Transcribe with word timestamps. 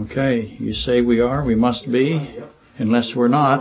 Okay, 0.00 0.56
you 0.58 0.72
say 0.72 1.02
we 1.02 1.20
are, 1.20 1.44
we 1.44 1.54
must 1.54 1.90
be, 1.90 2.38
unless 2.78 3.12
we're 3.14 3.28
not. 3.28 3.60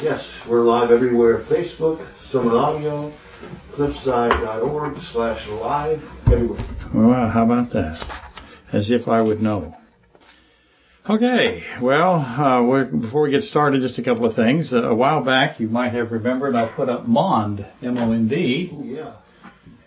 Yes, 0.00 0.24
we're 0.48 0.62
live 0.62 0.92
everywhere. 0.92 1.44
Facebook, 1.50 1.98
SermonAudio, 2.32 3.12
cliffside.org 3.74 4.96
slash 5.12 5.44
live, 5.48 5.98
everywhere. 6.26 6.64
Well, 6.94 7.28
how 7.30 7.44
about 7.44 7.72
that? 7.72 7.98
As 8.72 8.92
if 8.92 9.08
I 9.08 9.20
would 9.20 9.42
know. 9.42 9.74
Okay, 11.10 11.64
well, 11.82 12.14
uh, 12.14 12.62
we're, 12.64 12.84
before 12.84 13.22
we 13.22 13.30
get 13.32 13.42
started, 13.42 13.82
just 13.82 13.98
a 13.98 14.04
couple 14.04 14.24
of 14.24 14.36
things. 14.36 14.72
Uh, 14.72 14.88
a 14.88 14.94
while 14.94 15.24
back, 15.24 15.58
you 15.58 15.66
might 15.66 15.94
have 15.94 16.12
remembered 16.12 16.54
I 16.54 16.72
put 16.72 16.88
up 16.88 17.08
MOND, 17.08 17.66
M-O-N-D, 17.82 18.70
yeah. 18.84 19.16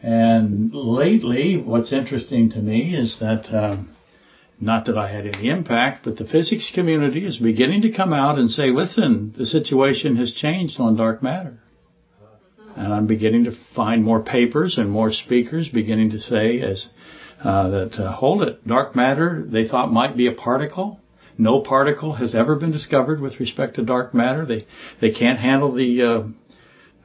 and 0.01 0.73
lately, 0.73 1.55
what's 1.57 1.93
interesting 1.93 2.49
to 2.51 2.57
me 2.59 2.95
is 2.95 3.17
that, 3.21 3.45
um, 3.55 3.95
not 4.61 4.85
that 4.85 4.97
I 4.97 5.11
had 5.11 5.25
any 5.25 5.49
impact, 5.49 6.05
but 6.05 6.17
the 6.17 6.25
physics 6.25 6.71
community 6.73 7.25
is 7.25 7.39
beginning 7.39 7.81
to 7.81 7.91
come 7.91 8.13
out 8.13 8.37
and 8.37 8.49
say, 8.49 8.69
listen, 8.69 9.33
the 9.35 9.47
situation 9.47 10.17
has 10.17 10.31
changed 10.31 10.79
on 10.79 10.95
dark 10.95 11.23
matter. 11.23 11.57
And 12.75 12.93
I'm 12.93 13.07
beginning 13.07 13.45
to 13.45 13.57
find 13.75 14.03
more 14.03 14.23
papers 14.23 14.77
and 14.77 14.89
more 14.89 15.11
speakers 15.11 15.67
beginning 15.67 16.11
to 16.11 16.19
say 16.19 16.61
as 16.61 16.87
uh, 17.43 17.69
that 17.69 17.93
uh, 17.95 18.11
hold 18.13 18.43
it, 18.43 18.65
dark 18.65 18.95
matter 18.95 19.43
they 19.45 19.67
thought 19.67 19.91
might 19.91 20.15
be 20.15 20.27
a 20.27 20.31
particle. 20.31 20.99
No 21.37 21.61
particle 21.61 22.13
has 22.13 22.35
ever 22.35 22.55
been 22.55 22.71
discovered 22.71 23.19
with 23.19 23.39
respect 23.39 23.75
to 23.75 23.83
dark 23.83 24.13
matter. 24.13 24.45
They 24.45 24.67
they 25.01 25.11
can't 25.11 25.39
handle 25.39 25.73
the 25.73 26.01
uh, 26.03 26.23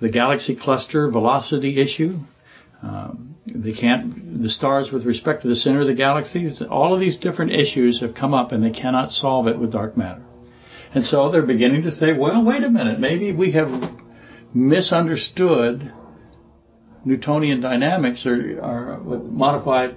the 0.01 0.11
galaxy 0.11 0.55
cluster 0.55 1.11
velocity 1.11 1.81
issue. 1.81 2.19
Um, 2.83 3.36
they 3.47 3.73
can't 3.73 4.43
the 4.43 4.51
stars 4.51 4.91
with 4.93 5.05
respect 5.05 5.43
to 5.43 5.49
the 5.49 5.57
center 5.57 5.81
of 5.81 5.87
the 5.87 5.95
galaxies. 5.95 6.63
All 6.69 6.95
of 6.95 7.01
these 7.01 7.17
different 7.17 7.53
issues 7.53 8.01
have 8.01 8.15
come 8.15 8.35
up, 8.35 8.53
and 8.53 8.63
they 8.63 8.71
cannot 8.71 9.11
solve 9.11 9.47
it 9.47 9.59
with 9.59 9.73
dark 9.73 9.97
matter. 9.97 10.23
And 10.95 11.05
so 11.05 11.31
they're 11.31 11.43
beginning 11.43 11.83
to 11.83 11.93
say, 11.93 12.13
well, 12.13 12.45
wait 12.45 12.63
a 12.65 12.71
minute, 12.71 12.99
maybe 12.99 13.33
we 13.33 13.53
have 13.53 13.69
misunderstood 14.55 15.93
Newtonian 17.05 17.61
dynamics 17.61 18.27
or, 18.27 18.59
or 18.61 18.99
modified 19.19 19.95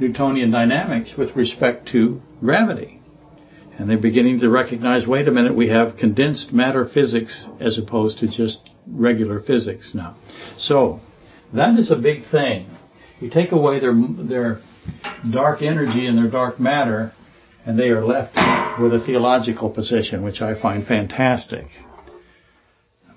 Newtonian 0.00 0.50
dynamics 0.50 1.14
with 1.16 1.36
respect 1.36 1.88
to 1.92 2.20
gravity. 2.40 3.00
And 3.78 3.88
they're 3.88 4.00
beginning 4.00 4.40
to 4.40 4.50
recognize, 4.50 5.06
wait 5.06 5.28
a 5.28 5.30
minute, 5.30 5.54
we 5.54 5.68
have 5.68 5.96
condensed 5.96 6.52
matter 6.52 6.88
physics 6.92 7.46
as 7.60 7.78
opposed 7.78 8.18
to 8.18 8.26
just 8.26 8.58
regular 8.88 9.40
physics 9.40 9.92
now. 9.94 10.16
So 10.56 11.00
that 11.54 11.78
is 11.78 11.90
a 11.90 11.96
big 11.96 12.28
thing. 12.30 12.66
You 13.20 13.30
take 13.30 13.52
away 13.52 13.80
their 13.80 13.94
their 13.94 14.60
dark 15.30 15.62
energy 15.62 16.06
and 16.06 16.16
their 16.16 16.30
dark 16.30 16.60
matter, 16.60 17.12
and 17.66 17.78
they 17.78 17.88
are 17.88 18.04
left 18.04 18.34
with 18.80 18.94
a 18.94 19.02
theological 19.04 19.70
position, 19.70 20.22
which 20.22 20.40
I 20.40 20.60
find 20.60 20.86
fantastic. 20.86 21.66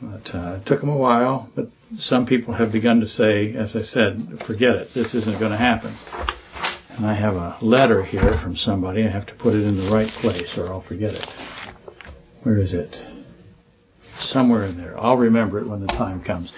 But 0.02 0.34
uh, 0.34 0.60
it 0.60 0.66
took 0.66 0.80
them 0.80 0.90
a 0.90 0.98
while, 0.98 1.52
but 1.56 1.68
some 1.96 2.26
people 2.26 2.56
have 2.56 2.72
begun 2.72 3.02
to 3.02 3.08
say, 3.08 3.54
as 3.54 3.76
I 3.76 3.84
said, 3.84 4.42
forget 4.48 4.76
it, 4.76 4.88
this 4.96 5.14
isn't 5.14 5.40
going 5.40 5.52
to 5.52 5.58
happen. 5.58 5.96
And 6.90 7.06
I 7.06 7.14
have 7.14 7.36
a 7.36 7.58
letter 7.62 8.04
here 8.04 8.40
from 8.42 8.56
somebody. 8.56 9.06
I 9.06 9.10
have 9.10 9.28
to 9.28 9.36
put 9.36 9.54
it 9.54 9.64
in 9.64 9.78
the 9.78 9.92
right 9.94 10.12
place 10.22 10.58
or 10.58 10.68
I'll 10.68 10.82
forget 10.82 11.14
it. 11.14 11.26
Where 12.44 12.58
is 12.58 12.74
it? 12.74 12.96
Somewhere 14.20 14.66
in 14.66 14.78
there. 14.78 15.00
I'll 15.00 15.18
remember 15.18 15.60
it 15.60 15.70
when 15.70 15.82
the 15.82 15.88
time 15.88 16.24
comes. 16.24 16.52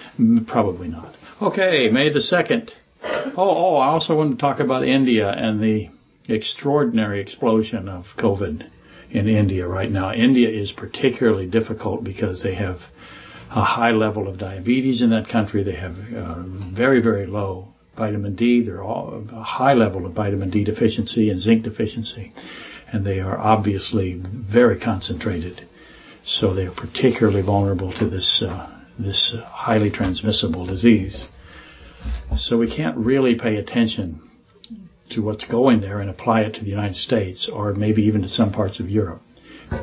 Probably 0.46 0.88
not. 0.88 1.14
Okay, 1.42 1.90
May 1.90 2.10
the 2.10 2.20
2nd. 2.20 2.70
Oh, 3.04 3.32
oh, 3.36 3.76
I 3.76 3.88
also 3.88 4.16
want 4.16 4.32
to 4.32 4.40
talk 4.40 4.60
about 4.60 4.84
India 4.84 5.28
and 5.28 5.60
the 5.60 5.90
extraordinary 6.26 7.20
explosion 7.20 7.88
of 7.88 8.06
COVID 8.18 8.68
in 9.10 9.28
India 9.28 9.66
right 9.66 9.90
now. 9.90 10.12
India 10.12 10.48
is 10.48 10.72
particularly 10.72 11.46
difficult 11.46 12.02
because 12.02 12.42
they 12.42 12.54
have 12.54 12.78
a 13.50 13.62
high 13.62 13.90
level 13.90 14.26
of 14.26 14.38
diabetes 14.38 15.02
in 15.02 15.10
that 15.10 15.28
country. 15.28 15.62
They 15.62 15.76
have 15.76 15.96
uh, 16.16 16.44
very, 16.74 17.02
very 17.02 17.26
low 17.26 17.68
vitamin 17.96 18.36
D. 18.36 18.62
They're 18.64 18.82
all 18.82 19.22
a 19.30 19.42
high 19.42 19.74
level 19.74 20.06
of 20.06 20.14
vitamin 20.14 20.50
D 20.50 20.64
deficiency 20.64 21.28
and 21.28 21.40
zinc 21.40 21.62
deficiency, 21.62 22.32
and 22.90 23.04
they 23.04 23.20
are 23.20 23.38
obviously 23.38 24.20
very 24.24 24.80
concentrated. 24.80 25.60
So 26.24 26.54
they 26.54 26.66
are 26.66 26.74
particularly 26.74 27.42
vulnerable 27.42 27.92
to 27.98 28.08
this 28.08 28.42
uh, 28.42 28.70
this 28.98 29.34
uh, 29.36 29.44
highly 29.44 29.90
transmissible 29.90 30.66
disease. 30.66 31.28
So 32.36 32.58
we 32.58 32.74
can't 32.74 32.96
really 32.96 33.34
pay 33.34 33.56
attention 33.56 34.20
to 35.10 35.22
what's 35.22 35.44
going 35.44 35.80
there 35.80 36.00
and 36.00 36.10
apply 36.10 36.42
it 36.42 36.54
to 36.54 36.60
the 36.60 36.70
United 36.70 36.96
States 36.96 37.48
or 37.52 37.72
maybe 37.74 38.02
even 38.02 38.22
to 38.22 38.28
some 38.28 38.52
parts 38.52 38.80
of 38.80 38.88
Europe. 38.88 39.22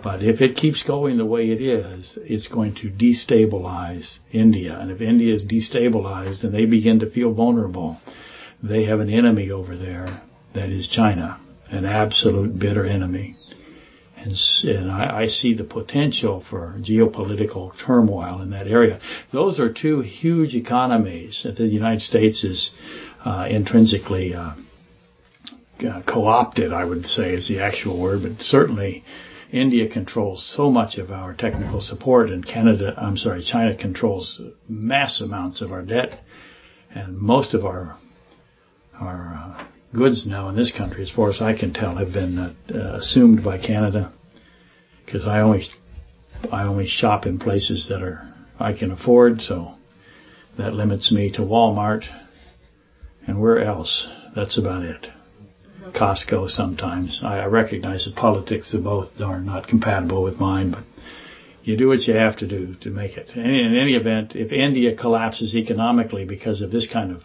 But 0.04 0.24
if 0.24 0.42
it 0.42 0.56
keeps 0.56 0.84
going 0.84 1.18
the 1.18 1.26
way 1.26 1.50
it 1.50 1.62
is, 1.62 2.18
it's 2.24 2.48
going 2.48 2.76
to 2.76 2.90
destabilize 2.90 4.20
India. 4.32 4.78
And 4.80 4.92
if 4.92 5.02
India 5.02 5.34
is 5.34 5.46
destabilized 5.46 6.44
and 6.44 6.54
they 6.54 6.66
begin 6.66 7.00
to 7.00 7.10
feel 7.10 7.34
vulnerable, 7.34 7.98
they 8.62 8.86
have 8.86 9.00
an 9.00 9.10
enemy 9.10 9.50
over 9.52 9.76
there 9.76 10.22
that 10.54 10.70
is 10.70 10.88
China, 10.88 11.40
an 11.70 11.86
absolute 11.86 12.60
bitter 12.60 12.86
enemy. 12.86 13.38
And, 14.24 14.36
and 14.64 14.92
I, 14.92 15.22
I 15.24 15.28
see 15.28 15.54
the 15.56 15.64
potential 15.64 16.44
for 16.48 16.76
geopolitical 16.80 17.72
turmoil 17.84 18.42
in 18.42 18.52
that 18.52 18.68
area. 18.68 19.00
Those 19.32 19.60
are 19.60 19.74
two 19.74 20.02
huge 20.02 20.54
economies 20.54 21.42
that 21.44 21.58
the 21.58 21.66
United 21.66 22.02
States 22.02 22.44
is 22.44 22.72
uh, 23.26 23.48
intrinsically 23.50 24.36
uh, 24.36 24.54
uh, 25.84 26.02
co-opted, 26.08 26.72
I 26.72 26.86
would 26.86 27.06
say 27.08 27.34
is 27.34 27.48
the 27.48 27.60
actual 27.62 28.00
word, 28.00 28.22
but 28.22 28.44
certainly 28.44 29.04
India 29.52 29.90
controls 29.90 30.46
so 30.56 30.70
much 30.70 30.98
of 30.98 31.12
our 31.12 31.34
technical 31.34 31.82
support, 31.82 32.30
and 32.30 32.46
Canada, 32.46 32.94
I'm 32.98 33.18
sorry, 33.18 33.44
China 33.44 33.76
controls 33.76 34.40
mass 34.70 35.20
amounts 35.20 35.62
of 35.62 35.72
our 35.72 35.82
debt, 35.82 36.20
and 36.94 37.18
most 37.18 37.54
of 37.54 37.66
our 37.66 37.98
our 39.00 39.58
uh, 39.60 39.66
goods 39.94 40.26
now 40.26 40.50
in 40.50 40.56
this 40.56 40.72
country, 40.76 41.02
as 41.02 41.12
far 41.12 41.30
as 41.30 41.42
I 41.42 41.58
can 41.58 41.74
tell, 41.74 41.96
have 41.96 42.14
been 42.14 42.38
uh, 42.38 42.54
assumed 42.74 43.44
by 43.44 43.58
Canada. 43.58 44.12
Because 45.06 45.26
I 45.26 45.42
only 45.42 45.64
I 46.52 46.64
only 46.64 46.88
shop 46.88 47.26
in 47.26 47.40
places 47.40 47.88
that 47.90 48.02
are 48.02 48.34
I 48.60 48.74
can 48.74 48.92
afford, 48.92 49.42
so 49.42 49.74
that 50.58 50.74
limits 50.74 51.12
me 51.12 51.32
to 51.32 51.42
Walmart, 51.42 52.04
and 53.28 53.42
where 53.42 53.62
else? 53.62 54.08
That's 54.36 54.58
about 54.58 54.84
it. 54.84 55.08
Costco 55.94 56.50
sometimes. 56.50 57.20
I, 57.24 57.40
I 57.40 57.46
recognize 57.46 58.06
the 58.06 58.20
politics 58.20 58.74
of 58.74 58.84
both 58.84 59.20
are 59.20 59.42
not 59.42 59.68
compatible 59.68 60.24
with 60.24 60.40
mine, 60.40 60.72
but 60.72 60.84
you 61.64 61.76
do 61.76 61.88
what 61.88 62.08
you 62.08 62.14
have 62.14 62.38
to 62.38 62.48
do 62.48 62.76
to 62.82 62.90
make 62.90 63.18
it. 63.18 63.32
In, 63.36 63.46
in 63.46 63.76
any 63.76 63.96
event, 63.96 64.36
if 64.36 64.52
India 64.52 64.96
collapses 64.96 65.56
economically 65.56 66.26
because 66.26 66.62
of 66.62 66.72
this 66.72 66.88
kind 66.92 67.12
of 67.12 67.24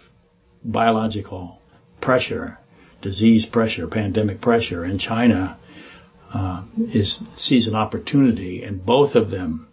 biological 0.65 1.61
pressure, 2.01 2.59
disease 3.03 3.47
pressure, 3.47 3.87
pandemic 3.87 4.41
pressure, 4.41 4.85
and 4.85 5.01
China 5.01 5.59
uh, 6.33 6.65
is 6.93 7.21
sees 7.37 7.67
an 7.67 7.75
opportunity, 7.75 8.63
and 8.63 8.85
both 8.85 9.15
of 9.15 9.31
them 9.31 9.69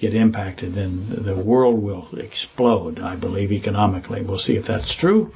get 0.00 0.14
impacted, 0.14 0.74
then 0.74 1.22
the 1.24 1.42
world 1.42 1.82
will 1.82 2.08
explode. 2.16 2.98
I 2.98 3.16
believe 3.16 3.52
economically. 3.52 4.22
We'll 4.22 4.38
see 4.38 4.56
if 4.56 4.66
that's 4.66 4.96
true 4.96 5.32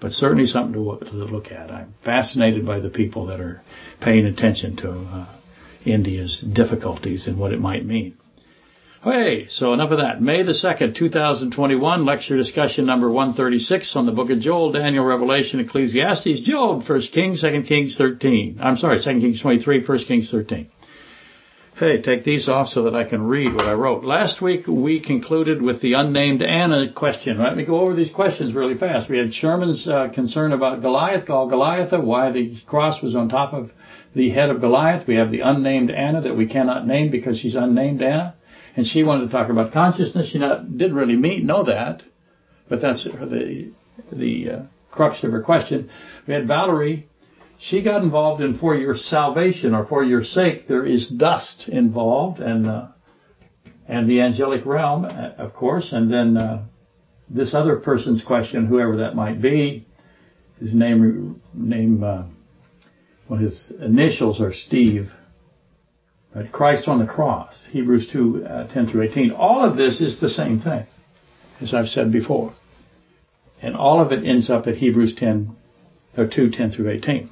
but 0.00 0.12
certainly 0.12 0.46
something 0.46 0.74
to, 0.74 1.04
to 1.04 1.12
look 1.12 1.50
at. 1.50 1.70
I'm 1.70 1.94
fascinated 2.04 2.64
by 2.66 2.80
the 2.80 2.90
people 2.90 3.26
that 3.26 3.40
are 3.40 3.62
paying 4.00 4.26
attention 4.26 4.76
to 4.76 4.92
uh, 4.92 5.26
India's 5.84 6.40
difficulties 6.52 7.26
and 7.26 7.38
what 7.38 7.52
it 7.52 7.60
might 7.60 7.84
mean. 7.84 8.16
Okay, 9.06 9.46
so 9.48 9.74
enough 9.74 9.92
of 9.92 9.98
that. 9.98 10.20
May 10.20 10.42
the 10.42 10.52
2nd, 10.52 10.96
2021, 10.96 12.04
lecture 12.04 12.36
discussion 12.36 12.84
number 12.84 13.08
136 13.08 13.94
on 13.94 14.06
the 14.06 14.12
book 14.12 14.28
of 14.30 14.40
Joel, 14.40 14.72
Daniel, 14.72 15.04
Revelation, 15.04 15.60
Ecclesiastes, 15.60 16.40
Job, 16.40 16.82
1 16.84 17.02
Kings, 17.14 17.42
2 17.42 17.62
Kings 17.62 17.96
13. 17.96 18.58
I'm 18.60 18.76
sorry, 18.76 18.98
2 19.00 19.20
Kings 19.20 19.40
23, 19.40 19.84
1 19.86 19.98
Kings 20.00 20.30
13. 20.32 20.68
Hey, 21.76 22.02
take 22.02 22.24
these 22.24 22.48
off 22.48 22.66
so 22.66 22.82
that 22.84 22.96
I 22.96 23.08
can 23.08 23.22
read 23.22 23.54
what 23.54 23.66
I 23.66 23.74
wrote. 23.74 24.02
Last 24.02 24.42
week 24.42 24.66
we 24.66 24.98
concluded 24.98 25.62
with 25.62 25.80
the 25.80 25.92
unnamed 25.92 26.42
Anna 26.42 26.92
question. 26.92 27.40
Let 27.40 27.56
me 27.56 27.64
go 27.64 27.78
over 27.78 27.94
these 27.94 28.10
questions 28.12 28.52
really 28.52 28.76
fast. 28.76 29.08
We 29.08 29.18
had 29.18 29.32
Sherman's 29.32 29.86
uh, 29.86 30.08
concern 30.12 30.50
about 30.50 30.82
Goliath, 30.82 31.24
called 31.24 31.50
Goliath, 31.50 31.92
why 31.92 32.32
the 32.32 32.56
cross 32.66 33.00
was 33.00 33.14
on 33.14 33.28
top 33.28 33.52
of 33.52 33.70
the 34.12 34.30
head 34.30 34.50
of 34.50 34.60
Goliath. 34.60 35.06
We 35.06 35.14
have 35.14 35.30
the 35.30 35.42
unnamed 35.42 35.92
Anna 35.92 36.22
that 36.22 36.36
we 36.36 36.48
cannot 36.48 36.84
name 36.84 37.12
because 37.12 37.38
she's 37.38 37.54
unnamed 37.54 38.02
Anna. 38.02 38.34
And 38.76 38.86
she 38.86 39.02
wanted 39.02 39.26
to 39.26 39.32
talk 39.32 39.50
about 39.50 39.72
consciousness. 39.72 40.30
She 40.30 40.38
not, 40.38 40.76
didn't 40.76 40.94
really 40.94 41.16
mean, 41.16 41.46
know 41.46 41.64
that, 41.64 42.02
but 42.68 42.80
that's 42.80 43.04
the, 43.04 43.72
the 44.12 44.50
uh, 44.50 44.62
crux 44.90 45.24
of 45.24 45.32
her 45.32 45.42
question. 45.42 45.90
We 46.26 46.34
had 46.34 46.46
Valerie 46.46 47.08
she 47.58 47.82
got 47.82 48.02
involved 48.02 48.40
in 48.40 48.58
for 48.58 48.76
your 48.76 48.96
salvation 48.96 49.74
or 49.74 49.84
for 49.86 50.04
your 50.04 50.22
sake. 50.22 50.68
There 50.68 50.86
is 50.86 51.08
dust 51.08 51.68
involved, 51.68 52.38
and 52.38 52.68
uh, 52.68 52.86
and 53.88 54.08
the 54.08 54.20
angelic 54.20 54.64
realm, 54.64 55.04
uh, 55.04 55.32
of 55.38 55.54
course, 55.54 55.92
and 55.92 56.12
then 56.12 56.36
uh, 56.36 56.64
this 57.28 57.54
other 57.54 57.76
person's 57.76 58.24
question, 58.24 58.66
whoever 58.66 58.98
that 58.98 59.16
might 59.16 59.42
be, 59.42 59.86
his 60.60 60.72
name 60.72 61.42
name 61.52 62.04
uh, 62.04 62.24
well, 63.28 63.40
his 63.40 63.72
initials 63.80 64.40
are 64.40 64.52
Steve. 64.52 65.10
Right? 66.34 66.50
Christ 66.52 66.88
on 66.88 66.98
the 66.98 67.06
cross, 67.06 67.66
Hebrews 67.70 68.10
2, 68.12 68.44
uh, 68.44 68.66
10 68.72 68.88
through 68.88 69.02
18. 69.02 69.30
All 69.32 69.64
of 69.64 69.76
this 69.76 70.00
is 70.00 70.20
the 70.20 70.28
same 70.28 70.60
thing, 70.60 70.86
as 71.60 71.72
I've 71.72 71.88
said 71.88 72.12
before. 72.12 72.54
And 73.62 73.74
all 73.74 74.00
of 74.00 74.12
it 74.12 74.24
ends 74.24 74.50
up 74.50 74.66
at 74.66 74.76
Hebrews 74.76 75.14
10, 75.16 75.56
or 76.16 76.26
2, 76.26 76.50
10 76.50 76.70
through 76.70 76.90
18. 76.90 77.30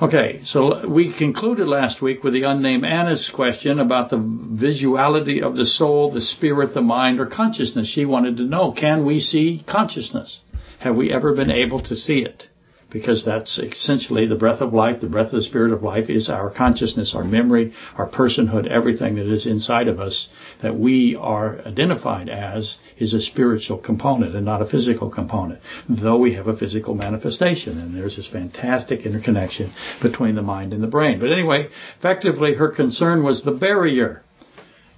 Okay, 0.00 0.42
so 0.44 0.86
we 0.88 1.16
concluded 1.16 1.66
last 1.66 2.00
week 2.00 2.22
with 2.22 2.32
the 2.32 2.44
unnamed 2.44 2.84
Anna's 2.84 3.30
question 3.34 3.80
about 3.80 4.10
the 4.10 4.18
visuality 4.18 5.42
of 5.42 5.56
the 5.56 5.64
soul, 5.64 6.12
the 6.12 6.20
spirit, 6.20 6.72
the 6.74 6.80
mind, 6.80 7.18
or 7.18 7.26
consciousness. 7.26 7.88
She 7.88 8.04
wanted 8.04 8.36
to 8.36 8.44
know, 8.44 8.72
can 8.72 9.04
we 9.04 9.18
see 9.18 9.64
consciousness? 9.68 10.38
Have 10.80 10.94
we 10.94 11.12
ever 11.12 11.34
been 11.34 11.50
able 11.50 11.82
to 11.82 11.96
see 11.96 12.20
it? 12.20 12.47
Because 12.90 13.22
that's 13.22 13.58
essentially 13.58 14.26
the 14.26 14.34
breath 14.34 14.62
of 14.62 14.72
life, 14.72 15.02
the 15.02 15.08
breath 15.08 15.26
of 15.26 15.32
the 15.32 15.42
spirit 15.42 15.72
of 15.72 15.82
life 15.82 16.08
is 16.08 16.30
our 16.30 16.50
consciousness, 16.50 17.14
our 17.14 17.24
memory, 17.24 17.74
our 17.98 18.08
personhood, 18.08 18.66
everything 18.66 19.16
that 19.16 19.26
is 19.26 19.46
inside 19.46 19.88
of 19.88 20.00
us 20.00 20.28
that 20.62 20.74
we 20.74 21.14
are 21.14 21.60
identified 21.66 22.30
as 22.30 22.78
is 22.96 23.12
a 23.12 23.20
spiritual 23.20 23.76
component 23.76 24.34
and 24.34 24.46
not 24.46 24.62
a 24.62 24.66
physical 24.66 25.10
component, 25.10 25.60
though 25.86 26.16
we 26.16 26.34
have 26.34 26.46
a 26.46 26.56
physical 26.56 26.94
manifestation. 26.94 27.78
And 27.78 27.94
there's 27.94 28.16
this 28.16 28.28
fantastic 28.28 29.04
interconnection 29.04 29.74
between 30.00 30.34
the 30.34 30.42
mind 30.42 30.72
and 30.72 30.82
the 30.82 30.86
brain. 30.86 31.20
But 31.20 31.30
anyway, 31.30 31.68
effectively 31.98 32.54
her 32.54 32.70
concern 32.70 33.22
was 33.22 33.42
the 33.44 33.52
barrier. 33.52 34.22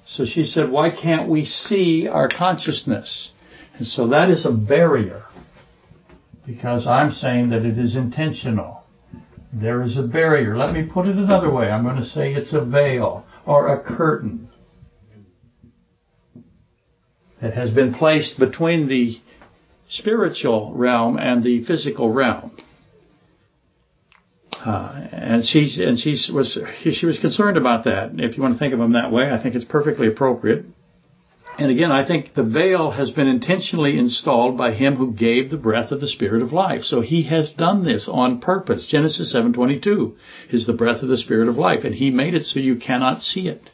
So 0.06 0.24
she 0.24 0.44
said, 0.44 0.70
why 0.70 0.90
can't 0.90 1.28
we 1.28 1.44
see 1.44 2.06
our 2.06 2.28
consciousness? 2.28 3.32
And 3.76 3.86
so 3.86 4.06
that 4.08 4.30
is 4.30 4.46
a 4.46 4.52
barrier 4.52 5.24
because 6.46 6.86
I'm 6.86 7.10
saying 7.10 7.50
that 7.50 7.64
it 7.64 7.78
is 7.78 7.96
intentional. 7.96 8.84
There 9.52 9.82
is 9.82 9.96
a 9.96 10.06
barrier. 10.06 10.56
Let 10.56 10.72
me 10.72 10.84
put 10.84 11.06
it 11.06 11.16
another 11.16 11.52
way. 11.52 11.70
I'm 11.70 11.84
going 11.84 11.96
to 11.96 12.04
say 12.04 12.32
it's 12.32 12.52
a 12.52 12.64
veil 12.64 13.26
or 13.46 13.68
a 13.68 13.82
curtain 13.82 14.48
that 17.40 17.54
has 17.54 17.70
been 17.70 17.94
placed 17.94 18.38
between 18.38 18.88
the 18.88 19.16
spiritual 19.88 20.72
realm 20.74 21.18
and 21.18 21.42
the 21.42 21.64
physical 21.64 22.12
realm. 22.12 22.56
Uh, 24.64 25.08
and 25.10 25.46
she 25.46 25.82
and 25.82 25.98
she 25.98 26.16
was 26.32 26.58
she 26.82 27.06
was 27.06 27.18
concerned 27.18 27.56
about 27.56 27.84
that. 27.84 28.10
If 28.18 28.36
you 28.36 28.42
want 28.42 28.54
to 28.54 28.58
think 28.58 28.74
of 28.74 28.78
them 28.78 28.92
that 28.92 29.10
way, 29.10 29.30
I 29.30 29.42
think 29.42 29.54
it's 29.54 29.64
perfectly 29.64 30.06
appropriate. 30.06 30.66
And 31.60 31.70
again, 31.70 31.92
I 31.92 32.06
think 32.06 32.34
the 32.34 32.42
veil 32.42 32.90
has 32.92 33.10
been 33.10 33.28
intentionally 33.28 33.98
installed 33.98 34.56
by 34.56 34.72
him 34.72 34.96
who 34.96 35.12
gave 35.12 35.50
the 35.50 35.56
breath 35.58 35.92
of 35.92 36.00
the 36.00 36.08
spirit 36.08 36.42
of 36.42 36.52
life. 36.52 36.82
So 36.82 37.02
he 37.02 37.24
has 37.24 37.52
done 37.52 37.84
this 37.84 38.08
on 38.08 38.40
purpose. 38.40 38.86
Genesis 38.86 39.32
7:22 39.34 40.16
is 40.50 40.66
the 40.66 40.72
breath 40.72 41.02
of 41.02 41.08
the 41.08 41.18
spirit 41.18 41.48
of 41.48 41.56
life, 41.58 41.84
and 41.84 41.94
he 41.94 42.10
made 42.10 42.34
it 42.34 42.46
so 42.46 42.58
you 42.58 42.76
cannot 42.76 43.20
see 43.20 43.46
it 43.46 43.68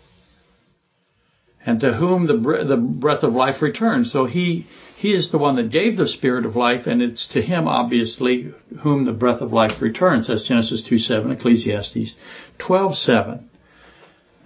and 1.66 1.80
to 1.80 1.92
whom 1.94 2.28
the, 2.28 2.36
the 2.64 2.76
breath 2.76 3.24
of 3.24 3.34
life 3.34 3.60
returns. 3.60 4.12
So 4.12 4.24
he, 4.26 4.66
he 4.96 5.12
is 5.12 5.32
the 5.32 5.38
one 5.38 5.56
that 5.56 5.72
gave 5.72 5.96
the 5.96 6.06
spirit 6.06 6.46
of 6.46 6.54
life, 6.54 6.86
and 6.86 7.02
it's 7.02 7.26
to 7.32 7.42
him, 7.42 7.66
obviously, 7.66 8.54
whom 8.82 9.04
the 9.04 9.12
breath 9.12 9.40
of 9.40 9.52
life 9.52 9.82
returns. 9.82 10.28
That's 10.28 10.46
Genesis 10.46 10.86
2 10.88 10.98
7, 10.98 11.32
Ecclesiastes 11.32 12.14
12:7. 12.60 13.42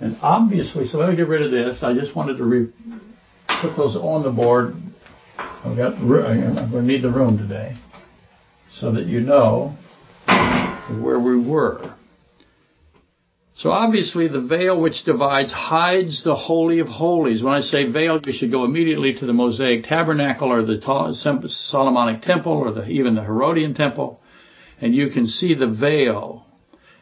And 0.00 0.16
obviously, 0.22 0.86
so 0.86 0.96
let 0.96 1.10
me 1.10 1.16
get 1.16 1.28
rid 1.28 1.42
of 1.42 1.50
this. 1.50 1.82
I 1.82 1.92
just 1.92 2.16
wanted 2.16 2.38
to 2.38 2.44
re- 2.44 2.72
put 3.60 3.76
those 3.76 3.96
on 3.96 4.22
the 4.22 4.30
board. 4.30 4.74
I've 5.38 5.76
got, 5.76 5.94
I'm 5.94 6.70
going 6.70 6.70
to 6.70 6.82
need 6.82 7.02
the 7.02 7.10
room 7.10 7.36
today 7.36 7.76
so 8.72 8.92
that 8.92 9.06
you 9.06 9.20
know 9.20 9.76
where 11.00 11.18
we 11.18 11.38
were. 11.38 11.94
So 13.54 13.70
obviously 13.70 14.26
the 14.28 14.40
veil 14.40 14.80
which 14.80 15.04
divides 15.04 15.52
hides 15.52 16.24
the 16.24 16.34
Holy 16.34 16.78
of 16.78 16.88
Holies. 16.88 17.42
When 17.42 17.52
I 17.52 17.60
say 17.60 17.84
veil, 17.84 18.18
you 18.24 18.32
should 18.32 18.50
go 18.50 18.64
immediately 18.64 19.12
to 19.18 19.26
the 19.26 19.34
Mosaic 19.34 19.84
Tabernacle 19.84 20.50
or 20.50 20.62
the 20.62 20.80
Solomonic 21.46 22.22
Temple 22.22 22.52
or 22.52 22.72
the, 22.72 22.88
even 22.88 23.14
the 23.14 23.22
Herodian 23.22 23.74
Temple. 23.74 24.22
And 24.80 24.94
you 24.94 25.10
can 25.10 25.26
see 25.26 25.54
the 25.54 25.68
veil 25.68 26.46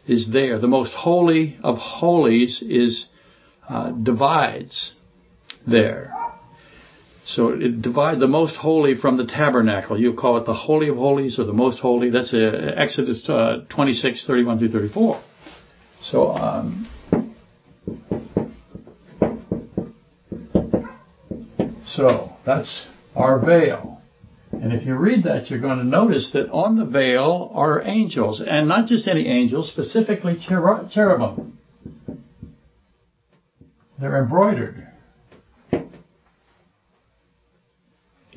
is 0.08 0.32
there. 0.32 0.58
The 0.58 0.66
most 0.66 0.92
holy 0.94 1.58
of 1.62 1.78
holies 1.78 2.60
is 2.60 3.06
uh, 3.68 3.90
divides 3.90 4.94
there. 5.64 6.12
So 7.28 7.50
it 7.50 7.82
divides 7.82 8.20
the 8.20 8.26
most 8.26 8.56
holy 8.56 8.96
from 8.96 9.18
the 9.18 9.26
tabernacle. 9.26 10.00
You 10.00 10.14
call 10.14 10.38
it 10.38 10.46
the 10.46 10.54
Holy 10.54 10.88
of 10.88 10.96
Holies 10.96 11.38
or 11.38 11.44
the 11.44 11.52
most 11.52 11.78
holy. 11.78 12.08
That's 12.08 12.32
uh, 12.32 12.72
Exodus 12.74 13.28
uh, 13.28 13.66
26, 13.68 14.26
31 14.26 14.58
through 14.58 14.70
34. 14.70 15.20
So, 16.00 16.30
um, 16.30 16.88
so 21.86 22.30
that's 22.46 22.86
our 23.14 23.38
veil. 23.44 24.00
And 24.50 24.72
if 24.72 24.86
you 24.86 24.96
read 24.96 25.24
that, 25.24 25.50
you're 25.50 25.60
going 25.60 25.78
to 25.78 25.84
notice 25.84 26.30
that 26.32 26.48
on 26.48 26.78
the 26.78 26.86
veil 26.86 27.50
are 27.52 27.82
angels, 27.82 28.40
and 28.40 28.66
not 28.66 28.86
just 28.86 29.06
any 29.06 29.28
angels, 29.28 29.70
specifically 29.70 30.38
cherubim. 30.40 31.58
They're 34.00 34.22
embroidered 34.22 34.87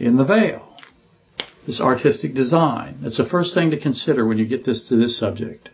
in 0.02 0.18
the 0.18 0.26
veil. 0.26 0.68
This 1.66 1.80
artistic 1.80 2.34
design. 2.34 3.00
That's 3.02 3.18
the 3.18 3.30
first 3.30 3.54
thing 3.54 3.72
to 3.72 3.80
consider 3.80 4.26
when 4.26 4.38
you 4.38 4.48
get 4.48 4.66
this 4.66 4.88
to 4.90 4.96
this 4.96 5.20
subject 5.20 5.70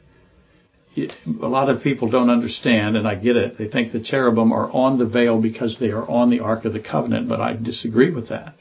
a 0.98 1.48
lot 1.48 1.70
of 1.70 1.84
people 1.84 2.10
don't 2.10 2.30
understand, 2.30 2.98
and 2.98 3.08
I 3.08 3.16
get 3.16 3.36
it. 3.36 3.58
They 3.58 3.68
think 3.68 3.92
the 3.92 4.00
cherubim 4.00 4.52
are 4.52 4.72
on 4.72 4.98
the 4.98 5.06
veil 5.06 5.40
because 5.42 5.78
they 5.80 5.92
are 5.92 6.10
on 6.10 6.30
the 6.30 6.40
Ark 6.40 6.66
of 6.66 6.74
the 6.74 6.80
Covenant, 6.80 7.30
but 7.30 7.40
I 7.40 7.54
disagree 7.54 8.12
with 8.12 8.30
that. 8.30 8.56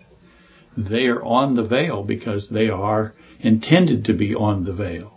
They 0.76 1.06
are 1.06 1.22
on 1.22 1.56
the 1.56 1.64
veil 1.64 2.02
because 2.02 2.50
they 2.50 2.68
are 2.68 3.14
intended 3.40 4.04
to 4.06 4.12
be 4.12 4.34
on 4.34 4.64
the 4.64 4.74
veil. 4.74 5.12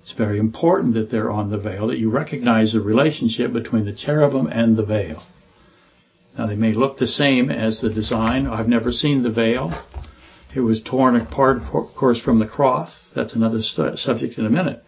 It's 0.00 0.12
very 0.12 0.38
important 0.38 0.94
that 0.94 1.10
they're 1.10 1.30
on 1.30 1.50
the 1.50 1.58
veil, 1.58 1.88
that 1.88 1.98
you 1.98 2.10
recognize 2.10 2.72
the 2.72 2.80
relationship 2.80 3.52
between 3.52 3.84
the 3.84 3.94
cherubim 3.94 4.46
and 4.46 4.76
the 4.76 4.84
veil. 4.84 5.22
Now, 6.36 6.46
they 6.46 6.56
may 6.56 6.72
look 6.72 6.98
the 6.98 7.06
same 7.06 7.48
as 7.50 7.80
the 7.80 7.90
design. 7.90 8.46
I've 8.46 8.68
never 8.68 8.90
seen 8.90 9.22
the 9.22 9.30
veil. 9.30 9.72
It 10.54 10.60
was 10.60 10.82
torn 10.82 11.16
apart, 11.16 11.62
of 11.72 11.94
course, 11.96 12.20
from 12.20 12.38
the 12.38 12.46
cross. 12.46 13.10
That's 13.14 13.34
another 13.34 13.62
st- 13.62 13.98
subject 13.98 14.38
in 14.38 14.46
a 14.46 14.50
minute. 14.50 14.82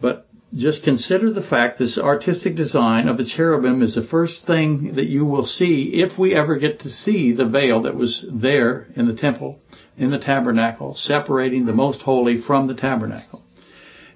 But 0.00 0.26
just 0.54 0.82
consider 0.82 1.32
the 1.32 1.42
fact 1.42 1.78
this 1.78 1.98
artistic 1.98 2.56
design 2.56 3.08
of 3.08 3.18
the 3.18 3.24
cherubim 3.24 3.82
is 3.82 3.94
the 3.94 4.06
first 4.06 4.46
thing 4.46 4.94
that 4.94 5.08
you 5.08 5.24
will 5.24 5.44
see 5.44 5.90
if 5.94 6.18
we 6.18 6.34
ever 6.34 6.56
get 6.56 6.80
to 6.80 6.88
see 6.88 7.32
the 7.32 7.48
veil 7.48 7.82
that 7.82 7.96
was 7.96 8.24
there 8.30 8.86
in 8.94 9.06
the 9.08 9.16
temple, 9.16 9.60
in 9.96 10.10
the 10.10 10.18
tabernacle, 10.18 10.94
separating 10.94 11.66
the 11.66 11.72
most 11.72 12.02
holy 12.02 12.40
from 12.40 12.66
the 12.66 12.74
tabernacle. 12.74 13.42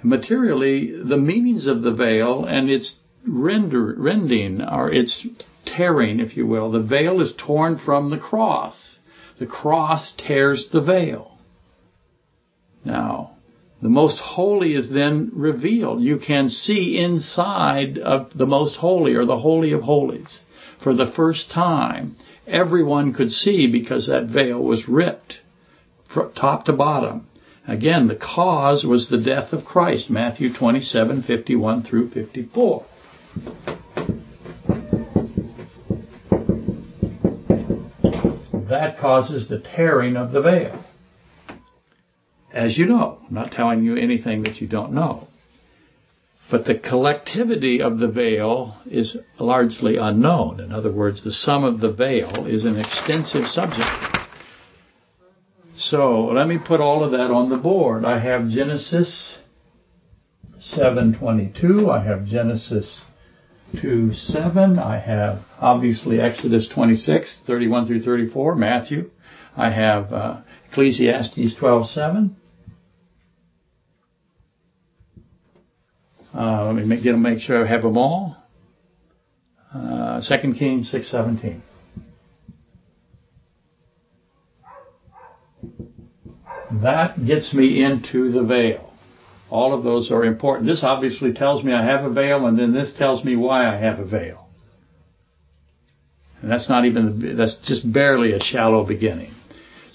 Materially, 0.03 0.93
the 1.03 1.17
meanings 1.17 1.67
of 1.67 1.83
the 1.83 1.93
veil 1.93 2.45
and 2.45 2.71
its 2.71 2.95
render, 3.27 3.95
rending 3.99 4.63
or 4.63 4.93
its 4.93 5.27
tearing, 5.77 6.21
if 6.21 6.37
you 6.37 6.47
will, 6.47 6.71
the 6.71 6.83
veil 6.83 7.21
is 7.21 7.35
torn 7.37 7.79
from 7.79 8.11
the 8.11 8.19
cross. 8.19 8.99
The 9.39 9.47
cross 9.47 10.15
tears 10.17 10.69
the 10.73 10.81
veil. 10.81 11.39
Now, 12.85 13.37
the 13.81 13.89
most 13.89 14.19
holy 14.19 14.75
is 14.75 14.91
then 14.91 15.31
revealed. 15.35 16.03
You 16.03 16.19
can 16.19 16.49
see 16.49 16.99
inside 16.99 17.99
of 17.99 18.31
the 18.35 18.47
most 18.47 18.77
holy 18.77 19.15
or 19.15 19.25
the 19.25 19.39
holy 19.39 19.73
of 19.73 19.83
holies. 19.83 20.41
For 20.83 20.95
the 20.95 21.13
first 21.15 21.51
time, 21.51 22.17
everyone 22.47 23.13
could 23.13 23.31
see 23.31 23.71
because 23.71 24.09
that 24.09 24.27
veil 24.27 24.61
was 24.61 24.89
ripped 24.89 25.41
from 26.13 26.33
top 26.33 26.65
to 26.65 26.73
bottom. 26.73 27.27
Again, 27.69 28.09
the 28.09 28.17
cause 28.17 28.85
was 28.85 29.09
the 29.09 29.23
death 29.23 29.53
of 29.53 29.65
Christ, 29.65 30.09
Matthew 30.09 30.53
27, 30.53 31.23
51 31.23 31.83
through 31.83 32.11
54. 32.11 32.85
That 38.69 38.99
causes 38.99 39.49
the 39.49 39.61
tearing 39.61 40.17
of 40.17 40.33
the 40.33 40.43
veil 40.43 40.85
as 42.53 42.79
you 42.79 42.87
know. 42.87 43.19
I'm 43.27 43.35
not 43.35 43.53
telling 43.53 43.85
you 43.85 43.97
anything 43.97 44.43
that 44.43 44.61
you 44.61 44.67
don't 44.67 44.93
know. 44.93 45.29
But 46.51 46.65
the 46.65 46.79
collectivity 46.79 47.83
of 47.83 47.99
the 47.99 48.09
veil 48.09 48.81
is 48.87 49.17
largely 49.39 49.97
unknown. 49.97 50.61
In 50.61 50.73
other 50.73 50.91
words, 50.91 51.23
the 51.23 51.33
sum 51.33 51.63
of 51.63 51.81
the 51.81 51.93
veil 51.93 52.47
is 52.47 52.65
an 52.65 52.79
extensive 52.79 53.47
subject. 53.49 54.19
So 55.77 56.27
let 56.27 56.49
me 56.49 56.59
put 56.59 56.81
all 56.81 57.05
of 57.05 57.13
that 57.13 57.31
on 57.31 57.51
the 57.51 57.59
board. 57.59 58.05
I 58.05 58.19
have 58.19 58.49
Genesis 58.49 59.37
7:22. 60.59 61.91
I 61.91 62.03
have 62.03 62.25
Genesis 62.25 63.03
2 63.81 64.13
7. 64.13 64.79
I 64.79 64.99
have 64.99 65.41
obviously 65.61 66.21
Exodus 66.21 66.69
26, 66.69 67.43
31 67.47 67.87
through 67.87 68.03
34, 68.03 68.55
Matthew. 68.55 69.11
I 69.57 69.71
have 69.71 70.13
uh, 70.13 70.41
Ecclesiastes 70.71 71.55
12 71.59 71.91
7. 71.91 72.37
Uh, 76.35 76.67
let 76.67 76.75
me 76.77 76.85
make, 76.85 77.03
get, 77.03 77.17
make 77.17 77.41
sure 77.41 77.65
I 77.65 77.69
have 77.69 77.83
them 77.83 77.97
all. 77.99 78.37
Uh, 79.75 80.21
2 80.21 80.55
Kings 80.55 80.91
6.17. 80.93 81.61
That 86.83 87.27
gets 87.27 87.53
me 87.55 87.83
into 87.83 88.31
the 88.31 88.45
veil. 88.45 88.93
All 89.51 89.73
of 89.73 89.85
those 89.85 90.11
are 90.11 90.25
important. 90.25 90.67
This 90.67 90.85
obviously 90.85 91.33
tells 91.33 91.65
me 91.65 91.73
I 91.73 91.85
have 91.85 92.05
a 92.05 92.11
veil, 92.11 92.47
and 92.47 92.59
then 92.59 92.73
this 92.73 92.93
tells 92.97 93.25
me 93.25 93.37
why 93.37 93.67
I 93.67 93.79
have 93.79 93.99
a 93.99 94.05
veil. 94.05 94.49
And 96.43 96.51
that's 96.51 96.69
not 96.69 96.85
even, 96.85 97.37
that's 97.37 97.57
just 97.67 97.91
barely 97.91 98.33
a 98.33 98.41
shallow 98.41 98.85
beginning. 98.85 99.33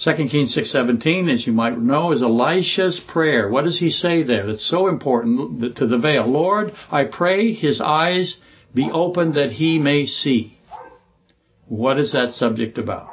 2 0.04 0.12
Kings 0.30 0.56
6:17, 0.58 1.32
as 1.32 1.48
you 1.48 1.54
might 1.54 1.80
know, 1.80 2.12
is 2.12 2.22
Elisha's 2.22 3.00
prayer. 3.08 3.48
What 3.48 3.64
does 3.64 3.80
he 3.80 3.90
say 3.92 4.24
there? 4.24 4.46
That's 4.48 4.68
so 4.68 4.88
important 4.88 5.78
to 5.78 5.88
the 5.88 5.98
veil. 5.98 6.26
Lord, 6.26 6.74
I 6.92 7.06
pray 7.06 7.54
his 7.54 7.80
eyes 7.80 8.36
be 8.74 8.90
open 8.92 9.34
that 9.34 9.52
he 9.52 9.78
may 9.78 10.06
see. 10.06 10.58
What 11.68 12.00
is 12.00 12.12
that 12.12 12.32
subject 12.32 12.78
about? 12.78 13.10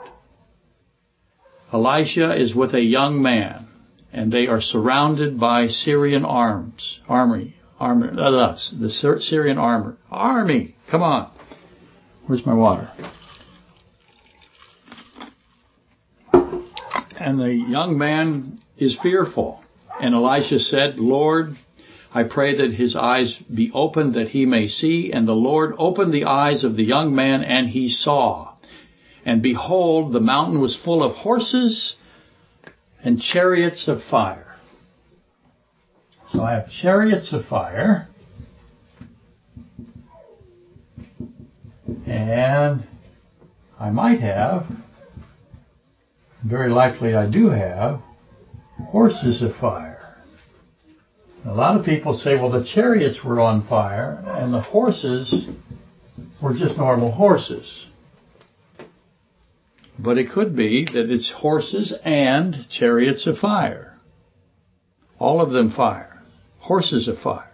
Elisha 1.72 2.34
is 2.34 2.54
with 2.54 2.74
a 2.74 2.82
young 2.82 3.22
man, 3.22 3.68
and 4.12 4.32
they 4.32 4.46
are 4.46 4.60
surrounded 4.60 5.38
by 5.38 5.68
Syrian 5.68 6.24
arms, 6.24 7.00
army, 7.08 7.56
army, 7.78 8.08
uh, 8.18 8.56
the 8.78 8.90
Syrian 9.20 9.58
armor, 9.58 9.96
army. 10.10 10.74
Come 10.90 11.02
on. 11.02 11.30
Where's 12.26 12.44
my 12.44 12.54
water? 12.54 12.90
And 17.18 17.38
the 17.38 17.52
young 17.52 17.98
man 17.98 18.58
is 18.78 18.98
fearful. 19.00 19.60
And 20.00 20.14
Elisha 20.14 20.58
said, 20.58 20.98
Lord, 20.98 21.56
I 22.12 22.24
pray 22.24 22.56
that 22.56 22.72
his 22.72 22.96
eyes 22.96 23.36
be 23.54 23.70
opened 23.72 24.14
that 24.14 24.28
he 24.28 24.46
may 24.46 24.66
see. 24.66 25.12
And 25.12 25.28
the 25.28 25.32
Lord 25.32 25.74
opened 25.78 26.12
the 26.12 26.24
eyes 26.24 26.64
of 26.64 26.76
the 26.76 26.82
young 26.82 27.14
man 27.14 27.44
and 27.44 27.68
he 27.68 27.90
saw. 27.90 28.54
And 29.24 29.42
behold, 29.42 30.12
the 30.12 30.20
mountain 30.20 30.60
was 30.60 30.80
full 30.82 31.02
of 31.02 31.14
horses 31.16 31.94
and 33.04 33.20
chariots 33.20 33.88
of 33.88 34.02
fire. 34.10 34.54
So 36.32 36.42
I 36.42 36.52
have 36.54 36.70
chariots 36.70 37.32
of 37.32 37.44
fire. 37.46 38.08
And 42.06 42.86
I 43.78 43.90
might 43.90 44.20
have 44.20 44.66
very 46.44 46.70
likely 46.70 47.14
I 47.14 47.30
do 47.30 47.50
have, 47.50 48.00
horses 48.90 49.42
of 49.42 49.54
fire. 49.56 50.16
A 51.46 51.52
lot 51.52 51.78
of 51.78 51.84
people 51.84 52.14
say, 52.14 52.34
well, 52.34 52.50
the 52.50 52.64
chariots 52.74 53.20
were 53.24 53.40
on 53.40 53.66
fire 53.66 54.22
and 54.26 54.52
the 54.52 54.60
horses 54.60 55.48
were 56.42 56.54
just 56.54 56.76
normal 56.76 57.12
horses. 57.12 57.86
But 60.02 60.18
it 60.18 60.30
could 60.30 60.56
be 60.56 60.86
that 60.92 61.10
it's 61.10 61.30
horses 61.30 61.92
and 62.04 62.56
chariots 62.70 63.26
of 63.26 63.38
fire. 63.38 63.98
All 65.18 65.42
of 65.42 65.52
them 65.52 65.70
fire. 65.70 66.22
Horses 66.60 67.06
of 67.06 67.18
fire. 67.18 67.50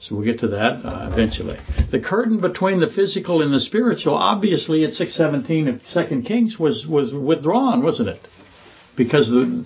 So 0.00 0.14
we'll 0.14 0.24
get 0.24 0.40
to 0.40 0.48
that 0.48 0.84
uh, 0.84 1.10
eventually. 1.12 1.58
The 1.90 2.00
curtain 2.00 2.40
between 2.40 2.80
the 2.80 2.90
physical 2.94 3.42
and 3.42 3.52
the 3.52 3.60
spiritual, 3.60 4.14
obviously 4.14 4.84
at 4.84 4.92
617 4.92 5.68
of 5.68 5.80
Second 5.88 6.24
Kings, 6.24 6.56
was 6.58 6.86
was 6.86 7.12
withdrawn, 7.14 7.82
wasn't 7.82 8.10
it? 8.10 8.20
Because 8.96 9.28
the, 9.28 9.64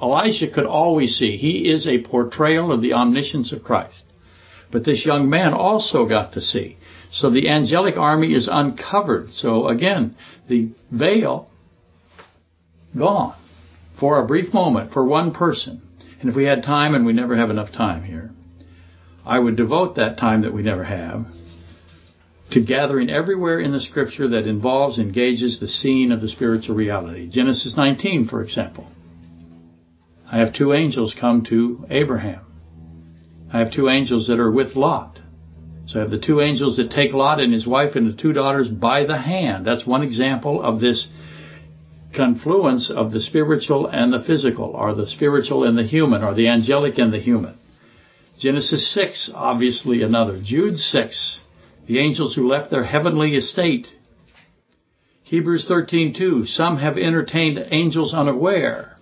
Elisha 0.00 0.50
could 0.50 0.66
always 0.66 1.16
see. 1.16 1.36
He 1.36 1.68
is 1.68 1.86
a 1.86 2.02
portrayal 2.02 2.72
of 2.72 2.80
the 2.80 2.94
omniscience 2.94 3.52
of 3.52 3.64
Christ. 3.64 4.04
But 4.70 4.84
this 4.84 5.04
young 5.04 5.28
man 5.28 5.52
also 5.52 6.06
got 6.06 6.32
to 6.34 6.40
see. 6.40 6.76
So 7.10 7.30
the 7.30 7.48
angelic 7.48 7.96
army 7.96 8.34
is 8.34 8.48
uncovered. 8.50 9.30
So 9.30 9.68
again, 9.68 10.16
the 10.48 10.70
veil 10.90 11.48
gone 12.96 13.36
for 13.98 14.20
a 14.20 14.26
brief 14.26 14.52
moment 14.52 14.92
for 14.92 15.04
one 15.04 15.32
person. 15.32 15.82
And 16.20 16.30
if 16.30 16.36
we 16.36 16.44
had 16.44 16.62
time, 16.62 16.94
and 16.94 17.04
we 17.04 17.12
never 17.12 17.36
have 17.36 17.50
enough 17.50 17.72
time 17.72 18.04
here, 18.04 18.30
I 19.24 19.38
would 19.38 19.56
devote 19.56 19.96
that 19.96 20.18
time 20.18 20.42
that 20.42 20.54
we 20.54 20.62
never 20.62 20.84
have 20.84 21.26
to 22.52 22.64
gathering 22.64 23.10
everywhere 23.10 23.58
in 23.58 23.72
the 23.72 23.80
scripture 23.80 24.28
that 24.28 24.46
involves, 24.46 24.98
engages 24.98 25.58
the 25.58 25.68
scene 25.68 26.12
of 26.12 26.20
the 26.20 26.28
spiritual 26.28 26.76
reality. 26.76 27.28
Genesis 27.28 27.76
19, 27.76 28.28
for 28.28 28.42
example. 28.42 28.86
I 30.30 30.38
have 30.38 30.54
two 30.54 30.72
angels 30.72 31.14
come 31.20 31.44
to 31.46 31.86
Abraham. 31.90 32.40
I 33.52 33.58
have 33.58 33.72
two 33.72 33.88
angels 33.88 34.28
that 34.28 34.38
are 34.38 34.50
with 34.50 34.76
Lot. 34.76 35.18
So 35.86 36.00
I 36.00 36.02
have 36.02 36.10
the 36.10 36.18
two 36.18 36.40
angels 36.40 36.76
that 36.76 36.90
take 36.90 37.12
Lot 37.12 37.40
and 37.40 37.52
his 37.52 37.66
wife 37.66 37.94
and 37.94 38.12
the 38.12 38.20
two 38.20 38.32
daughters 38.32 38.68
by 38.68 39.04
the 39.04 39.18
hand. 39.18 39.64
That's 39.64 39.86
one 39.86 40.02
example 40.02 40.60
of 40.60 40.80
this 40.80 41.06
confluence 42.14 42.90
of 42.90 43.12
the 43.12 43.20
spiritual 43.20 43.86
and 43.86 44.12
the 44.12 44.22
physical, 44.22 44.66
or 44.66 44.94
the 44.94 45.06
spiritual 45.06 45.64
and 45.64 45.78
the 45.78 45.84
human, 45.84 46.24
or 46.24 46.34
the 46.34 46.48
angelic 46.48 46.98
and 46.98 47.12
the 47.12 47.20
human. 47.20 47.56
Genesis 48.40 48.92
6, 48.94 49.30
obviously 49.34 50.02
another. 50.02 50.40
Jude 50.42 50.78
6, 50.78 51.40
the 51.86 51.98
angels 51.98 52.34
who 52.34 52.48
left 52.48 52.70
their 52.70 52.84
heavenly 52.84 53.36
estate. 53.36 53.86
Hebrews 55.22 55.66
13:2, 55.68 56.46
some 56.46 56.78
have 56.78 56.98
entertained 56.98 57.64
angels 57.70 58.12
unaware. 58.12 58.95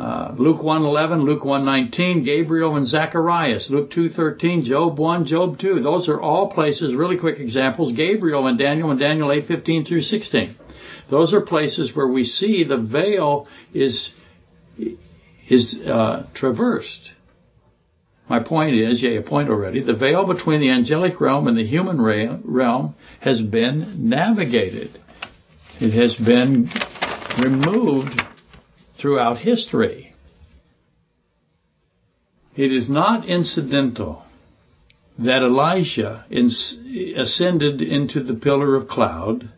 Uh, 0.00 0.34
Luke 0.38 0.62
1:11, 0.62 1.24
Luke 1.24 1.44
1:19, 1.44 2.24
Gabriel 2.24 2.76
and 2.76 2.86
Zacharias, 2.86 3.68
Luke 3.68 3.90
2:13, 3.90 4.62
Job 4.62 4.98
1, 4.98 5.26
Job 5.26 5.58
2. 5.58 5.80
Those 5.80 6.08
are 6.08 6.18
all 6.18 6.48
places, 6.48 6.94
really 6.94 7.18
quick 7.18 7.38
examples. 7.38 7.92
Gabriel 7.92 8.46
and 8.46 8.56
Daniel 8.58 8.90
and 8.90 8.98
Daniel 8.98 9.28
8:15 9.30 9.84
through 9.86 10.00
16. 10.00 10.54
Those 11.10 11.34
are 11.34 11.42
places 11.42 11.94
where 11.94 12.06
we 12.06 12.24
see 12.24 12.64
the 12.64 12.78
veil 12.78 13.46
is 13.74 14.10
is 15.50 15.74
uh, 15.86 16.24
traversed. 16.32 17.10
My 18.26 18.38
point 18.38 18.76
is, 18.76 19.02
yeah, 19.02 19.18
a 19.18 19.22
point 19.22 19.50
already, 19.50 19.82
the 19.82 19.96
veil 19.96 20.24
between 20.24 20.60
the 20.60 20.70
angelic 20.70 21.20
realm 21.20 21.46
and 21.46 21.58
the 21.58 21.66
human 21.66 22.00
realm 22.00 22.94
has 23.20 23.42
been 23.42 24.08
navigated. 24.08 24.98
It 25.78 25.92
has 25.92 26.14
been 26.16 26.70
removed 27.44 28.18
throughout 29.00 29.38
history. 29.38 30.12
It 32.56 32.72
is 32.72 32.90
not 32.90 33.28
incidental 33.28 34.24
that 35.18 35.42
Elijah 35.42 36.26
ascended 36.30 37.80
into 37.80 38.22
the 38.22 38.34
pillar 38.34 38.76
of 38.76 38.88
cloud 38.88 39.48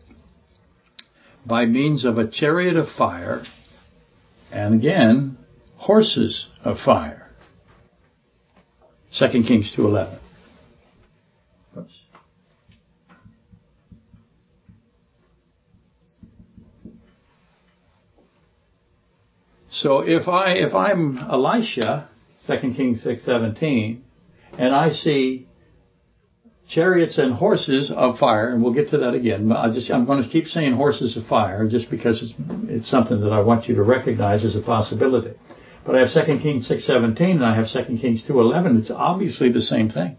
by 1.45 1.65
means 1.65 2.05
of 2.05 2.17
a 2.17 2.27
chariot 2.27 2.77
of 2.77 2.87
fire 2.89 3.43
and 4.51 4.75
again 4.75 5.37
horses 5.77 6.47
of 6.63 6.77
fire. 6.79 7.29
2 9.17 9.27
Kings 9.47 9.73
2.11. 9.75 10.22
So 19.73 20.01
if 20.01 20.27
I 20.27 20.53
if 20.53 20.75
I'm 20.75 21.17
Elisha, 21.17 22.07
2 22.45 22.73
Kings 22.75 23.03
6:17, 23.03 24.01
and 24.59 24.75
I 24.75 24.91
see 24.91 25.47
chariots 26.69 27.17
and 27.17 27.33
horses 27.33 27.89
of 27.89 28.19
fire, 28.19 28.53
and 28.53 28.63
we'll 28.63 28.73
get 28.73 28.91
to 28.91 28.99
that 28.99 29.15
again. 29.15 29.49
But 29.49 29.57
I 29.57 29.71
just 29.71 29.89
I'm 29.89 30.05
going 30.05 30.21
to 30.21 30.29
keep 30.29 30.45
saying 30.45 30.73
horses 30.73 31.17
of 31.17 31.25
fire 31.25 31.67
just 31.67 31.89
because 31.89 32.21
it's 32.21 32.33
it's 32.69 32.89
something 32.89 33.19
that 33.21 33.33
I 33.33 33.41
want 33.41 33.67
you 33.67 33.73
to 33.75 33.83
recognize 33.83 34.45
as 34.45 34.55
a 34.55 34.61
possibility. 34.61 35.33
But 35.85 35.95
I 35.95 35.99
have 35.99 36.13
2 36.13 36.37
Kings 36.39 36.69
6.17 36.69 37.31
and 37.31 37.45
I 37.45 37.55
have 37.55 37.67
2 37.67 37.97
Kings 37.97 38.23
2.11. 38.23 38.79
It's 38.79 38.91
obviously 38.91 39.51
the 39.51 39.61
same 39.61 39.89
thing. 39.89 40.15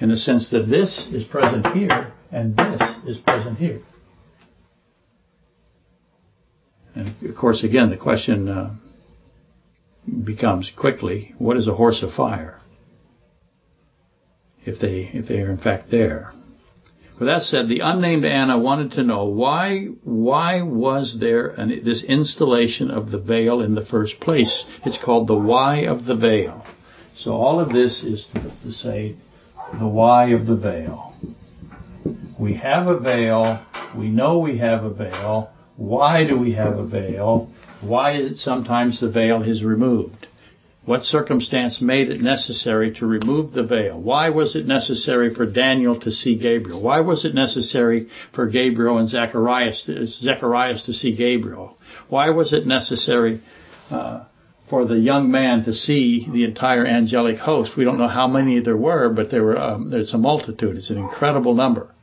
In 0.00 0.08
the 0.08 0.16
sense 0.16 0.50
that 0.50 0.68
this 0.70 1.08
is 1.12 1.24
present 1.24 1.66
here 1.74 2.12
and 2.32 2.56
this 2.56 2.80
is 3.06 3.18
present 3.18 3.58
here. 3.58 3.82
And 6.94 7.13
of 7.28 7.36
course, 7.36 7.64
again, 7.64 7.90
the 7.90 7.96
question 7.96 8.48
uh, 8.48 8.74
becomes 10.24 10.70
quickly, 10.76 11.34
what 11.38 11.56
is 11.56 11.68
a 11.68 11.74
horse 11.74 12.02
of 12.02 12.12
fire? 12.12 12.58
If 14.64 14.80
they, 14.80 15.10
if 15.12 15.28
they 15.28 15.40
are 15.40 15.50
in 15.50 15.58
fact 15.58 15.90
there. 15.90 16.32
With 17.18 17.28
that 17.28 17.42
said, 17.42 17.68
the 17.68 17.80
unnamed 17.80 18.24
Anna 18.24 18.58
wanted 18.58 18.92
to 18.92 19.04
know 19.04 19.26
why 19.26 19.86
why 20.02 20.62
was 20.62 21.16
there 21.20 21.48
an, 21.48 21.84
this 21.84 22.02
installation 22.02 22.90
of 22.90 23.12
the 23.12 23.20
veil 23.20 23.60
in 23.60 23.76
the 23.76 23.84
first 23.84 24.18
place? 24.18 24.64
It's 24.84 24.98
called 25.02 25.28
the 25.28 25.36
why 25.36 25.86
of 25.86 26.06
the 26.06 26.16
veil. 26.16 26.66
So 27.16 27.32
all 27.32 27.60
of 27.60 27.68
this 27.68 28.02
is 28.02 28.26
to 28.32 28.72
say 28.72 29.14
the 29.78 29.86
why 29.86 30.30
of 30.30 30.46
the 30.46 30.56
veil. 30.56 31.14
We 32.38 32.56
have 32.56 32.88
a 32.88 32.98
veil. 32.98 33.64
We 33.96 34.08
know 34.08 34.40
we 34.40 34.58
have 34.58 34.82
a 34.82 34.92
veil. 34.92 35.53
Why 35.76 36.26
do 36.26 36.38
we 36.38 36.52
have 36.52 36.78
a 36.78 36.86
veil? 36.86 37.50
Why 37.80 38.12
is 38.12 38.32
it 38.32 38.36
sometimes 38.36 39.00
the 39.00 39.10
veil 39.10 39.42
is 39.42 39.64
removed? 39.64 40.28
What 40.84 41.02
circumstance 41.02 41.80
made 41.80 42.10
it 42.10 42.20
necessary 42.20 42.92
to 42.94 43.06
remove 43.06 43.52
the 43.52 43.62
veil? 43.62 43.98
Why 43.98 44.28
was 44.28 44.54
it 44.54 44.66
necessary 44.66 45.34
for 45.34 45.46
Daniel 45.46 45.98
to 46.00 46.12
see 46.12 46.38
Gabriel? 46.38 46.82
Why 46.82 47.00
was 47.00 47.24
it 47.24 47.34
necessary 47.34 48.08
for 48.34 48.46
Gabriel 48.46 48.98
and 48.98 49.08
Zacharias, 49.08 49.88
Zacharias 50.20 50.84
to 50.84 50.92
see 50.92 51.16
Gabriel? 51.16 51.78
Why 52.08 52.30
was 52.30 52.52
it 52.52 52.66
necessary 52.66 53.40
uh, 53.90 54.24
for 54.68 54.84
the 54.84 54.98
young 54.98 55.30
man 55.30 55.64
to 55.64 55.72
see 55.72 56.28
the 56.30 56.44
entire 56.44 56.86
angelic 56.86 57.38
host? 57.38 57.78
We 57.78 57.84
don't 57.84 57.98
know 57.98 58.08
how 58.08 58.28
many 58.28 58.60
there 58.60 58.76
were, 58.76 59.08
but 59.08 59.30
there 59.30 59.42
were. 59.42 59.58
Um, 59.58 59.90
there's 59.90 60.12
a 60.12 60.18
multitude. 60.18 60.76
It's 60.76 60.90
an 60.90 60.98
incredible 60.98 61.54
number. 61.54 61.93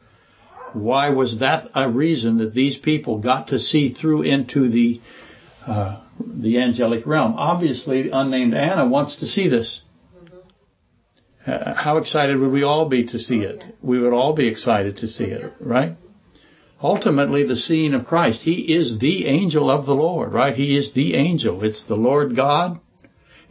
Why 0.73 1.09
was 1.09 1.39
that 1.39 1.69
a 1.75 1.89
reason 1.89 2.37
that 2.37 2.53
these 2.53 2.77
people 2.77 3.19
got 3.19 3.47
to 3.47 3.59
see 3.59 3.93
through 3.93 4.23
into 4.23 4.69
the 4.69 5.01
uh, 5.65 6.01
the 6.19 6.59
angelic 6.59 7.05
realm. 7.05 7.35
Obviously, 7.37 8.09
unnamed 8.11 8.53
Anna 8.53 8.87
wants 8.87 9.17
to 9.19 9.25
see 9.25 9.47
this. 9.47 9.81
Uh, 11.45 11.73
how 11.73 11.97
excited 11.97 12.37
would 12.37 12.51
we 12.51 12.63
all 12.63 12.87
be 12.87 13.05
to 13.07 13.17
see 13.17 13.39
it? 13.39 13.63
We 13.81 13.99
would 13.99 14.13
all 14.13 14.33
be 14.33 14.47
excited 14.47 14.97
to 14.97 15.07
see 15.07 15.25
it, 15.25 15.53
right? 15.59 15.97
Ultimately, 16.81 17.45
the 17.45 17.55
seeing 17.55 17.93
of 17.93 18.05
Christ. 18.05 18.41
He 18.41 18.73
is 18.73 18.99
the 18.99 19.27
angel 19.27 19.69
of 19.69 19.85
the 19.85 19.93
Lord, 19.93 20.33
right? 20.33 20.55
He 20.55 20.75
is 20.75 20.93
the 20.93 21.15
angel. 21.15 21.63
It's 21.63 21.83
the 21.87 21.95
Lord 21.95 22.35
God. 22.35 22.79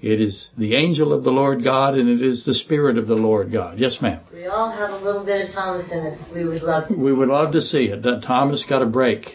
It 0.03 0.21
is 0.21 0.49
the 0.57 0.77
angel 0.77 1.13
of 1.13 1.25
the 1.25 1.31
Lord 1.31 1.63
God, 1.63 1.95
and 1.95 2.09
it 2.09 2.23
is 2.23 2.45
the 2.47 2.55
Spirit 2.55 2.97
of 2.97 3.07
the 3.07 3.17
Lord 3.17 3.53
God. 3.53 3.79
Yes, 3.79 3.99
ma'am. 4.01 4.21
We 4.33 4.47
all 4.47 4.71
have 4.71 4.91
a 4.91 5.05
little 5.05 5.25
bit 5.25 5.49
of 5.49 5.55
Thomas 5.55 5.91
in 5.93 5.99
us. 5.99 6.19
We 6.35 6.47
would 6.47 6.63
love 6.63 6.89
to. 6.89 6.95
We 6.95 7.13
would 7.13 7.29
love 7.29 7.53
to 7.53 7.61
see 7.61 7.85
it. 7.85 8.03
Thomas 8.23 8.65
got 8.67 8.81
a 8.81 8.87
break. 8.87 9.27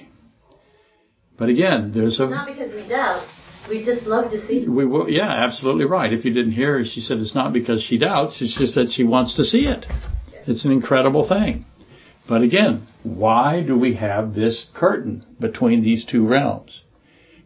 But 1.37 1.49
again, 1.49 1.91
there's 1.93 2.19
a. 2.19 2.27
Not 2.27 2.47
because 2.47 2.73
we 2.73 2.87
doubt. 2.87 3.27
We 3.69 3.85
just 3.85 4.07
love 4.07 4.31
to 4.31 4.45
see. 4.47 4.63
It. 4.63 4.69
We 4.69 4.85
will, 4.85 5.09
yeah, 5.09 5.29
absolutely 5.29 5.85
right. 5.85 6.11
If 6.11 6.25
you 6.25 6.33
didn't 6.33 6.53
hear 6.53 6.79
her, 6.79 6.85
she 6.85 7.01
said 7.01 7.17
it's 7.17 7.35
not 7.35 7.53
because 7.53 7.83
she 7.83 7.97
doubts. 7.97 8.41
It's 8.41 8.57
just 8.57 8.75
that 8.75 8.91
she 8.91 9.03
wants 9.03 9.35
to 9.35 9.43
see 9.43 9.65
it. 9.65 9.85
It's 10.47 10.65
an 10.65 10.71
incredible 10.71 11.27
thing. 11.27 11.65
But 12.27 12.41
again, 12.41 12.87
why 13.03 13.61
do 13.61 13.77
we 13.77 13.95
have 13.95 14.33
this 14.33 14.67
curtain 14.73 15.23
between 15.39 15.83
these 15.83 16.05
two 16.05 16.27
realms? 16.27 16.81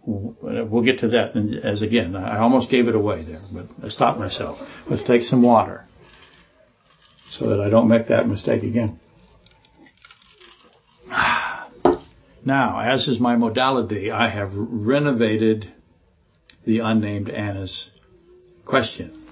We'll 0.10 0.84
get 0.84 1.00
to 1.00 1.10
that 1.10 1.36
as 1.64 1.84
again. 1.84 2.16
I 2.16 2.40
almost 2.40 2.72
gave 2.72 2.88
it 2.88 2.96
away 2.96 3.24
there, 3.24 3.42
but 3.54 3.68
I 3.84 3.90
stopped 3.90 4.18
myself. 4.18 4.58
Let's 4.90 5.04
take 5.04 5.22
some 5.22 5.44
water 5.44 5.86
so 7.30 7.50
that 7.50 7.62
I 7.62 7.70
don't 7.70 7.88
make 7.88 8.08
that 8.08 8.28
mistake 8.28 8.64
again. 8.64 9.00
Now, 12.44 12.80
as 12.80 13.08
is 13.08 13.20
my 13.20 13.36
modality, 13.36 14.10
I 14.10 14.30
have 14.30 14.52
renovated 14.54 15.72
the 16.66 16.80
unnamed 16.80 17.30
Anna's 17.30 17.92
question. 18.66 19.28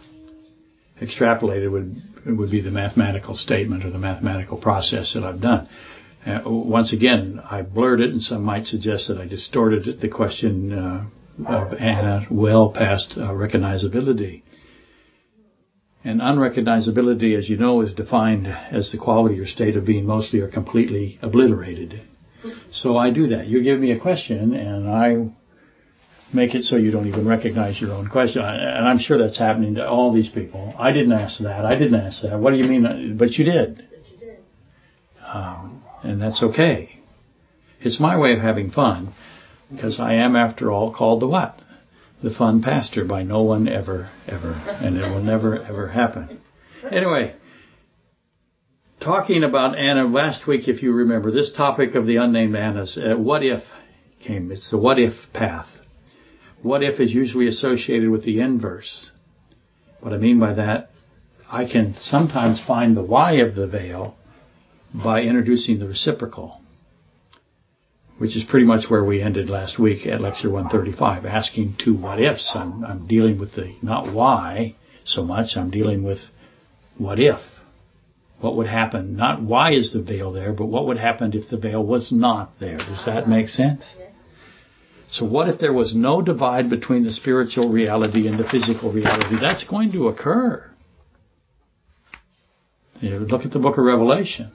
Extrapolated 1.01 1.71
would 1.71 1.95
would 2.25 2.51
be 2.51 2.61
the 2.61 2.71
mathematical 2.71 3.35
statement 3.35 3.85
or 3.85 3.89
the 3.89 3.97
mathematical 3.97 4.59
process 4.59 5.13
that 5.13 5.23
I've 5.23 5.41
done. 5.41 5.69
Uh, 6.27 6.41
once 6.45 6.91
again, 6.91 7.41
I 7.49 7.61
blurred 7.61 8.01
it, 8.01 8.11
and 8.11 8.21
some 8.21 8.43
might 8.43 8.65
suggest 8.65 9.07
that 9.07 9.17
I 9.17 9.27
distorted 9.27 9.87
it, 9.87 10.01
the 10.01 10.09
question 10.09 10.73
uh, 10.73 11.05
of 11.47 11.73
Anna 11.73 12.27
well 12.29 12.73
past 12.73 13.13
uh, 13.15 13.29
recognizability. 13.29 14.43
And 16.03 16.19
unrecognizability, 16.19 17.37
as 17.37 17.49
you 17.49 17.57
know, 17.57 17.81
is 17.81 17.93
defined 17.93 18.47
as 18.47 18.91
the 18.91 18.97
quality 18.97 19.39
or 19.39 19.45
state 19.45 19.77
of 19.77 19.85
being 19.85 20.05
mostly 20.05 20.39
or 20.39 20.49
completely 20.49 21.17
obliterated. 21.21 22.01
So 22.71 22.97
I 22.97 23.09
do 23.11 23.27
that. 23.27 23.47
You 23.47 23.63
give 23.63 23.79
me 23.79 23.91
a 23.91 23.99
question, 23.99 24.53
and 24.53 24.89
I 24.89 25.29
make 26.33 26.55
it 26.55 26.63
so 26.63 26.75
you 26.75 26.91
don't 26.91 27.07
even 27.07 27.27
recognize 27.27 27.79
your 27.79 27.93
own 27.93 28.09
question. 28.09 28.41
And 28.41 28.87
I'm 28.87 28.99
sure 28.99 29.17
that's 29.17 29.39
happening 29.39 29.75
to 29.75 29.87
all 29.87 30.13
these 30.13 30.29
people. 30.29 30.73
I 30.77 30.91
didn't 30.91 31.13
ask 31.13 31.39
that. 31.39 31.65
I 31.65 31.77
didn't 31.77 31.99
ask 31.99 32.21
that. 32.23 32.37
What 32.39 32.51
do 32.51 32.57
you 32.57 32.65
mean? 32.65 33.17
But 33.17 33.31
you 33.31 33.45
did. 33.45 33.85
Um, 35.25 35.76
and 36.03 36.21
that's 36.21 36.43
okay. 36.43 36.99
It's 37.79 37.99
my 37.99 38.17
way 38.17 38.33
of 38.33 38.39
having 38.39 38.71
fun 38.71 39.13
because 39.71 39.99
I 39.99 40.13
am, 40.13 40.35
after 40.35 40.71
all, 40.71 40.93
called 40.93 41.21
the 41.21 41.27
what? 41.27 41.59
The 42.23 42.31
fun 42.31 42.61
pastor 42.63 43.05
by 43.05 43.23
no 43.23 43.43
one 43.43 43.67
ever, 43.67 44.09
ever. 44.27 44.53
And 44.53 44.97
it 44.97 45.09
will 45.09 45.21
never, 45.21 45.61
ever 45.61 45.89
happen. 45.89 46.41
Anyway, 46.89 47.35
talking 48.99 49.43
about 49.43 49.77
Anna 49.77 50.05
last 50.05 50.47
week, 50.47 50.67
if 50.67 50.81
you 50.81 50.93
remember, 50.93 51.31
this 51.31 51.53
topic 51.55 51.95
of 51.95 52.07
the 52.07 52.15
unnamed 52.17 52.55
Annas, 52.55 52.97
uh, 52.97 53.15
what 53.15 53.43
if 53.43 53.63
came. 54.19 54.51
It's 54.51 54.69
the 54.71 54.77
what 54.77 54.99
if 54.99 55.13
path. 55.33 55.67
What 56.61 56.83
if 56.83 56.99
is 56.99 57.13
usually 57.13 57.47
associated 57.47 58.09
with 58.09 58.23
the 58.23 58.39
inverse. 58.39 59.11
What 59.99 60.13
I 60.13 60.17
mean 60.17 60.39
by 60.39 60.53
that, 60.53 60.91
I 61.49 61.65
can 61.65 61.95
sometimes 61.99 62.61
find 62.65 62.95
the 62.95 63.03
why 63.03 63.33
of 63.35 63.55
the 63.55 63.67
veil 63.67 64.16
by 64.93 65.21
introducing 65.21 65.79
the 65.79 65.87
reciprocal, 65.87 66.61
which 68.17 68.35
is 68.35 68.43
pretty 68.43 68.65
much 68.65 68.89
where 68.89 69.03
we 69.03 69.21
ended 69.21 69.49
last 69.49 69.77
week 69.79 70.05
at 70.07 70.21
lecture 70.21 70.49
135, 70.49 71.25
asking 71.25 71.75
two 71.83 71.95
what 71.95 72.21
ifs. 72.21 72.53
I'm, 72.55 72.83
I'm 72.83 73.07
dealing 73.07 73.39
with 73.39 73.55
the 73.55 73.75
not 73.81 74.13
why 74.13 74.75
so 75.05 75.23
much, 75.23 75.55
I'm 75.55 75.71
dealing 75.71 76.03
with 76.03 76.19
what 76.97 77.19
if. 77.19 77.39
What 78.39 78.55
would 78.57 78.67
happen? 78.67 79.15
Not 79.15 79.41
why 79.41 79.73
is 79.73 79.93
the 79.93 80.01
veil 80.01 80.31
there, 80.31 80.53
but 80.53 80.67
what 80.67 80.85
would 80.87 80.97
happen 80.97 81.33
if 81.33 81.49
the 81.49 81.57
veil 81.57 81.83
was 81.83 82.11
not 82.11 82.51
there? 82.59 82.77
Does 82.77 83.03
that 83.05 83.27
make 83.27 83.47
sense? 83.47 83.83
So 85.09 85.25
what 85.25 85.47
if 85.47 85.59
there 85.59 85.73
was 85.73 85.95
no 85.95 86.21
divide 86.21 86.69
between 86.69 87.03
the 87.03 87.13
spiritual 87.13 87.71
reality 87.71 88.27
and 88.27 88.37
the 88.37 88.47
physical 88.47 88.91
reality? 88.91 89.37
That's 89.39 89.63
going 89.63 89.91
to 89.93 90.09
occur. 90.09 90.69
You 92.99 93.19
look 93.19 93.45
at 93.45 93.51
the 93.51 93.59
book 93.59 93.77
of 93.77 93.85
Revelation. 93.85 94.51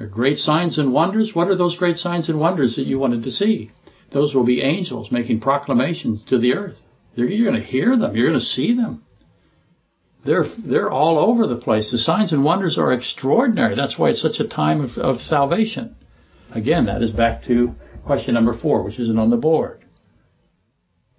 Are 0.00 0.06
great 0.06 0.38
signs 0.38 0.78
and 0.78 0.92
wonders. 0.92 1.34
What 1.34 1.48
are 1.48 1.56
those 1.56 1.76
great 1.76 1.96
signs 1.96 2.28
and 2.28 2.38
wonders 2.38 2.76
that 2.76 2.86
you 2.86 2.98
wanted 2.98 3.24
to 3.24 3.30
see? 3.30 3.70
Those 4.12 4.34
will 4.34 4.44
be 4.44 4.62
angels 4.62 5.10
making 5.10 5.40
proclamations 5.40 6.24
to 6.26 6.38
the 6.38 6.54
earth. 6.54 6.76
You're 7.14 7.50
going 7.50 7.60
to 7.60 7.66
hear 7.66 7.96
them. 7.96 8.14
You're 8.14 8.28
going 8.28 8.38
to 8.38 8.44
see 8.44 8.74
them. 8.74 9.04
They're, 10.24 10.46
they're 10.58 10.90
all 10.90 11.18
over 11.18 11.46
the 11.46 11.56
place. 11.56 11.90
The 11.90 11.98
signs 11.98 12.32
and 12.32 12.44
wonders 12.44 12.78
are 12.78 12.92
extraordinary. 12.92 13.74
That's 13.74 13.98
why 13.98 14.10
it's 14.10 14.22
such 14.22 14.40
a 14.40 14.48
time 14.48 14.80
of, 14.80 14.98
of 14.98 15.20
salvation. 15.20 15.96
Again, 16.50 16.86
that 16.86 17.02
is 17.02 17.10
back 17.10 17.44
to 17.44 17.74
question 18.04 18.34
number 18.34 18.56
four, 18.56 18.82
which 18.82 18.98
isn't 18.98 19.18
on 19.18 19.30
the 19.30 19.36
board. 19.36 19.84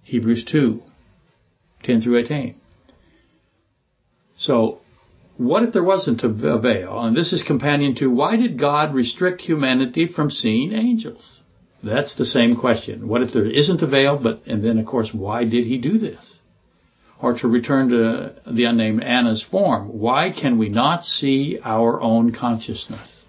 Hebrews 0.02 0.44
2, 0.50 0.82
10 1.82 2.00
through 2.00 2.18
18. 2.18 2.60
So, 4.36 4.80
what 5.40 5.62
if 5.62 5.72
there 5.72 5.82
wasn't 5.82 6.22
a 6.22 6.28
veil? 6.58 7.00
And 7.00 7.16
this 7.16 7.32
is 7.32 7.42
companion 7.42 7.94
to 7.96 8.08
why 8.08 8.36
did 8.36 8.58
God 8.58 8.94
restrict 8.94 9.40
humanity 9.40 10.06
from 10.06 10.30
seeing 10.30 10.72
angels? 10.72 11.42
That's 11.82 12.14
the 12.16 12.26
same 12.26 12.56
question. 12.56 13.08
What 13.08 13.22
if 13.22 13.32
there 13.32 13.46
isn't 13.46 13.82
a 13.82 13.86
veil, 13.86 14.20
but, 14.22 14.42
and 14.46 14.62
then 14.62 14.78
of 14.78 14.86
course, 14.86 15.10
why 15.12 15.44
did 15.44 15.64
he 15.64 15.78
do 15.78 15.98
this? 15.98 16.40
or 17.22 17.38
to 17.38 17.48
return 17.48 17.90
to 17.90 18.34
the 18.50 18.64
unnamed 18.64 19.02
Anna's 19.02 19.44
form, 19.50 19.98
why 19.98 20.30
can 20.30 20.58
we 20.58 20.68
not 20.68 21.04
see 21.04 21.58
our 21.62 22.00
own 22.00 22.32
consciousness? 22.32 23.24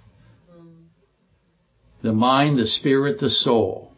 The 2.02 2.13
mind, 2.13 2.58
the 2.58 2.67
spirit, 2.67 3.19
the 3.19 3.30
soul. 3.30 3.91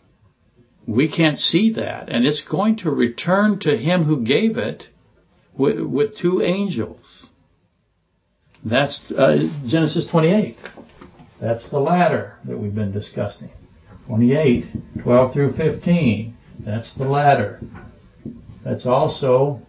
We 0.86 1.10
can't 1.16 1.40
see 1.40 1.74
that, 1.74 2.10
and 2.10 2.26
it's 2.26 2.42
going 2.42 2.78
to 2.78 2.90
return 2.90 3.60
to 3.60 3.78
him 3.78 4.04
who 4.04 4.26
gave 4.26 4.58
it 4.58 4.84
with, 5.58 5.80
with 5.80 6.18
two 6.18 6.42
angels. 6.42 7.30
That's 8.66 9.12
uh, 9.12 9.50
Genesis 9.68 10.08
28. 10.10 10.58
That's 11.42 11.70
the 11.70 11.80
ladder 11.80 12.38
that 12.46 12.58
we've 12.58 12.74
been 12.74 12.94
discussing. 12.94 13.50
28, 14.08 14.66
12 15.04 15.34
through 15.34 15.54
15. 15.58 16.36
That's 16.66 16.96
the 16.98 17.06
ladder. 17.06 17.60
That's 18.64 18.86
also 18.86 19.62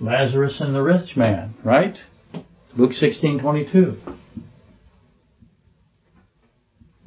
Lazarus 0.00 0.60
and 0.60 0.74
the 0.74 0.82
rich 0.82 1.16
man, 1.16 1.54
right? 1.64 1.96
Luke 2.76 2.92
16, 2.92 3.40
22. 3.40 3.96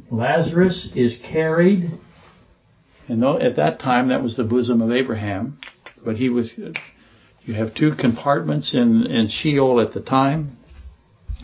Lazarus 0.10 0.92
is 0.96 1.20
carried, 1.32 1.92
and 3.08 3.24
at 3.24 3.56
that 3.58 3.80
time 3.80 4.10
that 4.10 4.24
was 4.24 4.38
the 4.38 4.44
bosom 4.44 4.82
of 4.82 4.92
Abraham, 4.92 5.60
but 6.04 6.16
he 6.16 6.30
was. 6.30 6.54
You 7.42 7.54
have 7.54 7.76
two 7.76 7.92
compartments 8.00 8.74
in, 8.74 9.06
in 9.06 9.28
Sheol 9.28 9.80
at 9.80 9.94
the 9.94 10.02
time. 10.02 10.58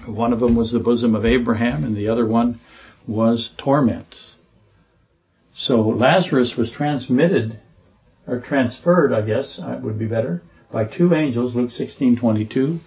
One 0.07 0.33
of 0.33 0.39
them 0.39 0.55
was 0.55 0.71
the 0.71 0.79
bosom 0.79 1.15
of 1.15 1.25
Abraham, 1.25 1.83
and 1.83 1.95
the 1.95 2.07
other 2.09 2.25
one 2.25 2.59
was 3.07 3.51
torments. 3.57 4.35
So 5.53 5.81
Lazarus 5.81 6.55
was 6.57 6.71
transmitted, 6.71 7.59
or 8.27 8.39
transferred, 8.39 9.13
I 9.13 9.21
guess, 9.21 9.59
uh, 9.61 9.79
would 9.83 9.99
be 9.99 10.07
better, 10.07 10.41
by 10.71 10.85
two 10.85 11.13
angels, 11.13 11.55
Luke 11.55 11.71
16:22, 11.71 12.79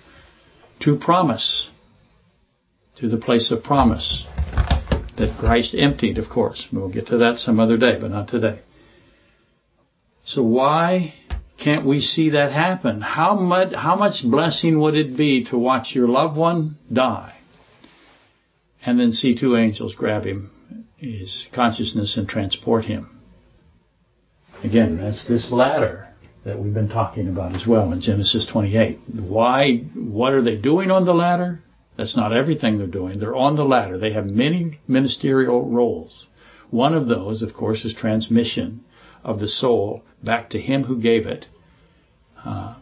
to 0.81 0.97
promise, 0.97 1.69
to 2.97 3.09
the 3.09 3.19
place 3.19 3.51
of 3.51 3.63
promise 3.63 4.25
that 5.17 5.39
Christ 5.39 5.75
emptied, 5.75 6.19
of 6.19 6.29
course. 6.29 6.69
We'll 6.73 6.89
get 6.89 7.07
to 7.09 7.19
that 7.19 7.39
some 7.39 7.61
other 7.61 7.77
day, 7.77 7.99
but 8.01 8.11
not 8.11 8.29
today. 8.29 8.61
So 10.25 10.43
why 10.43 11.15
can't 11.59 11.87
we 11.87 12.01
see 12.01 12.31
that 12.31 12.53
happen? 12.53 13.01
How 13.01 13.37
much, 13.37 13.75
how 13.75 13.97
much 13.97 14.25
blessing 14.25 14.81
would 14.81 14.95
it 14.95 15.17
be 15.17 15.45
to 15.47 15.59
watch 15.59 15.95
your 15.95 16.09
loved 16.09 16.37
one 16.37 16.77
die 16.93 17.37
and 18.85 18.99
then 18.99 19.13
see 19.13 19.37
two 19.37 19.57
angels 19.57 19.95
grab 19.95 20.25
him, 20.25 20.51
his 20.97 21.47
consciousness, 21.55 22.17
and 22.17 22.29
transport 22.29 22.85
him? 22.85 23.11
Again, 24.63 24.97
that's 24.97 25.27
this 25.29 25.53
ladder 25.53 26.09
that 26.45 26.59
we've 26.59 26.75
been 26.75 26.89
talking 26.89 27.29
about 27.29 27.55
as 27.55 27.67
well 27.67 27.93
in 27.93 28.01
Genesis 28.01 28.47
28. 28.51 28.99
Why, 29.13 29.79
what 29.95 30.33
are 30.33 30.43
they 30.43 30.57
doing 30.57 30.91
on 30.91 31.07
the 31.07 31.15
ladder? 31.15 31.61
That's 31.97 32.17
not 32.17 32.33
everything 32.33 32.79
they're 32.79 32.87
doing. 32.87 33.21
They're 33.21 33.37
on 33.37 33.57
the 33.57 33.65
ladder. 33.65 33.99
They 33.99 34.13
have 34.13 34.27
many 34.27 34.81
ministerial 34.89 35.71
roles. 35.71 36.27
One 36.71 36.95
of 36.95 37.07
those, 37.07 37.41
of 37.41 37.55
course, 37.55 37.85
is 37.85 37.95
transmission 37.95 38.85
of 39.25 39.41
the 39.41 39.49
soul 39.49 40.03
back 40.23 40.51
to 40.51 40.61
him 40.61 40.85
who 40.85 41.01
gave 41.01 41.27
it, 41.27 41.47
uh, 42.45 42.77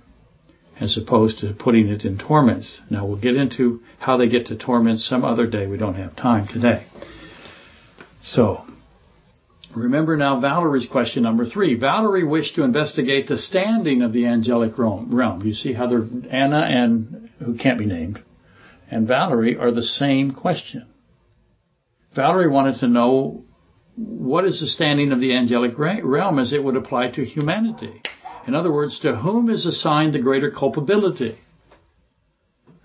as 0.80 0.98
opposed 0.98 1.38
to 1.38 1.54
putting 1.54 1.88
it 1.88 2.04
in 2.04 2.18
torments. 2.18 2.80
Now 2.90 3.06
we'll 3.06 3.20
get 3.20 3.36
into 3.36 3.80
how 3.98 4.16
they 4.16 4.28
get 4.28 4.46
to 4.46 4.56
torments 4.56 5.08
some 5.08 5.24
other 5.24 5.46
day. 5.46 5.66
We 5.66 5.78
don't 5.78 5.94
have 5.94 6.16
time 6.16 6.48
today. 6.48 6.86
So, 8.24 8.64
remember 9.74 10.16
now 10.16 10.40
Valerie's 10.40 10.88
question 10.90 11.22
number 11.22 11.46
three. 11.46 11.74
Valerie 11.74 12.24
wished 12.24 12.56
to 12.56 12.62
investigate 12.62 13.28
the 13.28 13.38
standing 13.38 14.02
of 14.02 14.12
the 14.12 14.26
angelic 14.26 14.76
realm. 14.76 15.42
You 15.44 15.54
see 15.54 15.72
how 15.72 15.86
they're 15.86 16.06
Anna 16.30 16.60
and 16.60 17.30
who 17.38 17.56
can't 17.56 17.78
be 17.78 17.86
named 17.86 18.20
and 18.92 19.08
Valerie 19.08 19.56
are 19.56 19.72
the 19.72 19.82
same 19.82 20.32
question. 20.32 20.86
Valerie 22.14 22.50
wanted 22.50 22.78
to 22.80 22.86
know 22.86 23.42
what 23.96 24.44
is 24.44 24.60
the 24.60 24.66
standing 24.66 25.12
of 25.12 25.20
the 25.20 25.34
angelic 25.34 25.72
realm 25.78 26.38
as 26.38 26.52
it 26.52 26.64
would 26.64 26.76
apply 26.76 27.10
to 27.10 27.24
humanity? 27.24 28.02
In 28.46 28.54
other 28.54 28.72
words, 28.72 28.98
to 29.00 29.16
whom 29.16 29.50
is 29.50 29.66
assigned 29.66 30.14
the 30.14 30.20
greater 30.20 30.50
culpability? 30.50 31.38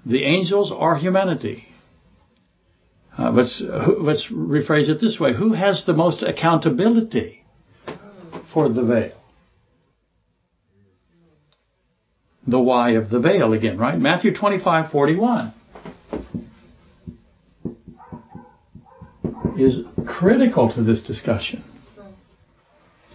The 0.06 0.24
angels 0.24 0.72
or 0.72 0.98
humanity? 0.98 1.68
Uh, 3.18 3.32
let's, 3.32 3.62
let's 4.00 4.28
rephrase 4.32 4.90
it 4.90 5.02
this 5.02 5.20
way. 5.20 5.34
Who 5.34 5.54
has 5.54 5.86
the 5.86 5.94
most 5.94 6.22
accountability 6.22 7.44
for 8.54 8.70
the 8.70 8.84
veil? 8.84 9.14
The 12.46 12.60
why 12.60 12.92
of 12.92 13.10
the 13.10 13.20
veil 13.20 13.54
again, 13.54 13.78
right? 13.78 14.00
Matthew 14.00 14.34
25, 14.34 14.92
41. 14.92 15.54
Is 19.58 19.84
critical 20.06 20.72
to 20.74 20.82
this 20.82 21.02
discussion. 21.04 21.64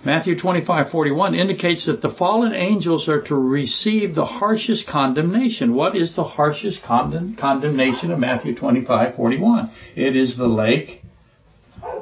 Matthew 0.04 0.36
25:41 0.36 1.36
indicates 1.36 1.86
that 1.86 2.02
the 2.02 2.10
fallen 2.10 2.52
angels 2.52 3.08
are 3.08 3.20
to 3.22 3.36
receive 3.36 4.16
the 4.16 4.24
harshest 4.24 4.88
condemnation. 4.88 5.74
What 5.74 5.96
is 5.96 6.16
the 6.16 6.24
harshest 6.24 6.82
condemn- 6.82 7.36
condemnation 7.36 8.10
of 8.10 8.18
Matthew 8.18 8.56
25:41? 8.56 9.70
It 9.94 10.16
is 10.16 10.36
the 10.36 10.48
lake 10.48 11.02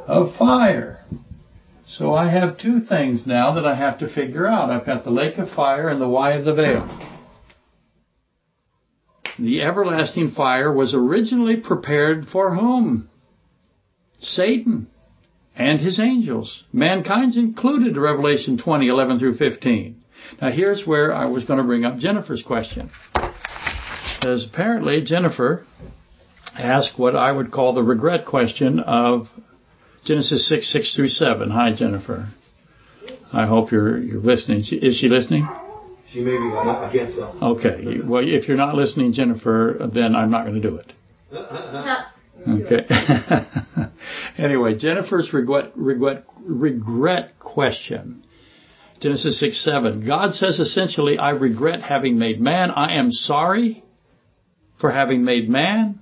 of 0.07 0.35
fire. 0.37 1.05
So 1.87 2.15
I 2.15 2.29
have 2.29 2.57
two 2.57 2.81
things 2.81 3.27
now 3.27 3.53
that 3.53 3.67
I 3.67 3.75
have 3.75 3.99
to 3.99 4.09
figure 4.09 4.47
out. 4.47 4.71
I've 4.71 4.87
got 4.87 5.05
the 5.05 5.11
lake 5.11 5.37
of 5.37 5.51
fire 5.51 5.89
and 5.89 6.01
the 6.01 6.09
why 6.09 6.33
of 6.33 6.47
the 6.47 6.55
veil. 6.55 6.89
The 9.39 9.61
everlasting 9.61 10.31
fire 10.31 10.73
was 10.73 10.95
originally 10.95 11.57
prepared 11.57 12.29
for 12.29 12.55
whom? 12.55 13.10
Satan 14.21 14.89
and 15.57 15.81
his 15.81 15.99
angels. 15.99 16.65
Mankind's 16.73 17.37
included 17.37 17.97
Revelation 17.97 18.59
20, 18.59 18.89
11 18.89 19.19
through 19.19 19.37
15. 19.37 20.03
Now 20.41 20.51
here's 20.51 20.87
where 20.87 21.15
I 21.15 21.27
was 21.27 21.45
going 21.45 21.59
to 21.59 21.65
bring 21.65 21.85
up 21.85 21.99
Jennifer's 21.99 22.43
question. 22.43 22.91
Because 23.15 24.47
apparently 24.51 25.03
Jennifer 25.03 25.65
asked 26.57 26.99
what 26.99 27.17
I 27.17 27.33
would 27.33 27.51
call 27.51 27.75
the 27.75 27.83
regret 27.83 28.27
question 28.27 28.81
of 28.81 29.29
Genesis 30.05 30.49
6, 30.49 30.73
6 30.73 30.97
through 30.97 31.09
7. 31.09 31.51
Hi, 31.51 31.75
Jennifer. 31.75 32.29
I 33.33 33.47
hope 33.47 33.71
you're, 33.71 33.99
you're 33.99 34.21
listening. 34.21 34.61
Is 34.61 34.97
she 34.97 35.09
listening? 35.09 35.49
She 36.13 36.21
may 36.21 36.33
be. 36.33 36.37
I 36.37 36.91
can't 36.93 37.15
tell. 37.15 37.39
Okay. 37.57 38.01
Well, 38.05 38.27
if 38.27 38.49
you're 38.49 38.57
not 38.57 38.75
listening, 38.75 39.13
Jennifer, 39.13 39.89
then 39.93 40.17
I'm 40.17 40.31
not 40.31 40.45
going 40.45 40.61
to 40.61 40.69
do 40.69 40.77
it. 40.77 40.93
Uh, 41.33 41.37
uh, 41.37 41.41
uh. 41.41 42.05
Okay. 42.49 42.87
anyway, 44.39 44.75
Jennifer's 44.77 45.33
regret, 45.33 45.73
regret, 45.77 46.25
regret 46.39 47.39
question. 47.39 48.23
Genesis 49.01 49.41
6 49.41 49.63
7. 49.65 50.07
God 50.07 50.35
says 50.35 50.59
essentially, 50.59 51.19
I 51.19 51.31
regret 51.31 51.81
having 51.83 52.19
made 52.19 52.41
man. 52.41 52.71
I 52.71 52.99
am 52.99 53.11
sorry 53.11 53.83
for 54.81 54.91
having 54.91 55.25
made 55.25 55.49
man. 55.49 56.01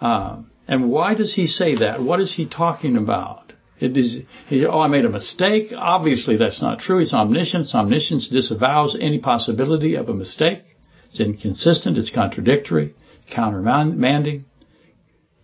Uh, 0.00 0.42
and 0.66 0.90
why 0.90 1.14
does 1.14 1.34
he 1.34 1.46
say 1.46 1.76
that? 1.76 2.02
What 2.02 2.20
is 2.20 2.34
he 2.34 2.48
talking 2.48 2.96
about? 2.96 3.52
It 3.80 3.96
is, 3.96 4.18
he, 4.48 4.66
oh, 4.66 4.80
I 4.80 4.88
made 4.88 5.04
a 5.04 5.08
mistake. 5.08 5.72
Obviously, 5.76 6.36
that's 6.36 6.60
not 6.60 6.80
true. 6.80 6.98
He's 6.98 7.12
omniscient. 7.12 7.68
Omniscience 7.72 8.28
disavows 8.28 8.96
any 9.00 9.20
possibility 9.20 9.94
of 9.94 10.08
a 10.08 10.14
mistake. 10.14 10.62
It's 11.10 11.20
inconsistent. 11.20 11.96
It's 11.96 12.10
contradictory, 12.10 12.94
countermanding. 13.32 14.44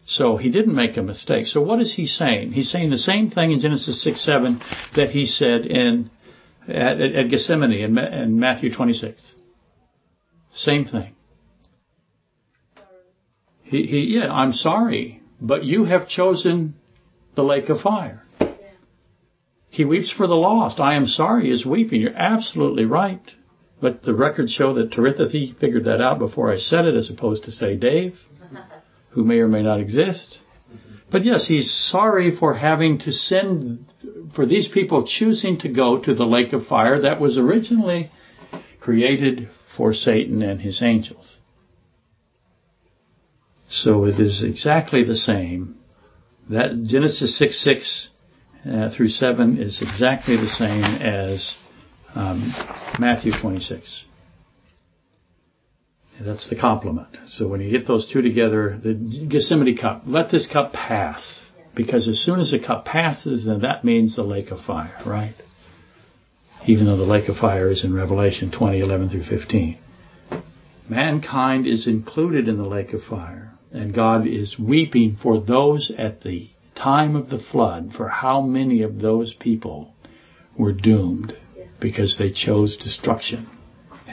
So 0.06 0.36
he 0.36 0.50
didn't 0.50 0.74
make 0.74 0.96
a 0.96 1.02
mistake. 1.02 1.46
So 1.46 1.62
what 1.62 1.80
is 1.80 1.94
he 1.94 2.06
saying? 2.06 2.52
He's 2.52 2.70
saying 2.70 2.90
the 2.90 2.98
same 2.98 3.30
thing 3.30 3.52
in 3.52 3.60
Genesis 3.60 4.02
6, 4.02 4.22
7 4.22 4.60
that 4.96 5.10
he 5.10 5.24
said 5.24 5.64
in 5.64 6.10
at, 6.68 7.00
at 7.00 7.30
Gethsemane 7.30 7.72
in, 7.72 7.98
in 7.98 8.38
Matthew 8.38 8.72
26. 8.74 9.34
Same 10.54 10.84
thing. 10.84 11.14
He, 13.62 13.86
he, 13.86 14.16
yeah, 14.18 14.32
I'm 14.32 14.52
sorry, 14.52 15.20
but 15.40 15.64
you 15.64 15.84
have 15.84 16.08
chosen 16.08 16.74
the 17.34 17.42
lake 17.42 17.68
of 17.70 17.80
fire. 17.80 18.22
He 19.68 19.84
weeps 19.84 20.12
for 20.12 20.26
the 20.26 20.36
lost. 20.36 20.78
I 20.78 20.94
am 20.94 21.06
sorry 21.06 21.50
is 21.50 21.66
weeping. 21.66 22.00
You're 22.00 22.14
absolutely 22.14 22.84
right. 22.84 23.22
But 23.80 24.02
the 24.02 24.14
records 24.14 24.52
show 24.52 24.74
that 24.74 24.92
Teritha 24.92 25.58
figured 25.58 25.84
that 25.86 26.00
out 26.00 26.20
before 26.20 26.52
I 26.52 26.58
said 26.58 26.84
it 26.84 26.94
as 26.94 27.10
opposed 27.10 27.44
to 27.44 27.50
say 27.50 27.76
Dave 27.76 28.16
who 29.14 29.24
may 29.24 29.38
or 29.38 29.48
may 29.48 29.62
not 29.62 29.80
exist. 29.80 30.40
But 31.10 31.24
yes, 31.24 31.46
he's 31.46 31.72
sorry 31.72 32.36
for 32.36 32.54
having 32.54 32.98
to 33.00 33.12
send, 33.12 33.86
for 34.34 34.46
these 34.46 34.68
people 34.68 35.06
choosing 35.06 35.58
to 35.58 35.68
go 35.68 35.98
to 35.98 36.14
the 36.14 36.26
lake 36.26 36.52
of 36.52 36.66
fire 36.66 37.00
that 37.02 37.20
was 37.20 37.38
originally 37.38 38.10
created 38.80 39.48
for 39.76 39.94
Satan 39.94 40.42
and 40.42 40.60
his 40.60 40.82
angels. 40.82 41.36
So 43.68 44.04
it 44.04 44.18
is 44.18 44.42
exactly 44.42 45.04
the 45.04 45.16
same. 45.16 45.76
That 46.50 46.82
Genesis 46.82 47.38
6 47.38 47.62
6 47.62 48.08
uh, 48.70 48.90
through 48.90 49.08
7 49.08 49.58
is 49.58 49.80
exactly 49.80 50.36
the 50.36 50.48
same 50.48 50.84
as 50.84 51.54
um, 52.14 52.52
Matthew 52.98 53.32
26. 53.40 54.04
That's 56.20 56.48
the 56.48 56.56
complement. 56.56 57.16
So 57.28 57.48
when 57.48 57.60
you 57.60 57.70
get 57.70 57.86
those 57.86 58.06
two 58.10 58.22
together, 58.22 58.78
the 58.82 58.94
Gethsemane 58.94 59.76
cup, 59.76 60.02
let 60.06 60.30
this 60.30 60.46
cup 60.46 60.72
pass. 60.72 61.46
Because 61.74 62.06
as 62.06 62.20
soon 62.20 62.38
as 62.38 62.52
the 62.52 62.64
cup 62.64 62.84
passes, 62.84 63.44
then 63.46 63.62
that 63.62 63.84
means 63.84 64.14
the 64.14 64.22
lake 64.22 64.52
of 64.52 64.60
fire, 64.60 64.96
right? 65.04 65.34
Even 66.66 66.86
though 66.86 66.96
the 66.96 67.02
lake 67.02 67.28
of 67.28 67.36
fire 67.36 67.68
is 67.68 67.82
in 67.82 67.92
Revelation 67.92 68.52
20, 68.52 68.78
11 68.78 69.08
through 69.08 69.24
15. 69.24 69.78
Mankind 70.88 71.66
is 71.66 71.88
included 71.88 72.46
in 72.46 72.58
the 72.58 72.68
lake 72.68 72.92
of 72.92 73.02
fire, 73.02 73.52
and 73.72 73.92
God 73.92 74.26
is 74.26 74.56
weeping 74.58 75.16
for 75.20 75.40
those 75.40 75.90
at 75.98 76.22
the 76.22 76.50
time 76.76 77.16
of 77.16 77.28
the 77.28 77.38
flood, 77.38 77.92
for 77.96 78.08
how 78.08 78.40
many 78.40 78.82
of 78.82 79.00
those 79.00 79.34
people 79.34 79.94
were 80.56 80.72
doomed 80.72 81.36
because 81.80 82.16
they 82.18 82.30
chose 82.30 82.76
destruction 82.76 83.48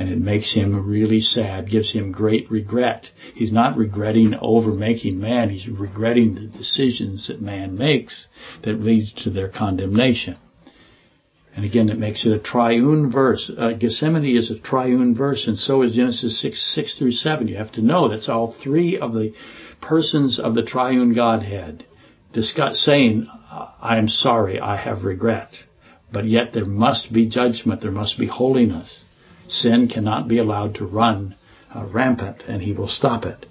and 0.01 0.09
it 0.09 0.19
makes 0.19 0.55
him 0.55 0.87
really 0.87 1.21
sad, 1.21 1.69
gives 1.69 1.93
him 1.93 2.11
great 2.11 2.49
regret. 2.49 3.11
He's 3.35 3.51
not 3.51 3.77
regretting 3.77 4.33
over 4.41 4.73
making 4.73 5.19
man, 5.19 5.51
he's 5.51 5.67
regretting 5.67 6.33
the 6.33 6.47
decisions 6.47 7.27
that 7.27 7.39
man 7.39 7.77
makes 7.77 8.27
that 8.63 8.81
leads 8.81 9.13
to 9.23 9.29
their 9.29 9.47
condemnation. 9.47 10.37
And 11.55 11.65
again, 11.65 11.89
it 11.89 11.99
makes 11.99 12.25
it 12.25 12.33
a 12.33 12.39
triune 12.39 13.11
verse. 13.11 13.51
Uh, 13.55 13.73
Gethsemane 13.73 14.35
is 14.35 14.49
a 14.49 14.59
triune 14.59 15.13
verse, 15.13 15.47
and 15.47 15.57
so 15.57 15.83
is 15.83 15.91
Genesis 15.91 16.41
6, 16.41 16.73
6 16.73 16.97
through 16.97 17.11
7. 17.11 17.47
You 17.47 17.57
have 17.57 17.73
to 17.73 17.81
know 17.81 18.07
that's 18.07 18.29
all 18.29 18.55
three 18.63 18.97
of 18.97 19.13
the 19.13 19.33
persons 19.81 20.39
of 20.39 20.55
the 20.55 20.63
triune 20.63 21.13
Godhead 21.13 21.85
discuss, 22.33 22.79
saying, 22.83 23.27
I 23.51 23.97
am 23.97 24.07
sorry, 24.07 24.59
I 24.59 24.77
have 24.77 25.03
regret. 25.03 25.51
But 26.11 26.25
yet 26.25 26.53
there 26.53 26.65
must 26.65 27.13
be 27.13 27.27
judgment, 27.27 27.81
there 27.81 27.91
must 27.91 28.17
be 28.17 28.27
holiness. 28.27 29.05
Sin 29.51 29.89
cannot 29.89 30.29
be 30.29 30.37
allowed 30.37 30.75
to 30.75 30.85
run 30.85 31.35
uh, 31.75 31.85
rampant, 31.85 32.43
and 32.47 32.61
he 32.61 32.71
will 32.71 32.87
stop 32.87 33.25
it. 33.25 33.45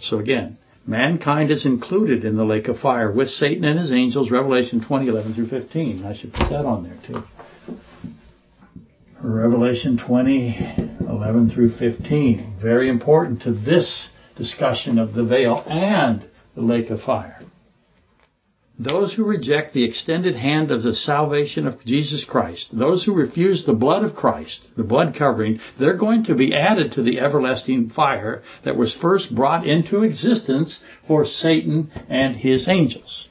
So 0.00 0.18
again, 0.18 0.56
mankind 0.86 1.50
is 1.50 1.66
included 1.66 2.24
in 2.24 2.36
the 2.36 2.44
lake 2.44 2.68
of 2.68 2.78
fire 2.78 3.12
with 3.12 3.28
Satan 3.28 3.64
and 3.64 3.78
his 3.78 3.92
angels, 3.92 4.30
Revelation 4.30 4.82
20, 4.82 5.08
11 5.08 5.34
through 5.34 5.48
15. 5.48 6.04
I 6.04 6.16
should 6.16 6.32
put 6.32 6.48
that 6.48 6.64
on 6.64 6.84
there 6.84 6.98
too. 7.06 7.22
Revelation 9.22 9.98
20, 10.04 10.98
11 11.00 11.50
through 11.50 11.76
15. 11.76 12.56
Very 12.60 12.88
important 12.88 13.42
to 13.42 13.52
this 13.52 14.08
discussion 14.36 14.98
of 14.98 15.12
the 15.12 15.22
veil 15.22 15.62
and 15.68 16.24
the 16.54 16.62
lake 16.62 16.88
of 16.88 17.00
fire. 17.02 17.41
Those 18.82 19.14
who 19.14 19.24
reject 19.24 19.74
the 19.74 19.84
extended 19.84 20.34
hand 20.34 20.72
of 20.72 20.82
the 20.82 20.94
salvation 20.94 21.68
of 21.68 21.84
Jesus 21.84 22.24
Christ, 22.24 22.76
those 22.76 23.04
who 23.04 23.14
refuse 23.14 23.64
the 23.64 23.74
blood 23.74 24.02
of 24.02 24.16
Christ, 24.16 24.68
the 24.76 24.82
blood 24.82 25.14
covering, 25.16 25.60
they're 25.78 25.96
going 25.96 26.24
to 26.24 26.34
be 26.34 26.52
added 26.52 26.92
to 26.92 27.02
the 27.02 27.20
everlasting 27.20 27.90
fire 27.90 28.42
that 28.64 28.76
was 28.76 28.96
first 29.00 29.34
brought 29.34 29.66
into 29.66 30.02
existence 30.02 30.82
for 31.06 31.24
Satan 31.24 31.92
and 32.08 32.34
his 32.34 32.66
angels. 32.66 33.28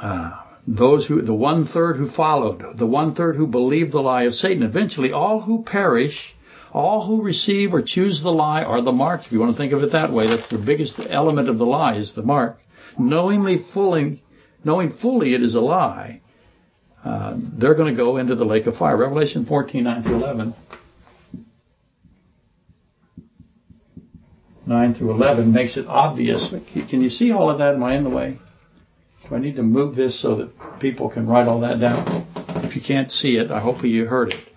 Uh, 0.00 0.30
those 0.66 1.06
who, 1.06 1.22
the 1.22 1.34
one 1.34 1.66
third 1.66 1.96
who 1.96 2.08
followed, 2.08 2.62
the 2.78 2.86
one 2.86 3.14
third 3.16 3.34
who 3.34 3.48
believed 3.48 3.90
the 3.92 4.00
lie 4.00 4.24
of 4.24 4.34
Satan, 4.34 4.62
eventually 4.62 5.10
all 5.10 5.40
who 5.40 5.64
perish 5.64 6.36
all 6.72 7.06
who 7.06 7.22
receive 7.22 7.72
or 7.72 7.82
choose 7.82 8.20
the 8.22 8.30
lie 8.30 8.62
are 8.62 8.82
the 8.82 8.92
mark. 8.92 9.22
If 9.26 9.32
you 9.32 9.40
want 9.40 9.52
to 9.52 9.58
think 9.58 9.72
of 9.72 9.82
it 9.82 9.92
that 9.92 10.12
way, 10.12 10.26
that's 10.26 10.48
the 10.48 10.62
biggest 10.64 11.00
element 11.08 11.48
of 11.48 11.58
the 11.58 11.66
lie 11.66 11.96
is 11.96 12.12
the 12.14 12.22
mark. 12.22 12.58
Knowingly, 12.98 13.64
fully, 13.74 14.22
knowing 14.64 14.92
fully 15.00 15.34
it 15.34 15.42
is 15.42 15.54
a 15.54 15.60
lie, 15.60 16.20
uh, 17.04 17.36
they're 17.58 17.74
going 17.74 17.94
to 17.94 17.96
go 17.96 18.18
into 18.18 18.34
the 18.34 18.44
lake 18.44 18.66
of 18.66 18.76
fire. 18.76 18.96
Revelation 18.96 19.46
14, 19.46 19.84
9 19.84 20.02
through 20.02 20.16
11. 20.16 20.54
9 24.66 24.94
through 24.94 25.10
11 25.10 25.52
makes 25.52 25.76
it 25.76 25.86
obvious. 25.88 26.52
Can 26.90 27.00
you 27.00 27.10
see 27.10 27.32
all 27.32 27.50
of 27.50 27.58
that? 27.58 27.74
Am 27.74 27.82
I 27.82 27.96
in 27.96 28.04
the 28.04 28.10
way? 28.10 28.38
Do 29.28 29.34
I 29.34 29.38
need 29.38 29.56
to 29.56 29.62
move 29.62 29.96
this 29.96 30.20
so 30.20 30.36
that 30.36 30.80
people 30.80 31.10
can 31.10 31.26
write 31.26 31.48
all 31.48 31.60
that 31.60 31.80
down? 31.80 32.28
If 32.64 32.76
you 32.76 32.82
can't 32.86 33.10
see 33.10 33.36
it, 33.36 33.50
I 33.50 33.60
hope 33.60 33.82
you 33.82 34.04
heard 34.06 34.32
it. 34.32 34.49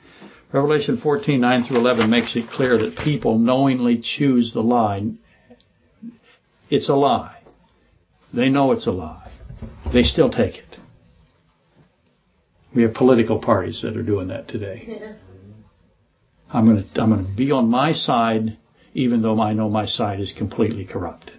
Revelation 0.54 0.98
14, 1.02 1.42
9 1.42 1.63
through 1.63 1.78
11 1.78 2.10
makes 2.12 2.36
it 2.36 2.48
clear 2.48 2.78
that 2.78 2.96
people 3.04 3.39
knowingly 3.39 4.00
choose 4.00 4.54
the 4.54 4.62
lie. 4.62 5.02
It's 6.70 6.89
a 6.89 6.94
lie. 6.94 7.42
They 8.32 8.50
know 8.50 8.72
it's 8.72 8.86
a 8.86 8.92
lie. 8.92 9.32
They 9.92 10.04
still 10.04 10.30
take 10.30 10.58
it. 10.58 10.78
We 12.76 12.84
have 12.84 12.94
political 12.94 13.39
parties 13.39 13.82
that 13.82 13.98
are 13.98 14.04
doing 14.04 14.28
that 14.28 14.48
today. 14.48 15.16
I'm 16.52 16.66
going 16.66 16.84
to 16.84 17.02
I'm 17.02 17.10
going 17.10 17.26
to 17.26 17.36
be 17.36 17.52
on 17.52 17.70
my 17.70 17.94
side, 17.94 18.58
even 18.94 19.24
though 19.24 19.39
I 19.42 19.54
know 19.54 19.70
my 19.70 19.88
side 19.88 20.20
is 20.20 20.34
completely 20.38 20.86
corrupt. 20.86 21.32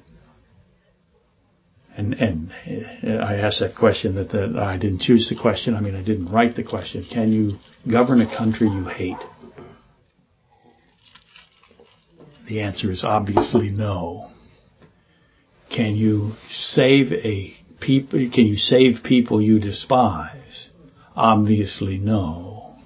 And 1.96 2.14
and 2.14 2.52
I 3.22 3.36
asked 3.36 3.60
that 3.60 3.76
question 3.76 4.16
that, 4.16 4.30
that 4.30 4.56
I 4.58 4.76
didn't 4.76 5.00
choose 5.00 5.28
the 5.28 5.40
question. 5.40 5.74
I 5.74 5.80
mean, 5.80 5.94
I 5.94 6.02
didn't 6.02 6.30
write 6.30 6.56
the 6.56 6.64
question. 6.64 7.06
Can 7.10 7.30
you 7.30 7.52
govern 7.90 8.20
a 8.20 8.36
country 8.36 8.68
you 8.68 8.84
hate? 8.86 9.16
The 12.48 12.60
answer 12.60 12.90
is 12.90 13.04
obviously 13.04 13.70
no. 13.70 14.30
Can 15.74 15.96
you 15.96 16.32
save 16.50 17.12
a 17.12 17.54
people? 17.80 18.18
Can 18.32 18.46
you 18.46 18.56
save 18.56 19.04
people 19.04 19.40
you 19.40 19.60
despise? 19.60 20.70
Obviously 21.14 21.98
no. 21.98 22.76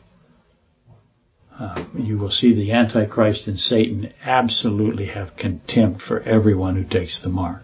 Uh, 1.59 1.87
you 1.97 2.19
will 2.19 2.31
see 2.31 2.55
the 2.55 2.71
Antichrist 2.73 3.49
and 3.49 3.59
Satan 3.59 4.13
absolutely 4.23 5.07
have 5.07 5.35
contempt 5.37 6.03
for 6.03 6.21
everyone 6.23 6.77
who 6.77 6.89
takes 6.89 7.21
the 7.21 7.29
mark. 7.29 7.63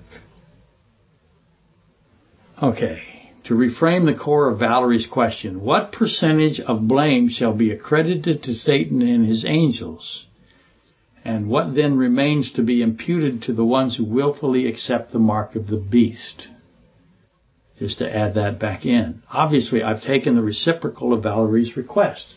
Okay. 2.64 3.02
To 3.44 3.54
reframe 3.54 4.06
the 4.06 4.18
core 4.18 4.48
of 4.48 4.58
Valerie's 4.58 5.06
question, 5.06 5.60
what 5.60 5.92
percentage 5.92 6.60
of 6.60 6.88
blame 6.88 7.28
shall 7.28 7.52
be 7.52 7.70
accredited 7.70 8.42
to 8.44 8.54
Satan 8.54 9.02
and 9.02 9.26
his 9.26 9.44
angels? 9.44 10.24
And 11.26 11.50
what 11.50 11.74
then 11.74 11.98
remains 11.98 12.52
to 12.52 12.62
be 12.62 12.80
imputed 12.80 13.42
to 13.42 13.52
the 13.52 13.66
ones 13.66 13.96
who 13.96 14.04
willfully 14.06 14.66
accept 14.66 15.12
the 15.12 15.18
mark 15.18 15.56
of 15.56 15.66
the 15.66 15.76
beast? 15.76 16.48
Just 17.78 17.98
to 17.98 18.16
add 18.16 18.34
that 18.36 18.58
back 18.58 18.86
in. 18.86 19.22
Obviously, 19.30 19.82
I've 19.82 20.02
taken 20.02 20.34
the 20.34 20.42
reciprocal 20.42 21.12
of 21.12 21.22
Valerie's 21.22 21.76
request 21.76 22.32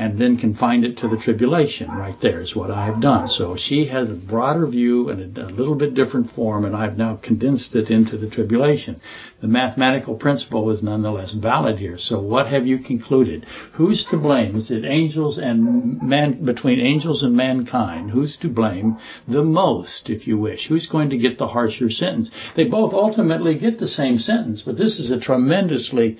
and 0.00 0.18
then 0.18 0.38
confined 0.38 0.82
it 0.82 0.96
to 0.96 1.08
the 1.08 1.18
tribulation. 1.18 1.90
Right 1.90 2.18
there 2.22 2.40
is 2.40 2.56
what 2.56 2.70
I 2.70 2.86
have 2.86 3.02
done. 3.02 3.28
So 3.28 3.54
she 3.58 3.84
has 3.88 4.08
a 4.08 4.14
broader 4.14 4.66
view 4.66 5.10
and 5.10 5.36
a, 5.36 5.44
a 5.44 5.52
little 5.52 5.74
bit 5.74 5.92
different 5.92 6.30
form, 6.30 6.64
and 6.64 6.74
I've 6.74 6.96
now 6.96 7.16
condensed 7.22 7.76
it 7.76 7.90
into 7.90 8.16
the 8.16 8.30
tribulation. 8.30 8.98
The 9.42 9.48
mathematical 9.48 10.14
principle 10.14 10.70
is 10.70 10.82
nonetheless 10.82 11.34
valid 11.34 11.78
here. 11.78 11.98
So 11.98 12.18
what 12.18 12.46
have 12.46 12.66
you 12.66 12.78
concluded? 12.78 13.44
Who's 13.74 14.06
to 14.10 14.16
blame? 14.16 14.56
Is 14.56 14.70
it 14.70 14.86
angels 14.86 15.36
and 15.36 16.00
man 16.00 16.46
between 16.46 16.80
angels 16.80 17.22
and 17.22 17.36
mankind? 17.36 18.10
Who's 18.10 18.38
to 18.38 18.48
blame 18.48 18.96
the 19.28 19.44
most, 19.44 20.08
if 20.08 20.26
you 20.26 20.38
wish? 20.38 20.66
Who's 20.66 20.86
going 20.86 21.10
to 21.10 21.18
get 21.18 21.36
the 21.36 21.48
harsher 21.48 21.90
sentence? 21.90 22.30
They 22.56 22.64
both 22.64 22.94
ultimately 22.94 23.58
get 23.58 23.78
the 23.78 23.86
same 23.86 24.16
sentence, 24.16 24.62
but 24.64 24.78
this 24.78 24.98
is 24.98 25.10
a 25.10 25.20
tremendously 25.20 26.16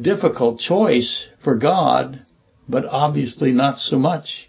difficult 0.00 0.60
choice 0.60 1.26
for 1.44 1.56
God 1.56 2.25
but 2.68 2.84
obviously 2.86 3.52
not 3.52 3.78
so 3.78 3.96
much 3.98 4.48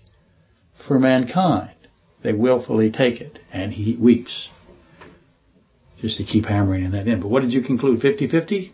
for 0.88 0.97
mankind. 0.99 1.75
They 2.23 2.34
willfully 2.34 2.89
take 2.91 3.21
it, 3.21 3.38
and 3.53 3.73
he 3.73 3.95
weeps. 3.95 4.49
Just 6.01 6.17
to 6.17 6.23
keep 6.23 6.45
hammering 6.45 6.89
that 6.91 7.08
in. 7.08 7.21
But 7.21 7.30
what 7.30 7.41
did 7.41 7.53
you 7.53 7.62
conclude? 7.62 8.01
50 8.01 8.27
50? 8.27 8.73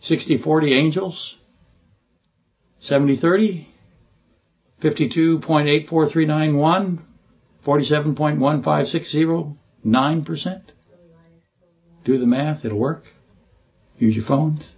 60 0.00 0.38
40 0.38 0.74
angels? 0.74 1.36
70 2.80 3.16
30? 3.16 3.68
52.84391? 4.82 6.98
47.1560? 7.64 9.56
9%? 9.86 10.62
Do 12.04 12.18
the 12.18 12.26
math, 12.26 12.66
it'll 12.66 12.78
work. 12.78 13.04
Use 13.98 14.16
your 14.16 14.26
phones. 14.26 14.73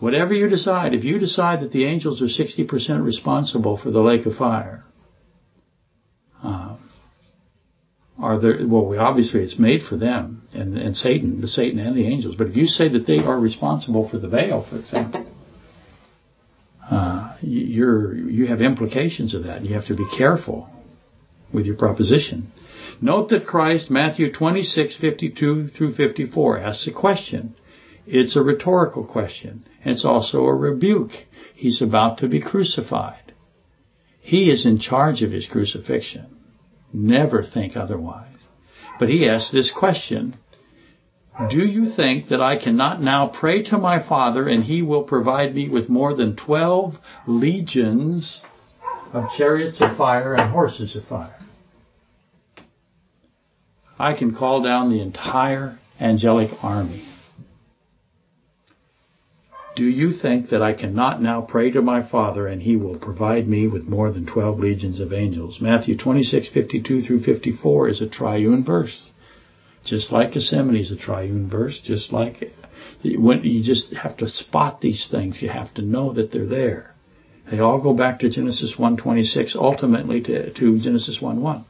Whatever 0.00 0.32
you 0.32 0.48
decide, 0.48 0.94
if 0.94 1.04
you 1.04 1.18
decide 1.18 1.60
that 1.60 1.72
the 1.72 1.84
angels 1.84 2.22
are 2.22 2.26
60% 2.26 3.04
responsible 3.04 3.76
for 3.76 3.90
the 3.90 4.00
lake 4.00 4.26
of 4.26 4.36
fire, 4.36 4.84
uh, 6.42 6.76
are 8.18 8.38
there, 8.40 8.58
well, 8.66 8.86
we, 8.86 8.96
obviously 8.96 9.42
it's 9.42 9.58
made 9.58 9.82
for 9.82 9.96
them 9.96 10.42
and, 10.52 10.76
and 10.76 10.96
Satan, 10.96 11.40
the 11.40 11.48
Satan 11.48 11.80
and 11.80 11.96
the 11.96 12.06
angels. 12.06 12.36
But 12.36 12.48
if 12.48 12.56
you 12.56 12.66
say 12.66 12.88
that 12.90 13.06
they 13.06 13.18
are 13.18 13.38
responsible 13.38 14.08
for 14.08 14.18
the 14.18 14.28
veil, 14.28 14.66
for 14.68 14.78
example, 14.78 15.32
uh, 16.90 17.36
you're, 17.40 18.14
you 18.14 18.46
have 18.46 18.60
implications 18.60 19.34
of 19.34 19.44
that. 19.44 19.64
You 19.64 19.74
have 19.74 19.86
to 19.86 19.96
be 19.96 20.06
careful 20.16 20.68
with 21.52 21.66
your 21.66 21.76
proposition. 21.76 22.52
Note 23.00 23.28
that 23.30 23.46
Christ, 23.46 23.90
Matthew 23.90 24.32
26, 24.32 24.96
52 24.96 25.68
through 25.68 25.94
54, 25.94 26.58
asks 26.58 26.88
a 26.88 26.92
question. 26.92 27.54
It's 28.10 28.36
a 28.36 28.42
rhetorical 28.42 29.04
question. 29.04 29.64
It's 29.84 30.02
also 30.02 30.44
a 30.46 30.54
rebuke. 30.54 31.10
He's 31.54 31.82
about 31.82 32.18
to 32.18 32.28
be 32.28 32.40
crucified. 32.40 33.34
He 34.18 34.50
is 34.50 34.64
in 34.64 34.78
charge 34.78 35.22
of 35.22 35.30
his 35.30 35.46
crucifixion. 35.46 36.26
Never 36.90 37.42
think 37.42 37.76
otherwise. 37.76 38.48
But 38.98 39.10
he 39.10 39.28
asks 39.28 39.52
this 39.52 39.70
question 39.70 40.36
Do 41.50 41.58
you 41.58 41.90
think 41.90 42.28
that 42.28 42.40
I 42.40 42.56
cannot 42.56 43.02
now 43.02 43.26
pray 43.26 43.62
to 43.64 43.76
my 43.76 44.02
Father 44.02 44.48
and 44.48 44.64
he 44.64 44.80
will 44.80 45.02
provide 45.02 45.54
me 45.54 45.68
with 45.68 45.90
more 45.90 46.14
than 46.14 46.34
12 46.34 46.94
legions 47.26 48.40
of 49.12 49.24
chariots 49.36 49.82
of 49.82 49.98
fire 49.98 50.34
and 50.34 50.50
horses 50.50 50.96
of 50.96 51.04
fire? 51.04 51.36
I 53.98 54.16
can 54.16 54.34
call 54.34 54.62
down 54.62 54.90
the 54.90 55.02
entire 55.02 55.78
angelic 56.00 56.50
army. 56.62 57.07
Do 59.78 59.86
you 59.86 60.10
think 60.10 60.48
that 60.48 60.60
I 60.60 60.72
cannot 60.72 61.22
now 61.22 61.40
pray 61.40 61.70
to 61.70 61.80
my 61.80 62.02
Father 62.02 62.48
and 62.48 62.60
he 62.60 62.74
will 62.74 62.98
provide 62.98 63.46
me 63.46 63.68
with 63.68 63.86
more 63.86 64.10
than 64.10 64.26
12 64.26 64.58
legions 64.58 64.98
of 64.98 65.12
angels? 65.12 65.60
Matthew 65.60 65.96
26, 65.96 66.48
52 66.48 67.02
through 67.02 67.20
54 67.20 67.88
is 67.88 68.00
a 68.00 68.08
triune 68.08 68.64
verse. 68.64 69.12
Just 69.84 70.10
like 70.10 70.32
Gethsemane 70.32 70.74
is 70.74 70.90
a 70.90 70.96
triune 70.96 71.48
verse, 71.48 71.80
just 71.80 72.12
like 72.12 72.52
when 73.04 73.44
you 73.44 73.62
just 73.62 73.94
have 73.94 74.16
to 74.16 74.28
spot 74.28 74.80
these 74.80 75.06
things. 75.08 75.40
You 75.40 75.48
have 75.50 75.72
to 75.74 75.82
know 75.82 76.12
that 76.12 76.32
they're 76.32 76.44
there. 76.44 76.96
They 77.48 77.60
all 77.60 77.80
go 77.80 77.94
back 77.94 78.18
to 78.18 78.28
Genesis 78.28 78.74
1:26, 78.78 79.54
ultimately 79.54 80.20
to, 80.22 80.52
to 80.54 80.80
Genesis 80.80 81.20
1:1. 81.22 81.64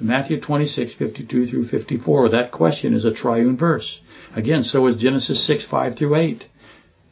Matthew 0.00 0.40
26, 0.40 0.94
52 0.94 1.46
through 1.48 1.68
54, 1.68 2.30
that 2.30 2.50
question 2.50 2.94
is 2.94 3.04
a 3.04 3.12
triune 3.12 3.58
verse. 3.58 4.00
Again, 4.34 4.62
so 4.62 4.86
is 4.86 4.96
Genesis 4.96 5.46
6, 5.46 5.66
5 5.66 5.96
through 5.96 6.14
8. 6.14 6.46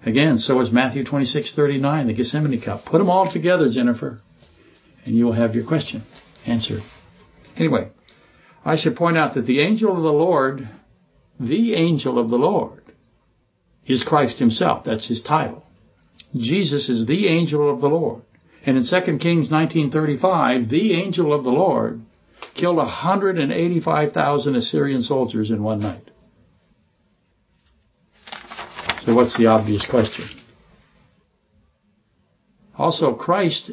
Again, 0.04 0.38
so 0.38 0.60
is 0.60 0.70
Matthew 0.70 1.04
26:39, 1.04 2.06
the 2.06 2.14
Gethsemane 2.14 2.60
cup. 2.60 2.86
Put 2.86 2.98
them 2.98 3.10
all 3.10 3.30
together, 3.30 3.70
Jennifer, 3.70 4.20
and 5.04 5.14
you 5.14 5.26
will 5.26 5.32
have 5.32 5.54
your 5.54 5.64
question 5.66 6.02
answered. 6.46 6.82
Anyway, 7.56 7.90
I 8.64 8.76
should 8.76 8.96
point 8.96 9.18
out 9.18 9.34
that 9.34 9.46
the 9.46 9.60
angel 9.60 9.96
of 9.96 10.02
the 10.02 10.12
Lord, 10.12 10.68
the 11.38 11.74
angel 11.74 12.18
of 12.18 12.30
the 12.30 12.38
Lord, 12.38 12.82
is 13.86 14.02
Christ 14.02 14.38
himself. 14.38 14.84
That's 14.84 15.08
his 15.08 15.22
title. 15.22 15.64
Jesus 16.34 16.88
is 16.88 17.06
the 17.06 17.26
angel 17.28 17.68
of 17.72 17.80
the 17.80 17.88
Lord. 17.88 18.22
And 18.64 18.76
in 18.76 18.84
2 18.84 19.18
Kings 19.18 19.50
19:35, 19.50 20.68
the 20.68 20.94
angel 20.94 21.34
of 21.34 21.44
the 21.44 21.50
Lord 21.50 22.00
killed 22.54 22.76
185,000 22.76 24.54
Assyrian 24.54 25.02
soldiers 25.02 25.50
in 25.50 25.62
one 25.62 25.80
night. 25.80 26.09
So 29.04 29.14
what's 29.14 29.36
the 29.36 29.46
obvious 29.46 29.86
question? 29.88 30.28
Also, 32.76 33.14
Christ, 33.14 33.72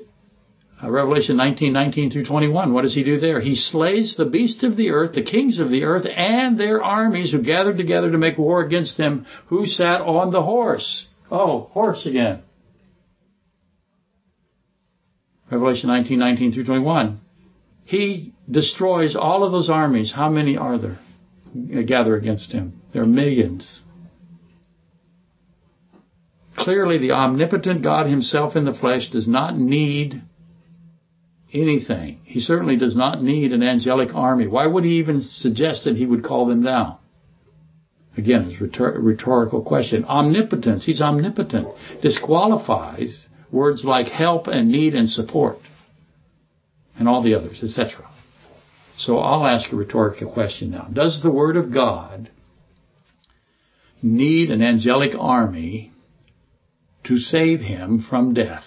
uh, 0.83 0.89
Revelation 0.91 1.37
19, 1.37 1.71
19 1.73 2.11
through 2.11 2.25
21, 2.25 2.73
what 2.73 2.83
does 2.83 2.93
he 2.93 3.03
do 3.03 3.19
there? 3.19 3.39
He 3.39 3.55
slays 3.55 4.15
the 4.17 4.25
beasts 4.25 4.63
of 4.63 4.77
the 4.77 4.89
earth, 4.91 5.15
the 5.15 5.23
kings 5.23 5.59
of 5.59 5.69
the 5.69 5.83
earth, 5.83 6.05
and 6.05 6.59
their 6.59 6.83
armies 6.83 7.31
who 7.31 7.41
gathered 7.41 7.77
together 7.77 8.11
to 8.11 8.17
make 8.17 8.37
war 8.37 8.61
against 8.61 8.97
him, 8.97 9.25
who 9.47 9.65
sat 9.65 10.01
on 10.01 10.31
the 10.31 10.43
horse. 10.43 11.07
Oh, 11.31 11.69
horse 11.71 12.05
again. 12.05 12.43
Revelation 15.49 15.87
19, 15.87 16.19
19 16.19 16.51
through 16.51 16.65
21. 16.65 17.21
He 17.85 18.33
destroys 18.49 19.15
all 19.15 19.43
of 19.43 19.51
those 19.51 19.69
armies. 19.69 20.11
How 20.13 20.29
many 20.29 20.57
are 20.57 20.77
there 20.77 20.99
gather 21.85 22.15
against 22.17 22.51
him? 22.51 22.81
There 22.93 23.03
are 23.03 23.07
millions. 23.07 23.81
Clearly, 26.57 26.97
the 26.97 27.11
omnipotent 27.11 27.83
God 27.83 28.07
himself 28.07 28.55
in 28.55 28.65
the 28.65 28.73
flesh 28.73 29.09
does 29.11 29.27
not 29.27 29.57
need 29.57 30.21
anything. 31.53 32.19
He 32.25 32.39
certainly 32.39 32.77
does 32.77 32.95
not 32.95 33.21
need 33.21 33.53
an 33.53 33.63
angelic 33.63 34.13
army. 34.13 34.47
Why 34.47 34.65
would 34.65 34.83
he 34.83 34.97
even 34.97 35.21
suggest 35.21 35.83
that 35.83 35.95
he 35.95 36.05
would 36.05 36.23
call 36.23 36.47
them 36.47 36.63
down? 36.63 36.97
Again, 38.17 38.57
it's 38.59 38.79
a 38.79 38.83
rhetorical 38.83 39.61
question. 39.61 40.03
Omnipotence, 40.05 40.85
he's 40.85 41.01
omnipotent, 41.01 41.67
disqualifies 42.01 43.27
words 43.51 43.85
like 43.85 44.07
help 44.07 44.47
and 44.47 44.71
need 44.71 44.95
and 44.95 45.09
support 45.09 45.59
and 46.97 47.07
all 47.07 47.21
the 47.21 47.35
others, 47.35 47.63
etc. 47.63 48.09
So 48.97 49.19
I'll 49.19 49.45
ask 49.45 49.71
a 49.71 49.75
rhetorical 49.75 50.33
question 50.33 50.71
now. 50.71 50.87
Does 50.91 51.21
the 51.21 51.31
Word 51.31 51.55
of 51.55 51.71
God 51.71 52.31
need 54.01 54.49
an 54.49 54.63
angelic 54.63 55.11
army 55.17 55.91
to 57.07 57.17
save 57.17 57.61
him 57.61 58.05
from 58.07 58.33
death? 58.33 58.63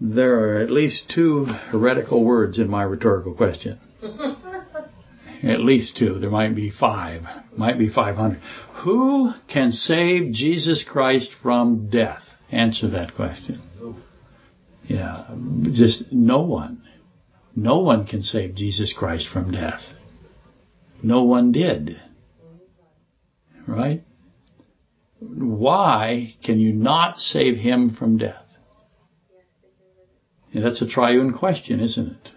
There 0.00 0.40
are 0.40 0.58
at 0.60 0.70
least 0.70 1.10
two 1.14 1.44
heretical 1.44 2.24
words 2.24 2.58
in 2.58 2.70
my 2.70 2.82
rhetorical 2.82 3.34
question. 3.34 3.78
at 5.42 5.60
least 5.60 5.96
two. 5.96 6.18
There 6.18 6.30
might 6.30 6.54
be 6.54 6.70
five. 6.70 7.22
Might 7.56 7.78
be 7.78 7.90
500. 7.90 8.40
Who 8.84 9.32
can 9.48 9.72
save 9.72 10.32
Jesus 10.32 10.84
Christ 10.88 11.30
from 11.42 11.90
death? 11.90 12.22
Answer 12.50 12.88
that 12.90 13.14
question. 13.14 13.60
Yeah, 14.84 15.26
just 15.72 16.04
no 16.10 16.40
one. 16.40 16.82
No 17.54 17.78
one 17.80 18.06
can 18.06 18.22
save 18.22 18.54
Jesus 18.54 18.94
Christ 18.96 19.28
from 19.30 19.52
death. 19.52 19.82
No 21.02 21.24
one 21.24 21.52
did. 21.52 22.00
Right? 23.70 24.02
Why 25.20 26.34
can 26.44 26.58
you 26.58 26.72
not 26.72 27.18
save 27.18 27.56
him 27.56 27.94
from 27.96 28.18
death? 28.18 28.42
Yeah, 30.50 30.62
that's 30.62 30.82
a 30.82 30.88
triune 30.88 31.32
question, 31.32 31.78
isn't 31.78 32.08
it? 32.08 32.30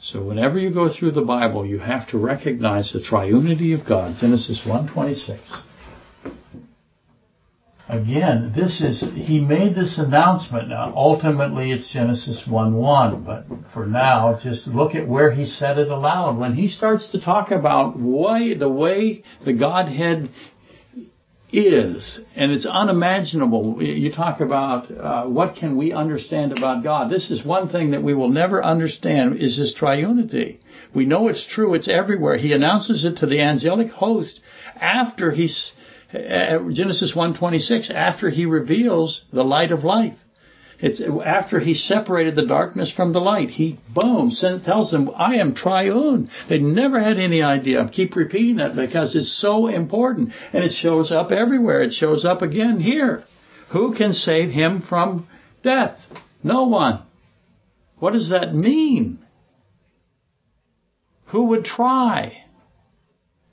So 0.00 0.22
whenever 0.24 0.58
you 0.58 0.74
go 0.74 0.92
through 0.92 1.12
the 1.12 1.22
Bible, 1.22 1.64
you 1.64 1.78
have 1.78 2.08
to 2.10 2.18
recognize 2.18 2.92
the 2.92 2.98
triunity 2.98 3.78
of 3.78 3.86
God. 3.86 4.16
Genesis 4.20 4.62
1:26. 4.66 5.38
Again, 7.88 8.52
this 8.54 8.82
is 8.82 9.02
he 9.14 9.40
made 9.40 9.74
this 9.74 9.96
announcement. 9.98 10.68
Now, 10.68 10.92
ultimately, 10.94 11.72
it's 11.72 11.90
Genesis 11.90 12.44
1:1, 12.46 13.24
but 13.24 13.46
for 13.72 13.86
now, 13.86 14.38
just 14.42 14.66
look 14.66 14.94
at 14.94 15.08
where 15.08 15.30
he 15.30 15.46
said 15.46 15.78
it 15.78 15.88
aloud. 15.88 16.36
When 16.36 16.52
he 16.52 16.68
starts 16.68 17.08
to 17.12 17.20
talk 17.20 17.50
about 17.50 17.98
why 17.98 18.52
the 18.52 18.68
way 18.68 19.22
the 19.42 19.54
Godhead 19.54 20.28
is, 21.50 22.20
and 22.36 22.52
it's 22.52 22.66
unimaginable. 22.66 23.82
You 23.82 24.12
talk 24.12 24.40
about 24.40 24.90
uh, 24.90 25.24
what 25.24 25.56
can 25.56 25.78
we 25.78 25.92
understand 25.94 26.52
about 26.52 26.82
God. 26.82 27.10
This 27.10 27.30
is 27.30 27.42
one 27.42 27.70
thing 27.70 27.92
that 27.92 28.02
we 28.02 28.12
will 28.12 28.28
never 28.28 28.62
understand 28.62 29.36
is 29.36 29.56
His 29.56 29.74
triunity. 29.74 30.58
We 30.94 31.06
know 31.06 31.28
it's 31.28 31.46
true. 31.46 31.72
It's 31.72 31.88
everywhere. 31.88 32.36
He 32.36 32.52
announces 32.52 33.06
it 33.06 33.16
to 33.18 33.26
the 33.26 33.40
angelic 33.40 33.90
host 33.92 34.40
after 34.78 35.32
he's 35.32 35.72
Uh, 36.12 36.70
Genesis 36.72 37.12
1:26 37.14 37.90
after 37.90 38.30
he 38.30 38.46
reveals 38.46 39.24
the 39.32 39.44
light 39.44 39.70
of 39.70 39.84
life. 39.84 40.16
It's 40.80 41.00
after 41.00 41.58
he 41.58 41.74
separated 41.74 42.36
the 42.36 42.46
darkness 42.46 42.92
from 42.92 43.12
the 43.12 43.20
light. 43.20 43.50
He, 43.50 43.78
boom, 43.92 44.30
tells 44.64 44.92
them, 44.92 45.10
I 45.16 45.34
am 45.34 45.52
triune. 45.52 46.30
They 46.48 46.58
never 46.58 47.00
had 47.00 47.18
any 47.18 47.42
idea. 47.42 47.82
I 47.82 47.88
keep 47.88 48.14
repeating 48.14 48.56
that 48.56 48.76
because 48.76 49.16
it's 49.16 49.36
so 49.40 49.66
important. 49.66 50.30
And 50.52 50.62
it 50.62 50.72
shows 50.72 51.10
up 51.10 51.32
everywhere. 51.32 51.82
It 51.82 51.92
shows 51.94 52.24
up 52.24 52.42
again 52.42 52.78
here. 52.78 53.24
Who 53.70 53.96
can 53.96 54.12
save 54.12 54.50
him 54.50 54.82
from 54.88 55.26
death? 55.64 55.98
No 56.44 56.64
one. 56.64 57.02
What 57.98 58.12
does 58.12 58.30
that 58.30 58.54
mean? 58.54 59.18
Who 61.26 61.42
would 61.46 61.64
try? 61.64 62.44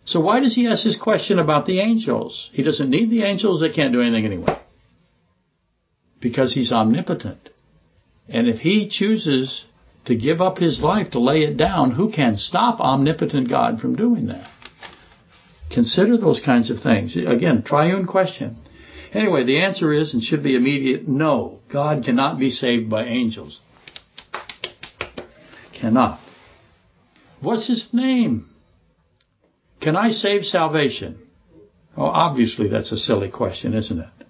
So 0.05 0.21
why 0.21 0.39
does 0.39 0.55
he 0.55 0.67
ask 0.67 0.83
this 0.83 0.97
question 1.01 1.39
about 1.39 1.65
the 1.65 1.79
angels? 1.79 2.49
He 2.53 2.63
doesn't 2.63 2.89
need 2.89 3.09
the 3.09 3.23
angels. 3.23 3.59
They 3.59 3.71
can't 3.71 3.91
do 3.91 4.01
anything 4.01 4.25
anyway 4.25 4.59
because 6.25 6.53
he's 6.53 6.71
omnipotent. 6.71 7.49
And 8.27 8.47
if 8.47 8.59
he 8.61 8.89
chooses 8.89 9.65
to 10.05 10.15
give 10.15 10.41
up 10.41 10.57
his 10.57 10.79
life 10.79 11.11
to 11.11 11.19
lay 11.19 11.43
it 11.43 11.57
down, 11.57 11.91
who 11.91 12.11
can 12.11 12.37
stop 12.37 12.79
omnipotent 12.79 13.49
God 13.49 13.79
from 13.79 13.95
doing 13.95 14.27
that? 14.27 14.49
Consider 15.71 16.17
those 16.17 16.41
kinds 16.43 16.71
of 16.71 16.79
things. 16.81 17.15
Again, 17.15 17.63
triune 17.63 18.07
question. 18.07 18.57
Anyway, 19.13 19.43
the 19.43 19.59
answer 19.61 19.93
is 19.93 20.13
and 20.13 20.23
should 20.23 20.41
be 20.41 20.55
immediate 20.55 21.07
no. 21.07 21.59
God 21.71 22.03
cannot 22.03 22.39
be 22.39 22.49
saved 22.49 22.89
by 22.89 23.05
angels. 23.05 23.59
Cannot. 25.79 26.19
What's 27.39 27.67
his 27.67 27.89
name? 27.93 28.49
Can 29.81 29.95
I 29.95 30.09
save 30.09 30.45
salvation? 30.45 31.19
Oh, 31.97 32.05
obviously 32.05 32.67
that's 32.69 32.91
a 32.91 32.97
silly 32.97 33.29
question, 33.29 33.73
isn't 33.73 33.99
it? 33.99 34.27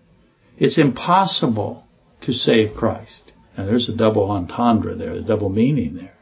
It's 0.58 0.78
impossible 0.78 1.88
to 2.22 2.34
save 2.34 2.76
Christ. 2.76 3.32
And 3.58 3.68
there's 3.68 3.90
a 3.90 3.96
double 3.96 4.30
entendre 4.32 4.96
there, 4.96 5.14
a 5.14 5.22
double 5.22 5.50
meaning 5.50 5.96
there. 5.96 6.16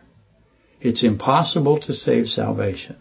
It's 0.79 1.03
impossible 1.03 1.79
to 1.81 1.93
save 1.93 2.27
salvation. 2.27 2.97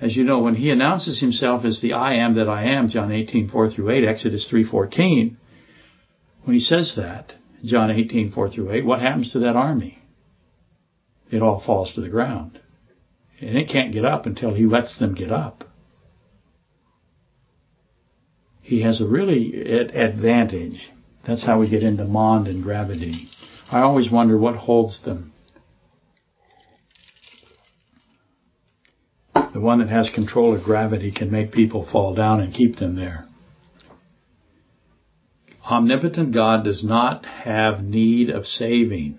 As 0.00 0.14
you 0.14 0.24
know, 0.24 0.40
when 0.40 0.56
he 0.56 0.70
announces 0.70 1.20
himself 1.20 1.64
as 1.64 1.80
the 1.80 1.94
I 1.94 2.14
am 2.16 2.34
that 2.34 2.48
I 2.48 2.64
am, 2.64 2.88
John 2.88 3.10
18, 3.10 3.48
4 3.48 3.70
through 3.70 3.90
8, 3.90 4.04
Exodus 4.04 4.46
3, 4.48 4.64
14, 4.64 5.38
when 6.44 6.54
he 6.54 6.60
says 6.60 6.94
that, 6.96 7.32
John 7.64 7.90
18, 7.90 8.32
4 8.32 8.50
through 8.50 8.72
8, 8.72 8.84
what 8.84 9.00
happens 9.00 9.32
to 9.32 9.38
that 9.40 9.56
army? 9.56 10.02
It 11.30 11.42
all 11.42 11.62
falls 11.64 11.94
to 11.94 12.02
the 12.02 12.10
ground. 12.10 12.60
And 13.40 13.56
it 13.56 13.68
can't 13.68 13.92
get 13.92 14.04
up 14.04 14.26
until 14.26 14.54
he 14.54 14.64
lets 14.64 14.98
them 14.98 15.14
get 15.14 15.30
up. 15.30 15.64
He 18.62 18.82
has 18.82 19.00
a 19.00 19.06
really 19.06 19.62
advantage 19.70 20.90
that's 21.26 21.44
how 21.44 21.58
we 21.58 21.68
get 21.68 21.82
into 21.82 22.04
Mond 22.04 22.46
and 22.46 22.62
gravity. 22.62 23.28
I 23.70 23.80
always 23.80 24.10
wonder 24.10 24.38
what 24.38 24.54
holds 24.54 25.02
them. 25.02 25.32
The 29.34 29.60
one 29.60 29.80
that 29.80 29.88
has 29.88 30.08
control 30.10 30.54
of 30.54 30.62
gravity 30.62 31.10
can 31.10 31.32
make 31.32 31.50
people 31.50 31.84
fall 31.90 32.14
down 32.14 32.40
and 32.40 32.54
keep 32.54 32.76
them 32.76 32.94
there. 32.94 33.26
Omnipotent 35.68 36.32
God 36.32 36.62
does 36.62 36.84
not 36.84 37.26
have 37.26 37.82
need 37.82 38.30
of 38.30 38.46
saving. 38.46 39.18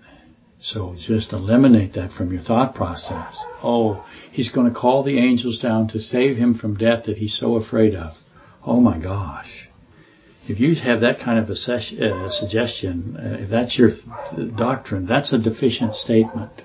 So 0.60 0.96
just 0.98 1.32
eliminate 1.32 1.94
that 1.94 2.12
from 2.12 2.32
your 2.32 2.42
thought 2.42 2.74
process. 2.74 3.38
Oh, 3.62 4.04
he's 4.32 4.50
going 4.50 4.72
to 4.72 4.78
call 4.78 5.04
the 5.04 5.18
angels 5.18 5.58
down 5.60 5.88
to 5.88 6.00
save 6.00 6.36
him 6.36 6.54
from 6.58 6.76
death 6.76 7.04
that 7.06 7.18
he's 7.18 7.38
so 7.38 7.56
afraid 7.56 7.94
of. 7.94 8.12
Oh 8.66 8.80
my 8.80 8.98
gosh. 8.98 9.68
If 10.48 10.58
you 10.58 10.74
have 10.76 11.02
that 11.02 11.20
kind 11.20 11.38
of 11.38 11.48
a 11.50 11.56
ses- 11.56 11.92
uh, 12.00 12.30
suggestion, 12.30 13.16
uh, 13.16 13.42
if 13.42 13.50
that's 13.50 13.78
your 13.78 13.90
th- 13.90 14.56
doctrine, 14.56 15.06
that's 15.06 15.32
a 15.32 15.38
deficient 15.38 15.94
statement. 15.94 16.62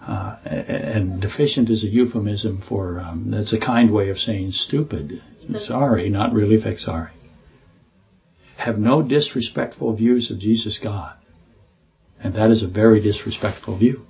Uh, 0.00 0.36
and 0.46 1.20
deficient 1.20 1.68
is 1.68 1.84
a 1.84 1.88
euphemism 1.88 2.62
for, 2.66 3.00
um, 3.00 3.30
that's 3.30 3.52
a 3.52 3.60
kind 3.60 3.90
way 3.92 4.08
of 4.08 4.16
saying 4.16 4.52
stupid. 4.52 5.20
Sorry, 5.58 6.08
not 6.08 6.32
really 6.32 6.60
fake 6.60 6.78
sorry. 6.78 7.10
Have 8.56 8.78
no 8.78 9.02
disrespectful 9.02 9.94
views 9.94 10.30
of 10.30 10.38
Jesus 10.38 10.78
God. 10.82 11.17
And 12.22 12.34
that 12.34 12.50
is 12.50 12.62
a 12.62 12.68
very 12.68 13.00
disrespectful 13.00 13.78
view. 13.78 14.04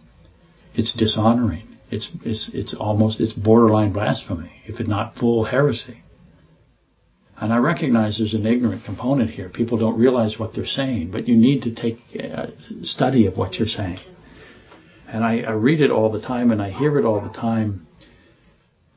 It's 0.74 0.94
dishonoring. 0.96 1.64
It's, 1.90 2.10
it's, 2.24 2.50
it's 2.52 2.74
almost, 2.78 3.20
it's 3.20 3.32
borderline 3.32 3.92
blasphemy, 3.92 4.52
if 4.66 4.86
not 4.86 5.14
full 5.16 5.44
heresy. 5.44 6.02
And 7.40 7.52
I 7.52 7.58
recognize 7.58 8.18
there's 8.18 8.34
an 8.34 8.46
ignorant 8.46 8.84
component 8.84 9.30
here. 9.30 9.48
People 9.48 9.78
don't 9.78 9.98
realize 9.98 10.38
what 10.38 10.54
they're 10.54 10.66
saying, 10.66 11.10
but 11.12 11.28
you 11.28 11.36
need 11.36 11.62
to 11.62 11.74
take 11.74 11.98
a 12.14 12.52
study 12.82 13.26
of 13.26 13.36
what 13.36 13.54
you're 13.54 13.68
saying. 13.68 14.00
And 15.06 15.24
I, 15.24 15.40
I 15.40 15.52
read 15.52 15.80
it 15.80 15.90
all 15.90 16.10
the 16.10 16.20
time 16.20 16.50
and 16.50 16.60
I 16.60 16.70
hear 16.70 16.98
it 16.98 17.04
all 17.04 17.20
the 17.20 17.32
time. 17.32 17.86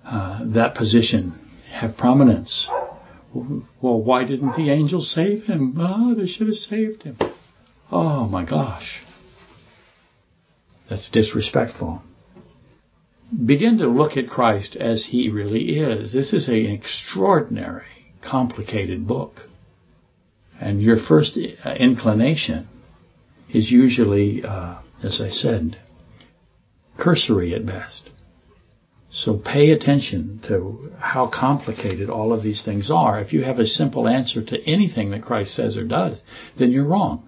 Uh, 0.04 0.40
that 0.54 0.76
position 0.76 1.50
have 1.72 1.96
prominence. 1.96 2.68
Well, 3.34 4.02
why 4.02 4.26
didn't 4.26 4.58
the 4.58 4.72
angels 4.72 5.14
save 5.14 5.44
him? 5.44 5.76
Oh, 5.80 6.16
they 6.16 6.28
should 6.28 6.48
have 6.48 6.56
saved 6.58 7.04
him. 7.04 7.18
Oh 7.92 8.26
my 8.26 8.46
gosh. 8.46 9.02
That's 10.90 11.10
disrespectful. 11.10 12.02
Begin 13.46 13.78
to 13.80 13.88
look 13.88 14.18
at 14.18 14.30
Christ 14.30 14.76
as 14.76 15.08
he 15.10 15.30
really 15.30 15.78
is. 15.78 16.14
This 16.14 16.34
is 16.34 16.48
an 16.48 16.66
extraordinary 16.66 18.16
complicated 18.22 19.08
book. 19.08 19.42
And 20.60 20.82
your 20.82 20.98
first 20.98 21.38
uh, 21.66 21.74
inclination 21.74 22.68
is 23.54 23.72
usually, 23.72 24.44
uh, 24.44 24.82
as 25.04 25.22
I 25.22 25.30
said, 25.30 25.78
cursory 26.98 27.54
at 27.54 27.66
best. 27.66 28.10
So 29.12 29.38
pay 29.38 29.72
attention 29.72 30.42
to 30.48 30.92
how 31.00 31.30
complicated 31.34 32.10
all 32.10 32.32
of 32.32 32.44
these 32.44 32.64
things 32.64 32.90
are. 32.90 33.20
If 33.20 33.34
you 33.34 33.44
have 33.44 33.60
a 33.60 33.66
simple 33.66 34.08
answer 34.08 34.44
to 34.44 34.70
anything 34.70 35.12
that 35.12 35.24
Christ 35.24 35.54
says 35.54 35.76
or 35.78 35.86
does, 35.86 36.22
then 36.58 36.72
you're 36.72 36.86
wrong. 36.86 37.28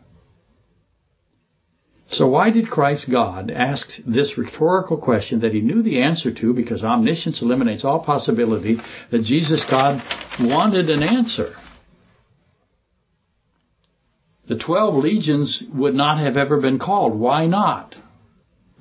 So 2.13 2.27
why 2.27 2.51
did 2.51 2.69
Christ 2.69 3.09
God 3.11 3.49
ask 3.49 3.87
this 4.05 4.37
rhetorical 4.37 4.97
question 4.97 5.39
that 5.39 5.51
he 5.51 5.61
knew 5.61 5.81
the 5.81 6.01
answer 6.01 6.31
to 6.31 6.53
because 6.53 6.83
omniscience 6.83 7.41
eliminates 7.41 7.83
all 7.83 8.03
possibility 8.03 8.77
that 9.09 9.23
Jesus 9.23 9.65
God 9.67 9.99
wanted 10.39 10.91
an 10.91 11.01
answer? 11.01 11.53
The 14.47 14.59
twelve 14.59 14.95
legions 14.95 15.63
would 15.73 15.95
not 15.95 16.19
have 16.19 16.37
ever 16.37 16.61
been 16.61 16.77
called. 16.77 17.17
Why 17.17 17.47
not? 17.47 17.95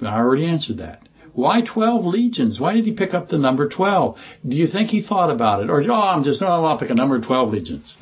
I 0.02 0.16
already 0.16 0.44
answered 0.44 0.78
that. 0.78 1.08
Why 1.32 1.62
12 1.62 2.04
legions? 2.04 2.60
Why 2.60 2.74
did 2.74 2.84
he 2.84 2.92
pick 2.92 3.14
up 3.14 3.28
the 3.28 3.38
number 3.38 3.66
12? 3.66 4.16
Do 4.46 4.54
you 4.54 4.66
think 4.66 4.90
he 4.90 5.02
thought 5.02 5.30
about 5.30 5.62
it? 5.62 5.70
Or, 5.70 5.82
oh, 5.82 5.94
I'm 5.94 6.24
just, 6.24 6.42
oh, 6.42 6.46
I'll 6.46 6.78
pick 6.78 6.90
a 6.90 6.94
number 6.94 7.18
12 7.18 7.52
legions. 7.52 7.94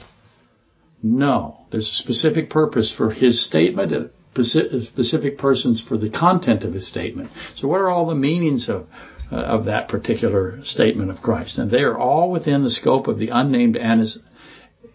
No. 1.01 1.59
There's 1.71 1.89
a 1.89 2.03
specific 2.03 2.51
purpose 2.51 2.93
for 2.97 3.13
his 3.13 3.47
statement 3.47 3.93
specific 4.35 5.39
persons 5.39 5.83
for 5.87 5.97
the 5.97 6.11
content 6.11 6.63
of 6.63 6.73
his 6.73 6.89
statement. 6.89 7.31
So 7.57 7.69
what 7.69 7.81
are 7.81 7.89
all 7.89 8.07
the 8.07 8.15
meanings 8.15 8.69
of 8.69 8.87
uh, 9.33 9.37
of 9.37 9.67
that 9.67 9.89
particular 9.89 10.59
statement 10.65 11.11
of 11.11 11.23
Christ? 11.23 11.59
And 11.59 11.71
they 11.71 11.83
are 11.83 11.97
all 11.97 12.31
within 12.31 12.65
the 12.65 12.71
scope 12.71 13.07
of 13.07 13.19
the 13.19 13.29
unnamed 13.29 13.77
Annas 13.77 14.19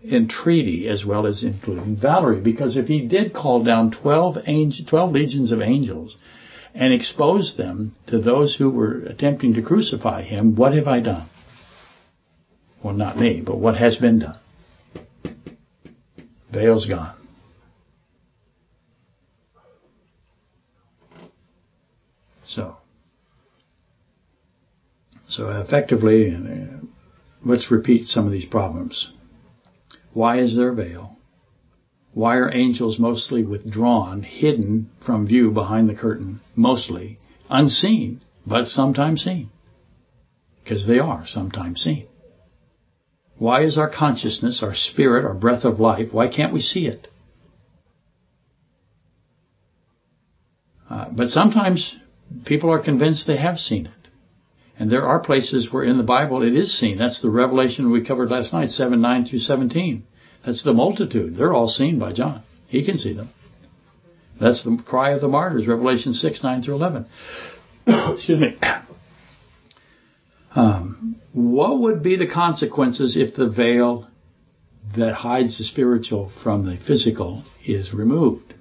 entreaty 0.03 0.87
as 0.87 1.05
well 1.05 1.25
as 1.25 1.43
including 1.43 1.97
Valerie. 1.97 2.41
Because 2.41 2.77
if 2.77 2.87
he 2.87 3.07
did 3.07 3.33
call 3.33 3.63
down 3.63 3.91
12, 3.91 4.37
angel, 4.45 4.85
12 4.87 5.11
legions 5.11 5.51
of 5.51 5.61
angels 5.61 6.15
and 6.73 6.93
expose 6.93 7.55
them 7.57 7.95
to 8.07 8.19
those 8.19 8.55
who 8.57 8.69
were 8.69 8.99
attempting 9.03 9.53
to 9.53 9.61
crucify 9.61 10.21
him, 10.21 10.55
what 10.55 10.73
have 10.73 10.87
I 10.87 10.99
done? 10.99 11.29
Well, 12.83 12.93
not 12.93 13.17
me, 13.17 13.41
but 13.43 13.57
what 13.57 13.77
has 13.77 13.97
been 13.97 14.19
done? 14.19 14.37
Veil's 16.51 16.85
gone. 16.85 17.15
So, 22.47 22.77
so 25.27 25.49
effectively, 25.61 26.33
uh, 26.33 26.85
let's 27.43 27.71
repeat 27.71 28.05
some 28.05 28.25
of 28.25 28.31
these 28.31 28.45
problems. 28.45 29.11
Why 30.13 30.39
is 30.39 30.55
there 30.55 30.69
a 30.69 30.75
veil? 30.75 31.17
Why 32.13 32.35
are 32.37 32.53
angels 32.53 32.97
mostly 32.97 33.43
withdrawn, 33.43 34.23
hidden 34.23 34.89
from 35.05 35.27
view 35.27 35.51
behind 35.51 35.89
the 35.89 35.95
curtain, 35.95 36.39
mostly 36.55 37.19
unseen, 37.49 38.21
but 38.47 38.67
sometimes 38.67 39.23
seen? 39.23 39.49
Because 40.63 40.87
they 40.87 40.99
are 40.99 41.25
sometimes 41.25 41.81
seen. 41.81 42.07
Why 43.37 43.63
is 43.63 43.77
our 43.77 43.89
consciousness, 43.89 44.63
our 44.63 44.73
spirit, 44.73 45.25
our 45.25 45.33
breath 45.33 45.65
of 45.65 45.79
life, 45.79 46.13
why 46.13 46.29
can't 46.29 46.53
we 46.53 46.61
see 46.61 46.87
it? 46.87 47.09
Uh, 50.89 51.09
but 51.11 51.27
sometimes 51.27 51.95
people 52.45 52.71
are 52.71 52.83
convinced 52.83 53.27
they 53.27 53.37
have 53.37 53.57
seen 53.57 53.85
it. 53.85 53.91
And 54.77 54.91
there 54.91 55.07
are 55.07 55.19
places 55.19 55.71
where 55.71 55.83
in 55.83 55.97
the 55.97 56.03
Bible 56.03 56.41
it 56.41 56.53
is 56.53 56.77
seen. 56.77 56.97
That's 56.97 57.21
the 57.21 57.29
revelation 57.29 57.91
we 57.91 58.03
covered 58.05 58.29
last 58.29 58.51
night, 58.51 58.71
7, 58.71 58.99
9 58.99 59.25
through 59.25 59.39
17. 59.39 60.03
That's 60.45 60.63
the 60.63 60.73
multitude. 60.73 61.37
They're 61.37 61.53
all 61.53 61.69
seen 61.69 61.97
by 61.97 62.11
John. 62.11 62.43
He 62.67 62.85
can 62.85 62.97
see 62.97 63.13
them. 63.13 63.29
That's 64.39 64.63
the 64.63 64.77
cry 64.85 65.11
of 65.11 65.21
the 65.21 65.29
martyrs, 65.29 65.65
Revelation 65.65 66.13
6, 66.13 66.43
9 66.43 66.61
through 66.61 66.75
11. 66.75 67.05
Excuse 67.87 68.39
me. 68.39 68.57
Um, 70.53 71.15
what 71.31 71.79
would 71.79 72.03
be 72.03 72.17
the 72.17 72.27
consequences 72.27 73.15
if 73.17 73.35
the 73.35 73.49
veil 73.49 74.07
that 74.97 75.13
hides 75.13 75.57
the 75.57 75.63
spiritual 75.63 76.31
from 76.43 76.65
the 76.65 76.77
physical 76.85 77.43
is 77.65 77.93
removed? 77.93 78.53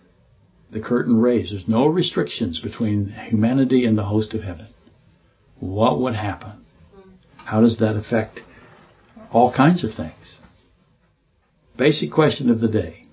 The 0.74 0.80
curtain 0.80 1.16
raised. 1.20 1.54
There's 1.54 1.68
no 1.68 1.86
restrictions 1.86 2.60
between 2.60 3.14
humanity 3.28 3.86
and 3.86 3.96
the 3.96 4.02
host 4.02 4.34
of 4.34 4.42
heaven. 4.42 4.66
What 5.60 6.00
would 6.00 6.16
happen? 6.16 6.64
How 7.36 7.60
does 7.60 7.78
that 7.78 7.96
affect 7.96 8.40
all 9.32 9.54
kinds 9.56 9.84
of 9.84 9.94
things? 9.94 10.38
Basic 11.76 12.10
question 12.10 12.50
of 12.50 12.60
the 12.60 12.68
day. 12.68 13.04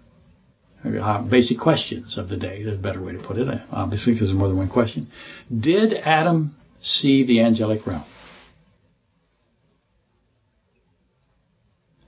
Uh, 0.84 1.22
basic 1.22 1.59
questions 1.59 2.18
of 2.18 2.30
the 2.30 2.38
day. 2.38 2.64
There's 2.64 2.80
a 2.80 2.82
better 2.82 3.01
way 3.01 3.14
to 3.14 3.20
put 3.20 3.38
it, 3.38 3.47
obviously, 3.72 4.14
because 4.14 4.30
there's 4.30 4.38
more 4.38 4.47
than 4.47 4.57
one 4.57 4.70
question. 4.70 5.07
Did 5.55 5.93
Adam 5.93 6.55
see 6.82 7.24
the 7.24 7.41
angelic 7.41 7.86
realm? 7.86 8.05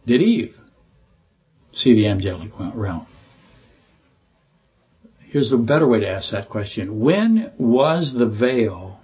Did 0.08 0.22
Eve 0.22 0.56
see 1.72 1.93
the 1.93 2.08
angelic 2.08 2.49
realm? 2.58 3.06
Here's 5.34 5.52
a 5.52 5.58
better 5.58 5.88
way 5.88 6.00
to 6.02 6.08
ask 6.08 6.32
that 6.32 6.48
question. 6.48 7.00
When 7.00 7.54
was 7.58 8.14
the 8.14 8.30
veil 8.30 9.00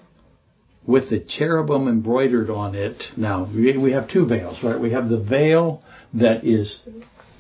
with 0.85 1.09
the 1.09 1.21
cherubim 1.21 1.87
embroidered 1.87 2.51
on 2.51 2.75
it? 2.75 3.03
Now, 3.17 3.49
we 3.51 3.93
have 3.93 4.07
two 4.07 4.27
veils, 4.27 4.59
right? 4.63 4.79
We 4.79 4.91
have 4.91 5.09
the 5.09 5.17
veil 5.17 5.83
that 6.13 6.45
is 6.45 6.81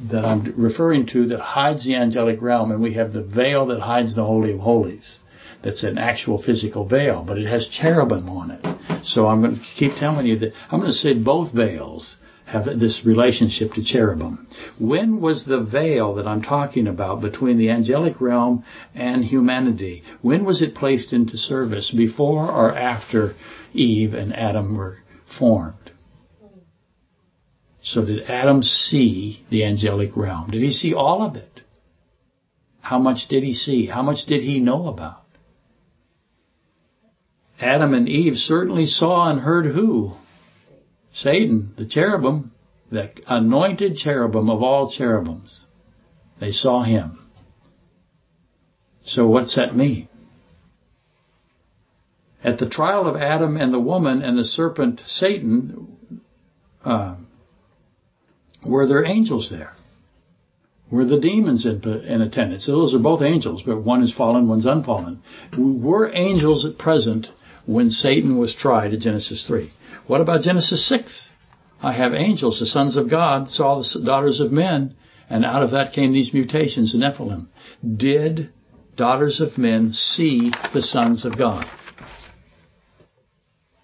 that 0.09 0.25
I'm 0.25 0.55
referring 0.57 1.05
to 1.13 1.27
that 1.27 1.39
hides 1.39 1.85
the 1.85 1.97
angelic 1.97 2.41
realm, 2.41 2.71
and 2.71 2.81
we 2.81 2.95
have 2.95 3.13
the 3.13 3.21
veil 3.21 3.67
that 3.67 3.79
hides 3.79 4.15
the 4.15 4.25
Holy 4.25 4.53
of 4.53 4.61
Holies. 4.61 5.19
That's 5.63 5.83
an 5.83 5.99
actual 5.99 6.41
physical 6.41 6.83
veil, 6.87 7.23
but 7.23 7.37
it 7.37 7.45
has 7.45 7.67
cherubim 7.67 8.27
on 8.27 8.49
it. 8.49 9.05
So 9.05 9.27
I'm 9.27 9.41
going 9.43 9.57
to 9.57 9.61
keep 9.77 9.97
telling 9.99 10.25
you 10.25 10.39
that 10.39 10.53
I'm 10.71 10.79
going 10.79 10.91
to 10.91 10.97
say 10.97 11.13
both 11.13 11.53
veils 11.53 12.17
have 12.49 12.65
this 12.65 13.03
relationship 13.05 13.73
to 13.73 13.83
cherubim. 13.83 14.47
When 14.79 15.21
was 15.21 15.45
the 15.45 15.61
veil 15.61 16.15
that 16.15 16.27
I'm 16.27 16.41
talking 16.41 16.87
about 16.87 17.21
between 17.21 17.57
the 17.57 17.69
angelic 17.69 18.19
realm 18.19 18.63
and 18.95 19.23
humanity? 19.23 20.03
When 20.21 20.45
was 20.45 20.61
it 20.61 20.73
placed 20.73 21.13
into 21.13 21.37
service? 21.37 21.93
Before 21.95 22.51
or 22.51 22.75
after 22.75 23.35
Eve 23.73 24.15
and 24.15 24.35
Adam 24.35 24.75
were 24.75 24.97
formed? 25.37 25.91
So 27.83 28.03
did 28.03 28.23
Adam 28.23 28.63
see 28.63 29.45
the 29.51 29.63
angelic 29.63 30.17
realm? 30.17 30.49
Did 30.49 30.61
he 30.61 30.71
see 30.71 30.93
all 30.93 31.21
of 31.21 31.35
it? 31.35 31.61
How 32.81 32.97
much 32.97 33.27
did 33.29 33.43
he 33.43 33.53
see? 33.53 33.85
How 33.85 34.01
much 34.01 34.25
did 34.25 34.41
he 34.41 34.59
know 34.59 34.87
about? 34.87 35.23
Adam 37.59 37.93
and 37.93 38.09
Eve 38.09 38.37
certainly 38.37 38.87
saw 38.87 39.29
and 39.29 39.41
heard 39.41 39.67
who? 39.67 40.13
Satan, 41.13 41.73
the 41.77 41.85
cherubim, 41.85 42.51
the 42.91 43.11
anointed 43.27 43.97
cherubim 43.97 44.49
of 44.49 44.63
all 44.63 44.91
cherubims, 44.91 45.65
they 46.39 46.51
saw 46.51 46.83
him. 46.83 47.19
So 49.05 49.27
what's 49.27 49.55
that 49.55 49.75
mean? 49.75 50.07
At 52.43 52.59
the 52.59 52.69
trial 52.69 53.07
of 53.07 53.15
Adam 53.15 53.57
and 53.57 53.73
the 53.73 53.79
woman 53.79 54.21
and 54.21 54.37
the 54.37 54.45
serpent 54.45 55.01
Satan, 55.05 56.21
uh, 56.85 57.15
were 58.65 58.87
there 58.87 59.05
angels 59.05 59.49
there? 59.49 59.73
Were 60.91 61.05
the 61.05 61.19
demons 61.19 61.65
in, 61.65 61.83
in 61.83 62.21
attendance? 62.21 62.65
So 62.65 62.71
those 62.71 62.95
are 62.95 62.99
both 62.99 63.21
angels, 63.21 63.63
but 63.65 63.83
one 63.83 64.01
is 64.01 64.13
fallen, 64.13 64.47
one's 64.47 64.65
unfallen. 64.65 65.21
Were 65.57 66.11
angels 66.13 66.65
at 66.65 66.77
present 66.77 67.27
when 67.65 67.89
Satan 67.89 68.37
was 68.37 68.55
tried 68.55 68.93
in 68.93 68.99
Genesis 68.99 69.45
3? 69.47 69.71
What 70.09 70.21
about 70.21 70.41
Genesis 70.41 70.89
6? 70.89 71.29
I 71.83 71.93
have 71.93 72.15
angels, 72.15 72.59
the 72.59 72.65
sons 72.65 72.97
of 72.97 73.11
God, 73.11 73.51
saw 73.51 73.77
the 73.77 74.01
daughters 74.03 74.39
of 74.39 74.51
men, 74.51 74.95
and 75.29 75.45
out 75.45 75.61
of 75.61 75.69
that 75.69 75.93
came 75.93 76.13
these 76.13 76.33
mutations 76.33 76.95
in 76.95 77.01
Nephilim. 77.01 77.45
Did 77.95 78.49
daughters 78.95 79.39
of 79.39 79.59
men 79.59 79.93
see 79.93 80.51
the 80.73 80.81
sons 80.81 81.25
of 81.25 81.37
God? 81.37 81.63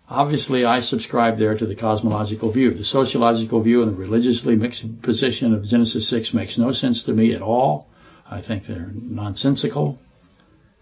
Obviously, 0.09 0.65
I 0.65 0.80
subscribe 0.80 1.38
there 1.38 1.55
to 1.55 1.65
the 1.67 1.76
cosmological 1.76 2.51
view. 2.51 2.73
The 2.73 2.84
sociological 2.84 3.61
view 3.61 3.84
and 3.84 3.91
the 3.91 3.95
religiously 3.95 4.55
mixed 4.55 5.03
position 5.03 5.53
of 5.53 5.65
Genesis 5.65 6.09
6 6.09 6.34
makes 6.34 6.57
no 6.57 6.71
sense 6.71 7.03
to 7.03 7.13
me 7.13 7.36
at 7.36 7.43
all. 7.43 7.88
I 8.28 8.41
think 8.41 8.65
they're 8.65 8.89
nonsensical. 8.95 10.01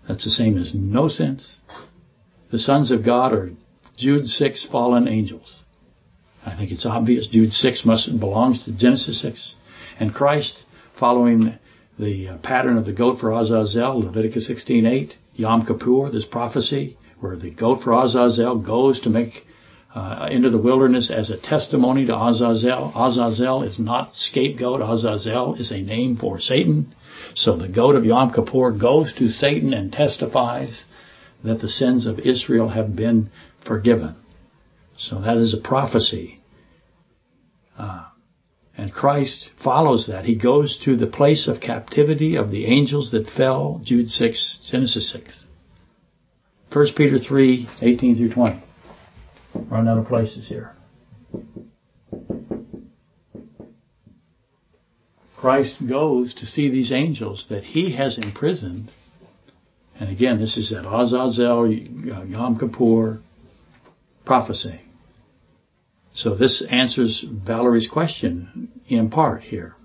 That's 0.08 0.24
the 0.24 0.32
same 0.32 0.58
as 0.58 0.74
no 0.74 1.10
sense. 1.10 1.60
The 2.50 2.60
sons 2.60 2.92
of 2.92 3.04
God 3.04 3.34
are 3.34 3.52
Jude 3.98 4.28
6 4.28 4.68
fallen 4.72 5.08
angels. 5.08 5.64
I 6.46 6.56
think 6.58 6.72
it's 6.72 6.86
obvious 6.86 7.28
Jude 7.28 7.54
6 7.54 7.86
must 7.86 8.20
belongs 8.20 8.66
to 8.66 8.72
Genesis 8.72 9.22
6. 9.22 9.56
And 10.00 10.14
Christ, 10.14 10.64
following 11.00 11.58
the 11.98 12.30
uh, 12.30 12.38
pattern 12.38 12.78
of 12.78 12.86
the 12.86 12.92
goat 12.94 13.20
for 13.20 13.32
Azazel, 13.32 14.00
Leviticus 14.00 14.50
16:8, 14.50 15.14
Yom 15.36 15.66
Kippur, 15.66 16.10
this 16.12 16.26
prophecy 16.26 16.98
where 17.20 17.36
the 17.38 17.52
goat 17.52 17.82
for 17.84 17.94
Azazel 17.94 18.60
goes 18.60 19.00
to 19.02 19.10
make 19.10 19.46
uh, 19.96 20.28
into 20.32 20.50
the 20.50 20.58
wilderness 20.58 21.12
as 21.12 21.30
a 21.30 21.38
testimony 21.38 22.06
to 22.06 22.16
Azazel. 22.16 22.92
Azazel 22.96 23.64
is 23.64 23.80
not 23.80 24.16
scapegoat. 24.16 24.82
Azazel 24.82 25.56
is 25.56 25.72
a 25.72 25.82
name 25.82 26.18
for 26.18 26.40
Satan. 26.40 26.94
So 27.36 27.56
the 27.56 27.70
goat 27.70 27.96
of 27.96 28.06
Yom 28.06 28.34
Kippur 28.34 28.72
goes 28.72 29.14
to 29.14 29.30
Satan 29.30 29.74
and 29.74 29.92
testifies 29.92 30.84
that 31.44 31.62
the 31.62 31.70
sins 31.70 32.06
of 32.06 32.20
Israel 32.20 32.70
have 32.70 32.96
been 32.96 33.30
forgiven. 33.66 34.16
So 34.98 35.22
that 35.22 35.38
is 35.38 35.54
a 35.54 35.68
prophecy. 35.68 36.40
Uh, 37.78 38.06
and 38.78 38.92
Christ 38.92 39.50
follows 39.64 40.08
that. 40.08 40.26
He 40.26 40.36
goes 40.36 40.80
to 40.86 40.96
the 40.96 41.08
place 41.08 41.48
of 41.48 41.62
captivity 41.62 42.36
of 42.36 42.52
the 42.52 42.66
angels 42.66 43.12
that 43.12 43.28
fell, 43.28 43.82
Jude 43.84 44.10
6, 44.10 44.60
Genesis 44.72 45.12
6. 45.12 45.46
1 46.72 46.88
Peter 46.98 47.20
3, 47.20 47.70
18 47.82 48.18
through 48.18 48.34
20. 48.34 48.64
Run 49.70 49.88
out 49.88 50.00
of 50.00 50.08
places 50.08 50.48
here. 50.50 50.72
Christ 55.38 55.76
goes 55.88 56.34
to 56.36 56.46
see 56.46 56.70
these 56.70 56.92
angels 56.92 57.48
that 57.50 57.64
he 57.64 57.96
has 57.96 58.18
imprisoned. 58.18 58.90
And 60.00 60.10
again, 60.10 60.40
this 60.40 60.58
is 60.58 60.72
that 60.72 60.90
Azazel, 60.90 61.70
Yom 61.70 62.58
Kippur 62.58 63.22
prophecy. 64.26 64.82
So 66.14 66.36
this 66.36 66.64
answers 66.70 67.26
Valerie's 67.28 67.90
question 67.92 68.70
in 68.88 69.10
part 69.10 69.44
here. 69.44 69.76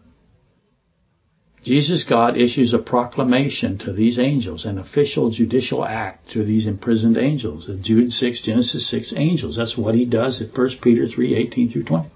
Jesus 1.65 2.05
God 2.09 2.37
issues 2.37 2.73
a 2.73 2.79
proclamation 2.79 3.79
to 3.79 3.93
these 3.93 4.19
angels, 4.19 4.65
an 4.65 4.79
official 4.79 5.31
judicial 5.31 5.85
act 5.85 6.31
to 6.31 6.45
these 6.45 6.67
imprisoned 6.67 7.17
angels, 7.17 7.67
the 7.67 7.77
Jude 7.77 8.11
6, 8.11 8.43
Genesis 8.43 8.89
6 8.91 9.13
angels. 9.17 9.57
That's 9.57 9.77
what 9.77 9.95
he 9.95 10.05
does 10.05 10.41
at 10.41 10.57
1 10.57 10.71
Peter 10.83 11.07
3, 11.07 11.35
18 11.35 11.71
through 11.71 11.85
20. 11.85 12.11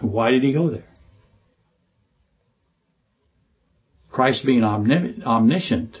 So 0.00 0.06
why 0.06 0.30
did 0.30 0.42
he 0.42 0.52
go 0.52 0.70
there? 0.70 0.84
Christ 4.10 4.44
being 4.44 4.62
omniscient, 4.62 5.98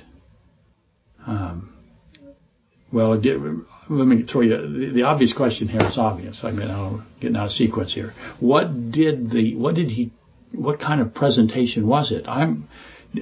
well, 2.92 3.16
let 3.16 4.06
me 4.06 4.22
throw 4.30 4.42
you 4.42 4.92
the, 4.92 5.02
obvious 5.02 5.32
question 5.32 5.66
here 5.68 5.80
is 5.88 5.96
obvious. 5.96 6.42
I 6.44 6.50
mean, 6.50 6.70
I'm 6.70 7.06
getting 7.20 7.36
out 7.36 7.46
of 7.46 7.52
sequence 7.52 7.94
here. 7.94 8.12
What 8.38 8.90
did 8.90 9.30
the 9.30 9.56
what 9.56 9.74
did 9.74 9.88
he 9.88 10.12
what 10.52 10.78
kind 10.78 11.00
of 11.00 11.14
presentation 11.14 11.86
was 11.86 12.12
it? 12.12 12.28
I'm 12.28 12.68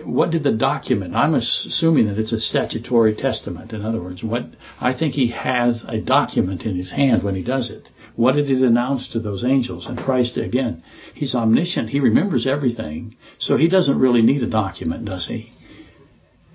what 0.04 0.30
did 0.30 0.42
the 0.42 0.52
document? 0.52 1.14
I'm 1.14 1.34
assuming 1.34 2.08
that 2.08 2.18
it's 2.18 2.32
a 2.32 2.40
statutory 2.40 3.14
testament. 3.14 3.72
In 3.72 3.84
other 3.84 4.02
words, 4.02 4.24
what 4.24 4.46
I 4.80 4.92
think 4.92 5.14
he 5.14 5.28
has 5.30 5.84
a 5.86 6.00
document 6.00 6.62
in 6.62 6.76
his 6.76 6.90
hand 6.90 7.22
when 7.22 7.36
he 7.36 7.44
does 7.44 7.70
it. 7.70 7.88
What 8.16 8.34
did 8.34 8.50
it 8.50 8.62
announce 8.62 9.08
to 9.12 9.20
those 9.20 9.44
angels? 9.44 9.86
And 9.86 9.96
Christ 9.96 10.36
again, 10.36 10.82
he's 11.14 11.34
omniscient. 11.34 11.90
He 11.90 12.00
remembers 12.00 12.46
everything, 12.46 13.16
so 13.38 13.56
he 13.56 13.68
doesn't 13.68 13.98
really 13.98 14.22
need 14.22 14.42
a 14.42 14.50
document, 14.50 15.04
does 15.04 15.28
he? 15.28 15.52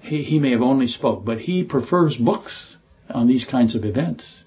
He 0.02 0.22
he 0.24 0.40
may 0.40 0.52
have 0.52 0.62
only 0.62 0.88
spoke, 0.88 1.24
but 1.24 1.40
he 1.40 1.64
prefers 1.64 2.18
books 2.18 2.76
on 3.10 3.28
these 3.28 3.46
kinds 3.46 3.76
of 3.76 3.86
events. 3.86 4.44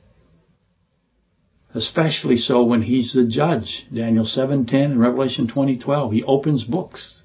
Especially 1.74 2.36
so 2.36 2.64
when 2.64 2.82
he's 2.82 3.12
the 3.12 3.26
judge. 3.26 3.86
Daniel 3.92 4.24
7:10 4.24 4.92
and 4.92 5.00
Revelation 5.00 5.46
20:12. 5.46 6.12
He 6.12 6.22
opens 6.22 6.64
books. 6.64 7.22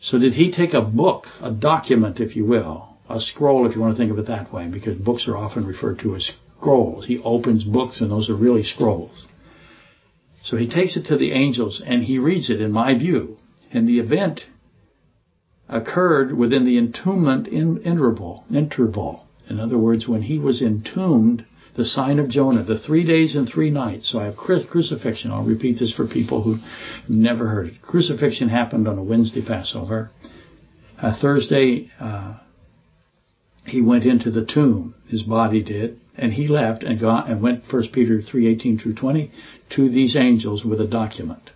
So 0.00 0.18
did 0.18 0.34
he 0.34 0.52
take 0.52 0.74
a 0.74 0.82
book, 0.82 1.26
a 1.40 1.50
document, 1.50 2.20
if 2.20 2.36
you 2.36 2.44
will, 2.44 2.96
a 3.08 3.20
scroll, 3.20 3.66
if 3.66 3.74
you 3.74 3.80
want 3.80 3.94
to 3.94 3.98
think 3.98 4.12
of 4.12 4.18
it 4.18 4.26
that 4.26 4.52
way, 4.52 4.68
because 4.68 4.96
books 4.98 5.26
are 5.26 5.36
often 5.36 5.66
referred 5.66 5.98
to 6.00 6.14
as 6.14 6.30
scrolls. 6.58 7.06
He 7.06 7.18
opens 7.18 7.64
books, 7.64 8.00
and 8.00 8.10
those 8.10 8.28
are 8.28 8.36
really 8.36 8.62
scrolls. 8.62 9.26
So 10.42 10.56
he 10.56 10.68
takes 10.68 10.96
it 10.96 11.06
to 11.06 11.16
the 11.16 11.32
angels, 11.32 11.82
and 11.84 12.04
he 12.04 12.18
reads 12.18 12.50
it, 12.50 12.60
in 12.60 12.72
my 12.72 12.96
view. 12.96 13.36
And 13.72 13.88
the 13.88 13.98
event 13.98 14.46
occurred 15.68 16.36
within 16.36 16.64
the 16.64 16.78
entombment 16.78 17.48
in 17.48 17.78
interval. 17.78 18.44
interval. 18.52 19.25
In 19.48 19.60
other 19.60 19.78
words, 19.78 20.08
when 20.08 20.22
he 20.22 20.38
was 20.38 20.60
entombed, 20.60 21.44
the 21.76 21.84
sign 21.84 22.18
of 22.18 22.30
Jonah, 22.30 22.64
the 22.64 22.78
three 22.78 23.04
days 23.04 23.36
and 23.36 23.46
three 23.46 23.70
nights. 23.70 24.10
So 24.10 24.18
I 24.18 24.24
have 24.24 24.36
crucifixion. 24.36 25.30
I'll 25.30 25.46
repeat 25.46 25.78
this 25.78 25.94
for 25.94 26.08
people 26.08 26.42
who 26.42 26.56
never 27.08 27.48
heard 27.48 27.66
it. 27.66 27.82
Crucifixion 27.82 28.48
happened 28.48 28.88
on 28.88 28.98
a 28.98 29.04
Wednesday 29.04 29.44
Passover. 29.44 30.10
Uh, 31.00 31.14
Thursday, 31.20 31.90
uh, 32.00 32.34
he 33.66 33.82
went 33.82 34.04
into 34.04 34.30
the 34.30 34.46
tomb. 34.46 34.94
His 35.08 35.22
body 35.22 35.62
did, 35.62 36.00
and 36.16 36.32
he 36.32 36.48
left 36.48 36.82
and 36.82 36.98
got 36.98 37.28
and 37.28 37.42
went. 37.42 37.66
First 37.66 37.92
Peter 37.92 38.22
three 38.22 38.46
eighteen 38.46 38.78
through 38.78 38.94
twenty 38.94 39.30
to 39.76 39.90
these 39.90 40.16
angels 40.16 40.64
with 40.64 40.80
a 40.80 40.86
document. 40.86 41.50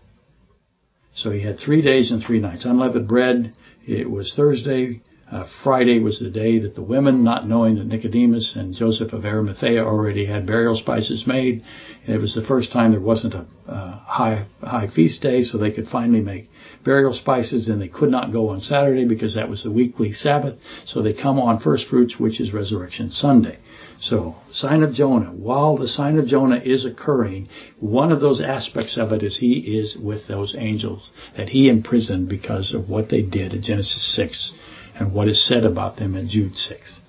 So 1.14 1.30
he 1.30 1.40
had 1.40 1.58
three 1.58 1.82
days 1.82 2.10
and 2.10 2.22
three 2.22 2.40
nights. 2.40 2.64
Unleavened 2.64 3.08
bread. 3.08 3.54
It 3.86 4.10
was 4.10 4.34
Thursday. 4.36 5.00
Uh, 5.30 5.46
Friday 5.62 6.00
was 6.00 6.18
the 6.18 6.28
day 6.28 6.58
that 6.58 6.74
the 6.74 6.82
women, 6.82 7.22
not 7.22 7.46
knowing 7.46 7.76
that 7.76 7.86
Nicodemus 7.86 8.56
and 8.56 8.74
Joseph 8.74 9.12
of 9.12 9.24
Arimathea 9.24 9.80
already 9.80 10.26
had 10.26 10.44
burial 10.44 10.76
spices 10.76 11.24
made, 11.24 11.62
and 12.04 12.16
it 12.16 12.20
was 12.20 12.34
the 12.34 12.42
first 12.42 12.72
time 12.72 12.90
there 12.90 13.00
wasn't 13.00 13.34
a 13.34 13.46
uh, 13.68 14.00
high 14.00 14.46
high 14.60 14.88
feast 14.88 15.22
day, 15.22 15.42
so 15.42 15.56
they 15.56 15.70
could 15.70 15.86
finally 15.86 16.20
make 16.20 16.50
burial 16.84 17.14
spices. 17.14 17.68
And 17.68 17.80
they 17.80 17.86
could 17.86 18.10
not 18.10 18.32
go 18.32 18.48
on 18.48 18.60
Saturday 18.60 19.04
because 19.04 19.36
that 19.36 19.48
was 19.48 19.62
the 19.62 19.70
weekly 19.70 20.12
Sabbath. 20.12 20.58
So 20.84 21.00
they 21.00 21.12
come 21.12 21.38
on 21.38 21.60
first 21.60 21.86
fruits, 21.86 22.18
which 22.18 22.40
is 22.40 22.52
Resurrection 22.52 23.10
Sunday. 23.10 23.58
So, 24.00 24.34
sign 24.50 24.82
of 24.82 24.94
Jonah. 24.94 25.30
While 25.30 25.76
the 25.76 25.86
sign 25.86 26.18
of 26.18 26.26
Jonah 26.26 26.60
is 26.64 26.84
occurring, 26.84 27.48
one 27.78 28.10
of 28.10 28.20
those 28.20 28.40
aspects 28.40 28.98
of 28.98 29.12
it 29.12 29.22
is 29.22 29.36
he 29.36 29.78
is 29.78 29.96
with 29.96 30.26
those 30.26 30.56
angels 30.58 31.10
that 31.36 31.50
he 31.50 31.68
imprisoned 31.68 32.28
because 32.28 32.74
of 32.74 32.88
what 32.88 33.10
they 33.10 33.22
did 33.22 33.52
in 33.52 33.62
Genesis 33.62 34.16
6 34.16 34.52
and 35.00 35.14
what 35.14 35.26
is 35.26 35.44
said 35.44 35.64
about 35.64 35.96
them 35.96 36.14
in 36.14 36.28
Jude 36.28 36.56
6. 36.56 37.00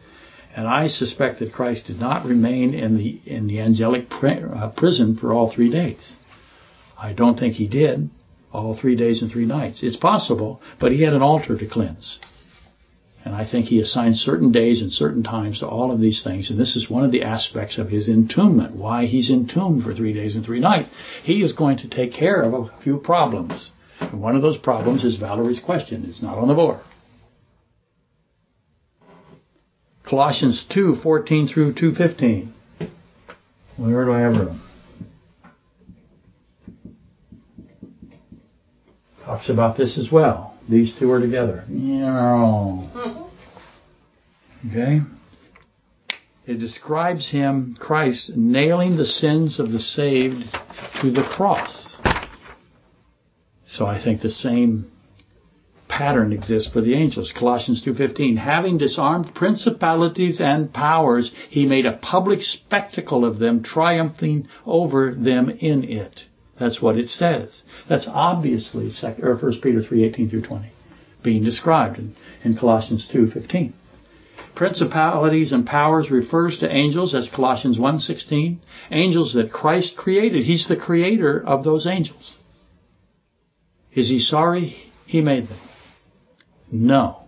And 0.56 0.68
I 0.68 0.88
suspect 0.88 1.40
that 1.40 1.54
Christ 1.54 1.88
did 1.88 2.00
not 2.00 2.26
remain 2.26 2.74
in 2.74 2.98
the 2.98 3.22
in 3.26 3.48
the 3.48 3.60
angelic 3.60 4.08
uh, 4.12 4.70
prison 4.76 5.18
for 5.18 5.32
all 5.32 5.52
three 5.52 5.70
days. 5.70 6.14
I 6.98 7.14
don't 7.14 7.38
think 7.38 7.56
he 7.56 7.68
did 7.68 8.10
all 8.52 8.76
three 8.76 8.96
days 8.96 9.22
and 9.22 9.32
three 9.32 9.46
nights. 9.46 9.82
It's 9.82 9.96
possible, 9.96 10.62
but 10.80 10.92
he 10.92 11.04
had 11.04 11.14
an 11.14 11.22
altar 11.22 11.58
to 11.58 11.68
cleanse. 11.68 12.20
And 13.24 13.36
I 13.36 13.50
think 13.50 13.68
he 13.68 13.80
assigned 13.80 14.18
certain 14.18 14.52
days 14.52 14.82
and 14.82 14.92
certain 14.92 15.24
times 15.24 15.60
to 15.60 15.68
all 15.68 15.92
of 15.92 16.02
these 16.02 16.24
things. 16.24 16.50
And 16.50 16.60
this 16.60 16.76
is 16.76 16.90
one 16.90 17.06
of 17.06 17.12
the 17.12 17.24
aspects 17.24 17.78
of 17.78 17.90
his 17.90 18.10
entombment, 18.10 18.76
why 18.76 19.06
he's 19.06 19.30
entombed 19.30 19.84
for 19.84 19.94
three 19.94 20.12
days 20.12 20.36
and 20.36 20.44
three 20.44 20.60
nights. 20.60 20.90
He 21.24 21.44
is 21.44 21.54
going 21.54 21.78
to 21.80 21.88
take 21.88 22.14
care 22.14 22.42
of 22.42 22.54
a 22.54 22.72
few 22.82 22.98
problems. 22.98 23.72
And 24.00 24.22
one 24.22 24.36
of 24.36 24.42
those 24.42 24.58
problems 24.58 25.04
is 25.04 25.18
Valerie's 25.18 25.60
question. 25.60 26.04
It's 26.10 26.22
not 26.22 26.40
on 26.40 26.48
the 26.48 26.56
board. 26.56 26.80
Colossians 30.12 30.66
2, 30.74 30.98
14 31.02 31.48
through 31.48 31.74
2.15. 31.74 32.52
Where 33.78 34.04
do 34.04 34.12
I 34.12 34.20
have 34.20 34.34
room? 34.34 34.62
Talks 39.24 39.50
about 39.50 39.78
this 39.78 39.98
as 39.98 40.12
well. 40.12 40.60
These 40.70 40.94
two 41.00 41.10
are 41.12 41.22
together. 41.22 41.64
Okay? 44.70 45.00
It 46.46 46.60
describes 46.60 47.32
him, 47.32 47.78
Christ, 47.80 48.34
nailing 48.36 48.98
the 48.98 49.06
sins 49.06 49.62
of 49.62 49.72
the 49.72 49.80
saved 49.80 50.44
to 51.02 51.10
the 51.10 51.24
cross. 51.24 51.96
So 53.66 53.86
I 53.86 54.04
think 54.04 54.20
the 54.20 54.30
same 54.30 54.92
pattern 55.92 56.32
exists 56.32 56.72
for 56.72 56.82
the 56.82 56.96
angels. 56.96 57.32
Colossians 57.38 57.84
2:15, 57.84 58.38
having 58.38 58.78
disarmed 58.78 59.36
principalities 59.36 60.40
and 60.40 60.74
powers, 60.74 61.32
he 61.50 61.66
made 61.66 61.86
a 61.86 62.00
public 62.02 62.42
spectacle 62.42 63.26
of 63.26 63.38
them, 63.38 63.62
triumphing 63.62 64.48
over 64.66 65.14
them 65.14 65.50
in 65.60 65.84
it. 65.84 66.24
That's 66.58 66.82
what 66.82 66.98
it 66.98 67.10
says. 67.10 67.62
That's 67.90 68.08
obviously 68.08 68.90
1 68.90 69.62
Peter 69.62 69.82
3:18 69.82 70.30
through 70.30 70.42
20 70.44 70.68
being 71.24 71.44
described 71.44 72.00
in, 72.00 72.16
in 72.44 72.58
Colossians 72.58 73.08
2:15. 73.14 73.74
Principalities 74.56 75.52
and 75.52 75.66
powers 75.66 76.12
refers 76.12 76.58
to 76.60 76.76
angels, 76.76 77.16
as 77.16 77.30
Colossians 77.30 77.78
1.16. 77.78 78.58
Angels 78.92 79.34
that 79.34 79.52
Christ 79.52 79.96
created. 79.96 80.44
He's 80.44 80.68
the 80.68 80.76
creator 80.76 81.42
of 81.46 81.64
those 81.64 81.86
angels. 81.88 82.36
Is 83.94 84.10
he 84.10 84.20
sorry 84.20 84.76
he 85.06 85.22
made 85.22 85.48
them? 85.48 85.60
No, 86.72 87.24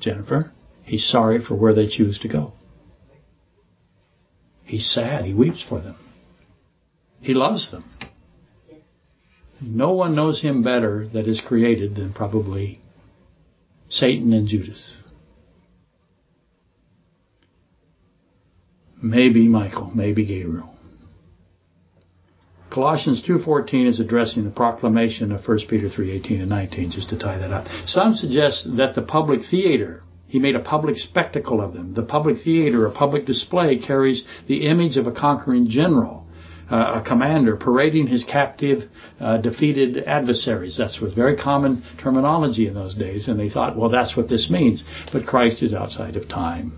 Jennifer. 0.00 0.52
He's 0.82 1.06
sorry 1.06 1.44
for 1.44 1.54
where 1.54 1.74
they 1.74 1.86
choose 1.86 2.18
to 2.20 2.28
go. 2.28 2.52
He's 4.64 4.90
sad. 4.90 5.26
He 5.26 5.34
weeps 5.34 5.64
for 5.66 5.80
them. 5.80 5.96
He 7.20 7.34
loves 7.34 7.70
them. 7.70 7.84
No 9.60 9.92
one 9.92 10.14
knows 10.14 10.40
him 10.40 10.62
better 10.62 11.08
that 11.12 11.26
is 11.26 11.42
created 11.46 11.96
than 11.96 12.12
probably 12.12 12.78
Satan 13.88 14.32
and 14.32 14.46
Judas. 14.48 15.02
Maybe 19.02 19.48
Michael, 19.48 19.90
maybe 19.94 20.24
Gabriel. 20.26 20.74
Colossians 22.70 23.22
2:14 23.22 23.86
is 23.86 24.00
addressing 24.00 24.44
the 24.44 24.50
proclamation 24.50 25.32
of 25.32 25.42
1 25.42 25.68
Peter 25.68 25.88
3:18 25.88 26.40
and 26.40 26.50
19 26.50 26.90
just 26.90 27.08
to 27.10 27.16
tie 27.16 27.38
that 27.38 27.52
up. 27.52 27.66
Some 27.86 28.14
suggest 28.14 28.76
that 28.76 28.94
the 28.94 29.02
public 29.02 29.44
theater 29.44 30.02
he 30.28 30.38
made 30.38 30.54
a 30.54 30.60
public 30.60 30.98
spectacle 30.98 31.60
of 31.60 31.72
them. 31.72 31.94
The 31.94 32.02
public 32.02 32.36
theater, 32.44 32.86
a 32.86 32.90
public 32.90 33.24
display, 33.24 33.78
carries 33.78 34.24
the 34.46 34.66
image 34.66 34.98
of 34.98 35.06
a 35.06 35.12
conquering 35.12 35.68
general, 35.68 36.26
uh, 36.70 37.00
a 37.02 37.08
commander 37.08 37.56
parading 37.56 38.08
his 38.08 38.24
captive, 38.24 38.84
uh, 39.20 39.38
defeated 39.38 40.04
adversaries. 40.04 40.76
That 40.76 41.00
was 41.00 41.14
very 41.14 41.34
common 41.34 41.82
terminology 41.96 42.66
in 42.66 42.74
those 42.74 42.94
days, 42.94 43.26
and 43.26 43.40
they 43.40 43.48
thought, 43.48 43.74
well, 43.74 43.88
that's 43.88 44.18
what 44.18 44.28
this 44.28 44.50
means. 44.50 44.84
But 45.10 45.24
Christ 45.24 45.62
is 45.62 45.72
outside 45.72 46.14
of 46.14 46.28
time. 46.28 46.72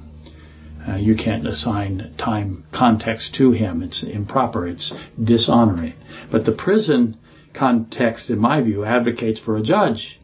Uh, 0.89 0.97
you 0.97 1.15
can't 1.15 1.47
assign 1.47 2.15
time 2.19 2.65
context 2.73 3.35
to 3.35 3.53
him. 3.53 3.83
It's 3.83 4.03
improper. 4.03 4.67
It's 4.67 4.93
dishonoring. 5.23 5.95
But 6.31 6.47
the 6.47 6.53
prison 6.53 7.19
context, 7.55 8.31
in 8.31 8.41
my 8.41 8.63
view, 8.63 8.85
advocates 8.85 9.41
for 9.41 9.57
a 9.57 9.63
judge. 9.63 10.19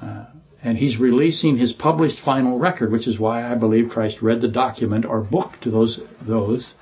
Uh, 0.00 0.26
and 0.62 0.78
he's 0.78 0.98
releasing 0.98 1.56
his 1.56 1.72
published 1.72 2.18
final 2.24 2.58
record, 2.58 2.92
which 2.92 3.08
is 3.08 3.18
why 3.18 3.50
I 3.50 3.56
believe 3.56 3.90
Christ 3.90 4.22
read 4.22 4.40
the 4.40 4.48
document 4.48 5.04
or 5.04 5.20
book 5.20 5.52
to 5.62 5.70
those 5.70 6.00
those. 6.26 6.74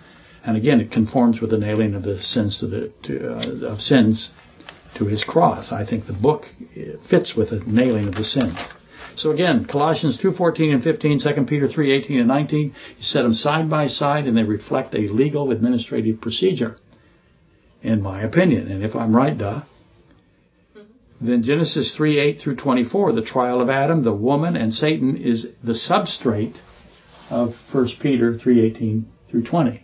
And 0.44 0.56
again, 0.56 0.80
it 0.80 0.90
conforms 0.90 1.40
with 1.40 1.50
the 1.50 1.58
nailing 1.58 1.94
of 1.94 2.02
the 2.02 2.20
sins 2.22 2.58
to 2.60 2.66
the 2.66 2.92
to, 3.04 3.34
uh, 3.34 3.72
of 3.72 3.80
sins 3.80 4.30
to 4.96 5.06
his 5.06 5.22
cross. 5.24 5.70
I 5.72 5.86
think 5.86 6.06
the 6.06 6.12
book 6.14 6.44
fits 7.08 7.34
with 7.36 7.50
the 7.50 7.62
nailing 7.66 8.08
of 8.08 8.14
the 8.14 8.24
sins. 8.24 8.58
So 9.20 9.32
again, 9.32 9.66
Colossians 9.66 10.18
2:14 10.18 10.72
and 10.72 10.82
15, 10.82 11.18
2 11.18 11.44
Peter 11.44 11.68
3:18 11.68 12.20
and 12.20 12.28
19, 12.28 12.68
you 12.68 13.02
set 13.02 13.22
them 13.22 13.34
side 13.34 13.68
by 13.68 13.86
side 13.86 14.26
and 14.26 14.34
they 14.34 14.44
reflect 14.44 14.94
a 14.94 15.08
legal 15.08 15.50
administrative 15.50 16.22
procedure 16.22 16.76
in 17.82 18.00
my 18.00 18.22
opinion. 18.22 18.68
And 18.72 18.82
if 18.82 18.96
I'm 18.96 19.14
right, 19.14 19.36
duh. 19.36 19.60
Mm-hmm. 20.74 21.26
Then 21.26 21.42
Genesis 21.42 21.94
3 21.94 22.18
8 22.18 22.40
through 22.40 22.56
24, 22.56 23.12
the 23.12 23.20
trial 23.20 23.60
of 23.60 23.68
Adam, 23.68 24.04
the 24.04 24.14
woman, 24.14 24.56
and 24.56 24.72
Satan 24.72 25.16
is 25.16 25.46
the 25.62 25.74
substrate 25.74 26.56
of 27.28 27.54
1 27.72 27.88
Peter 28.00 28.34
3 28.34 28.64
18 28.64 29.06
through 29.30 29.42
20. 29.42 29.82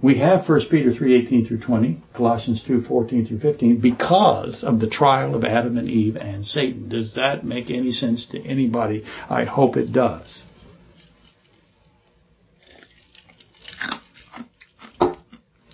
We 0.00 0.18
have 0.18 0.48
1 0.48 0.60
Peter 0.70 0.92
3:18 0.92 1.48
through 1.48 1.58
20, 1.58 2.00
Colossians 2.14 2.62
2:14 2.62 3.26
through 3.26 3.40
15 3.40 3.78
because 3.78 4.62
of 4.62 4.78
the 4.78 4.86
trial 4.86 5.34
of 5.34 5.44
Adam 5.44 5.76
and 5.76 5.90
Eve 5.90 6.16
and 6.16 6.46
Satan. 6.46 6.88
Does 6.88 7.14
that 7.14 7.44
make 7.44 7.68
any 7.68 7.90
sense 7.90 8.24
to 8.26 8.40
anybody? 8.46 9.02
I 9.28 9.42
hope 9.42 9.76
it 9.76 9.92
does. 9.92 10.44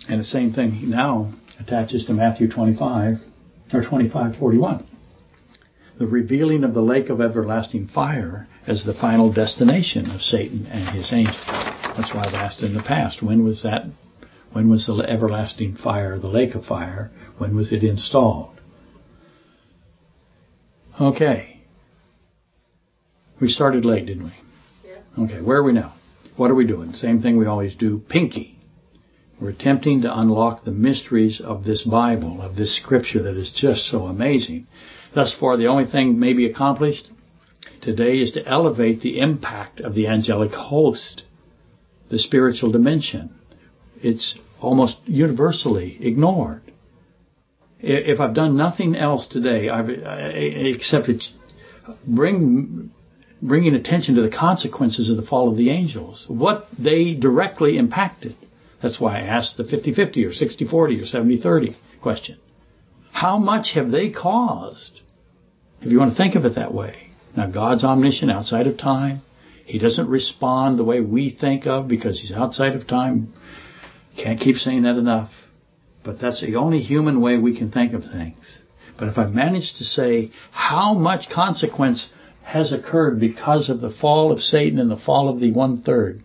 And 0.07 0.19
the 0.19 0.23
same 0.23 0.53
thing 0.53 0.89
now 0.89 1.31
attaches 1.59 2.05
to 2.05 2.13
Matthew 2.13 2.47
25 2.47 3.19
or 3.73 3.83
25:41. 3.83 4.85
The 5.99 6.07
revealing 6.07 6.63
of 6.63 6.73
the 6.73 6.81
lake 6.81 7.09
of 7.09 7.21
everlasting 7.21 7.87
fire 7.87 8.47
as 8.65 8.83
the 8.83 8.93
final 8.95 9.31
destination 9.31 10.09
of 10.09 10.23
Satan 10.23 10.65
and 10.71 10.89
his 10.89 11.13
angels. 11.13 11.39
That's 11.45 12.13
why 12.13 12.25
I've 12.25 12.33
asked 12.33 12.63
in 12.63 12.73
the 12.73 12.81
past, 12.81 13.21
when 13.21 13.43
was 13.43 13.61
that 13.61 13.85
when 14.55 14.69
was 14.69 14.85
the 14.85 14.93
everlasting 14.93 15.75
fire, 15.75 16.17
the 16.17 16.29
lake 16.29 16.55
of 16.55 16.63
fire, 16.63 17.11
when 17.37 17.53
was 17.57 17.73
it 17.73 17.83
installed? 17.83 18.57
Okay. 20.99 21.59
We 23.41 23.49
started 23.49 23.83
late, 23.83 24.05
didn't 24.05 24.23
we? 24.23 24.33
Yeah. 24.85 25.25
Okay, 25.25 25.41
where 25.41 25.57
are 25.57 25.63
we 25.63 25.73
now? 25.73 25.93
What 26.37 26.51
are 26.51 26.55
we 26.55 26.65
doing? 26.65 26.93
Same 26.93 27.21
thing 27.21 27.37
we 27.37 27.45
always 27.45 27.75
do. 27.75 28.01
Pinky. 28.07 28.57
We're 29.41 29.49
attempting 29.49 30.03
to 30.03 30.19
unlock 30.19 30.63
the 30.63 30.71
mysteries 30.71 31.41
of 31.43 31.65
this 31.65 31.83
Bible, 31.83 32.41
of 32.41 32.55
this 32.55 32.81
scripture 32.81 33.23
that 33.23 33.35
is 33.35 33.51
just 33.53 33.81
so 33.87 34.05
amazing. 34.05 34.67
Thus 35.13 35.35
far, 35.37 35.57
the 35.57 35.67
only 35.67 35.85
thing 35.85 36.17
maybe 36.17 36.45
accomplished 36.45 37.09
today 37.81 38.19
is 38.19 38.31
to 38.31 38.47
elevate 38.47 39.01
the 39.01 39.19
impact 39.19 39.81
of 39.81 39.95
the 39.95 40.07
angelic 40.07 40.53
host, 40.53 41.23
the 42.09 42.19
spiritual 42.19 42.71
dimension. 42.71 43.35
It's 44.01 44.37
almost 44.61 44.97
universally 45.05 45.97
ignored. 46.01 46.61
If 47.79 48.19
I've 48.19 48.33
done 48.33 48.57
nothing 48.57 48.95
else 48.95 49.27
today, 49.27 49.69
I've, 49.69 49.89
except 49.89 51.09
bring 52.07 52.91
bringing 53.41 53.75
attention 53.75 54.15
to 54.15 54.21
the 54.21 54.35
consequences 54.35 55.09
of 55.09 55.17
the 55.17 55.23
fall 55.23 55.49
of 55.49 55.57
the 55.57 55.69
angels, 55.69 56.25
what 56.27 56.67
they 56.79 57.13
directly 57.13 57.77
impacted. 57.77 58.35
That's 58.81 58.99
why 58.99 59.19
I 59.19 59.21
asked 59.21 59.57
the 59.57 59.63
50-50 59.63 60.25
or 60.25 60.31
60-40 60.31 60.73
or 60.73 61.23
70-30 61.23 61.75
question. 62.01 62.37
How 63.11 63.37
much 63.37 63.73
have 63.75 63.91
they 63.91 64.09
caused? 64.09 65.01
If 65.81 65.91
you 65.91 65.99
want 65.99 66.11
to 66.11 66.17
think 66.17 66.35
of 66.35 66.45
it 66.45 66.55
that 66.55 66.73
way. 66.73 67.11
Now 67.35 67.49
God's 67.49 67.83
omniscient 67.83 68.31
outside 68.31 68.67
of 68.67 68.77
time. 68.77 69.21
He 69.65 69.79
doesn't 69.79 70.07
respond 70.07 70.77
the 70.77 70.83
way 70.83 71.01
we 71.01 71.29
think 71.29 71.65
of 71.65 71.87
because 71.87 72.19
he's 72.19 72.31
outside 72.31 72.75
of 72.75 72.87
time. 72.87 73.33
Can't 74.17 74.39
keep 74.39 74.55
saying 74.55 74.83
that 74.83 74.97
enough. 74.97 75.31
But 76.03 76.19
that's 76.19 76.41
the 76.41 76.55
only 76.55 76.79
human 76.79 77.19
way 77.19 77.37
we 77.37 77.57
can 77.57 77.71
think 77.71 77.93
of 77.93 78.03
things. 78.03 78.61
But 78.97 79.07
if 79.07 79.17
I 79.17 79.25
manage 79.25 79.73
to 79.77 79.83
say 79.83 80.29
how 80.51 80.93
much 80.93 81.29
consequence 81.29 82.07
has 82.43 82.71
occurred 82.71 83.19
because 83.19 83.69
of 83.69 83.81
the 83.81 83.91
fall 83.91 84.31
of 84.31 84.39
Satan 84.39 84.79
and 84.79 84.89
the 84.89 84.97
fall 84.97 85.27
of 85.29 85.39
the 85.39 85.51
one 85.51 85.81
third, 85.81 86.23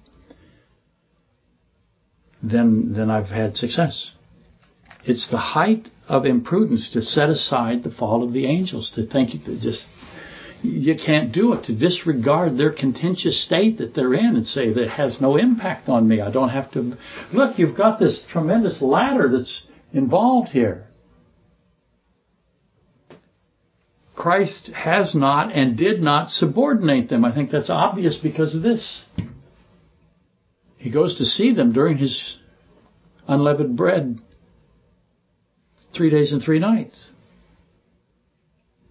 then 2.43 2.93
then 2.93 3.11
I've 3.11 3.29
had 3.29 3.57
success. 3.57 4.13
It's 5.05 5.29
the 5.29 5.39
height 5.39 5.89
of 6.09 6.27
imprudence 6.27 6.91
to 6.91 7.03
set 7.03 7.31
aside 7.31 7.83
the 7.83 7.91
fall 7.91 8.23
of 8.23 8.33
the 8.33 8.47
angels, 8.47 8.93
to 8.95 9.07
think 9.07 9.45
that 9.47 9.61
just 9.61 9.83
you 10.63 10.95
can't 10.95 11.33
do 11.33 11.55
it 11.55 11.65
to 11.65 11.75
disregard 11.75 12.57
their 12.57 12.73
contentious 12.73 13.45
state 13.45 13.79
that 13.79 13.95
they're 13.95 14.15
in 14.15 14.37
and 14.37 14.47
say 14.47 14.73
that 14.73 14.89
has 14.89 15.21
no 15.21 15.37
impact 15.37 15.89
on 15.89 16.07
me. 16.07 16.21
I 16.21 16.31
don't 16.31 16.51
have 16.51 16.71
to 16.73 16.97
look. 17.33 17.59
You've 17.59 17.77
got 17.77 17.99
this 17.99 18.25
tremendous 18.31 18.83
ladder 18.83 19.29
that's 19.31 19.67
involved 19.93 20.51
here. 20.51 20.87
Christ 24.15 24.71
has 24.75 25.15
not 25.15 25.53
and 25.55 25.79
did 25.79 26.03
not 26.03 26.29
subordinate 26.29 27.09
them. 27.09 27.25
I 27.25 27.35
think 27.35 27.51
that's 27.51 27.71
obvious 27.71 28.19
because 28.23 28.55
of 28.55 28.61
this. 28.61 29.05
He 30.77 30.91
goes 30.91 31.17
to 31.19 31.25
see 31.25 31.55
them 31.55 31.73
during 31.73 31.97
his 31.97 32.37
unleavened 33.27 33.77
bread 33.77 34.19
three 35.97 36.11
days 36.11 36.33
and 36.33 36.43
three 36.43 36.59
nights. 36.59 37.09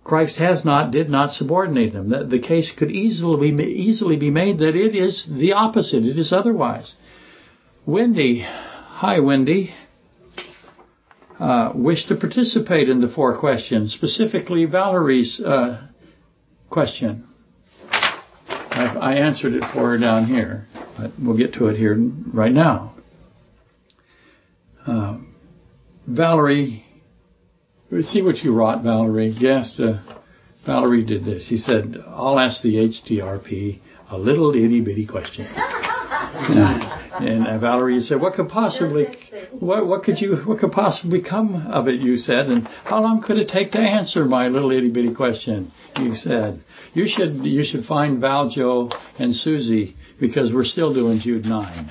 Christ 0.10 0.38
has 0.38 0.66
not, 0.66 0.90
did 0.90 1.08
not 1.08 1.30
subordinate 1.30 1.94
them. 1.94 2.10
The, 2.10 2.24
the 2.24 2.40
case 2.40 2.74
could 2.76 2.90
easily 2.90 3.52
be, 3.52 3.64
easily 3.64 4.18
be 4.18 4.32
made 4.32 4.58
that 4.58 4.76
it 4.76 4.96
is 4.96 5.30
the 5.30 5.52
opposite. 5.52 6.04
It 6.04 6.18
is 6.18 6.34
otherwise. 6.34 6.96
Wendy, 7.86 8.44
hi 8.44 9.20
Wendy, 9.20 9.72
uh, 11.40 11.74
wish 11.76 12.08
to 12.08 12.16
participate 12.16 12.90
in 12.90 13.02
the 13.02 13.08
four 13.08 13.40
questions, 13.40 13.94
specifically 13.94 14.66
Valerie's 14.66 15.40
uh, 15.40 15.88
question. 16.72 17.28
I've, 17.92 18.98
I 18.98 19.14
answered 19.14 19.54
it 19.54 19.64
for 19.74 19.92
her 19.92 20.00
down 20.00 20.26
here, 20.26 20.66
but 20.98 21.12
we'll 21.24 21.38
get 21.38 21.54
to 21.54 21.68
it 21.68 21.78
here 21.78 21.96
right 22.34 22.52
now. 22.52 22.96
Uh, 24.88 25.20
Valerie 26.08 26.84
See 27.90 28.22
what 28.22 28.38
you 28.38 28.54
wrought, 28.54 28.84
Valerie. 28.84 29.36
Yes, 29.38 29.80
uh, 29.80 30.00
Valerie 30.64 31.04
did 31.04 31.26
this. 31.26 31.48
She 31.48 31.58
said, 31.58 31.98
I'll 32.08 32.40
ask 32.40 32.62
the 32.62 32.76
HTRP 32.76 33.80
a 34.12 34.18
little 34.18 34.54
itty 34.54 34.82
bitty 34.82 35.08
question. 35.08 35.48
And 37.20 37.48
uh, 37.48 37.60
Valerie, 37.60 38.00
said, 38.02 38.22
what 38.22 38.34
could 38.36 38.48
possibly, 38.48 39.08
what, 39.52 39.86
what 39.88 40.04
could 40.04 40.22
you, 40.22 40.38
what 40.46 40.60
could 40.60 40.72
possibly 40.72 41.22
come 41.22 41.68
of 41.68 41.90
it? 41.90 42.00
You 42.00 42.16
said, 42.16 42.46
and 42.46 42.66
how 42.86 43.02
long 43.02 43.22
could 43.22 43.38
it 43.38 43.50
take 43.50 43.74
to 43.74 43.80
answer 43.80 44.24
my 44.24 44.48
little 44.48 44.72
itty 44.72 44.90
bitty 44.90 45.14
question? 45.14 45.72
You 45.98 46.16
said, 46.16 46.64
you 46.94 47.08
should, 47.08 47.46
you 47.46 47.66
should 47.66 47.84
find 47.86 48.22
Val, 48.22 48.50
Joe, 48.50 48.90
and 49.18 49.36
Susie 49.36 49.98
because 50.18 50.54
we're 50.54 50.64
still 50.64 50.94
doing 50.94 51.20
Jude 51.20 51.46
nine. 51.46 51.90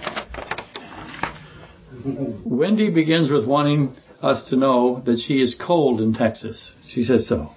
Wendy 2.44 2.88
begins 2.94 3.30
with 3.30 3.46
wanting 3.46 3.94
us 4.22 4.48
to 4.50 4.56
know 4.56 5.02
that 5.06 5.18
she 5.18 5.40
is 5.40 5.54
cold 5.54 6.00
in 6.00 6.14
Texas. 6.14 6.72
She 6.88 7.02
says 7.02 7.28
so. 7.28 7.50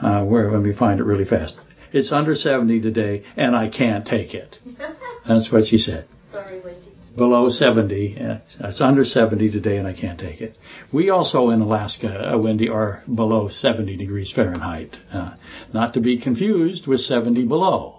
Uh, 0.00 0.24
where 0.24 0.50
let 0.50 0.62
me 0.62 0.74
find 0.76 1.00
it 1.00 1.04
really 1.04 1.24
fast. 1.24 1.56
It's 1.92 2.10
under 2.10 2.34
70 2.34 2.80
today, 2.80 3.24
and 3.36 3.54
I 3.54 3.68
can't 3.68 4.06
take 4.06 4.34
it. 4.34 4.56
That's 5.28 5.52
what 5.52 5.66
she 5.66 5.78
said. 5.78 6.06
Sorry, 6.32 6.60
Wendy. 6.60 6.92
Below 7.14 7.50
70. 7.50 8.16
It's 8.60 8.80
under 8.80 9.04
70 9.04 9.50
today, 9.50 9.76
and 9.76 9.86
I 9.86 9.92
can't 9.92 10.18
take 10.18 10.40
it. 10.40 10.56
We 10.92 11.10
also 11.10 11.50
in 11.50 11.60
Alaska, 11.60 12.32
uh, 12.32 12.38
Wendy, 12.38 12.70
are 12.70 13.02
below 13.06 13.48
70 13.50 13.96
degrees 13.96 14.32
Fahrenheit. 14.34 14.96
Uh, 15.12 15.34
not 15.74 15.92
to 15.94 16.00
be 16.00 16.18
confused 16.20 16.86
with 16.86 17.00
70 17.00 17.46
below. 17.46 17.98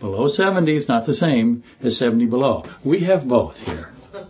Below 0.00 0.28
70 0.28 0.76
is 0.76 0.88
not 0.88 1.06
the 1.06 1.14
same 1.14 1.62
as 1.80 1.98
70 1.98 2.26
below. 2.26 2.64
We 2.84 3.04
have 3.04 3.28
both 3.28 3.54
here. 3.56 3.90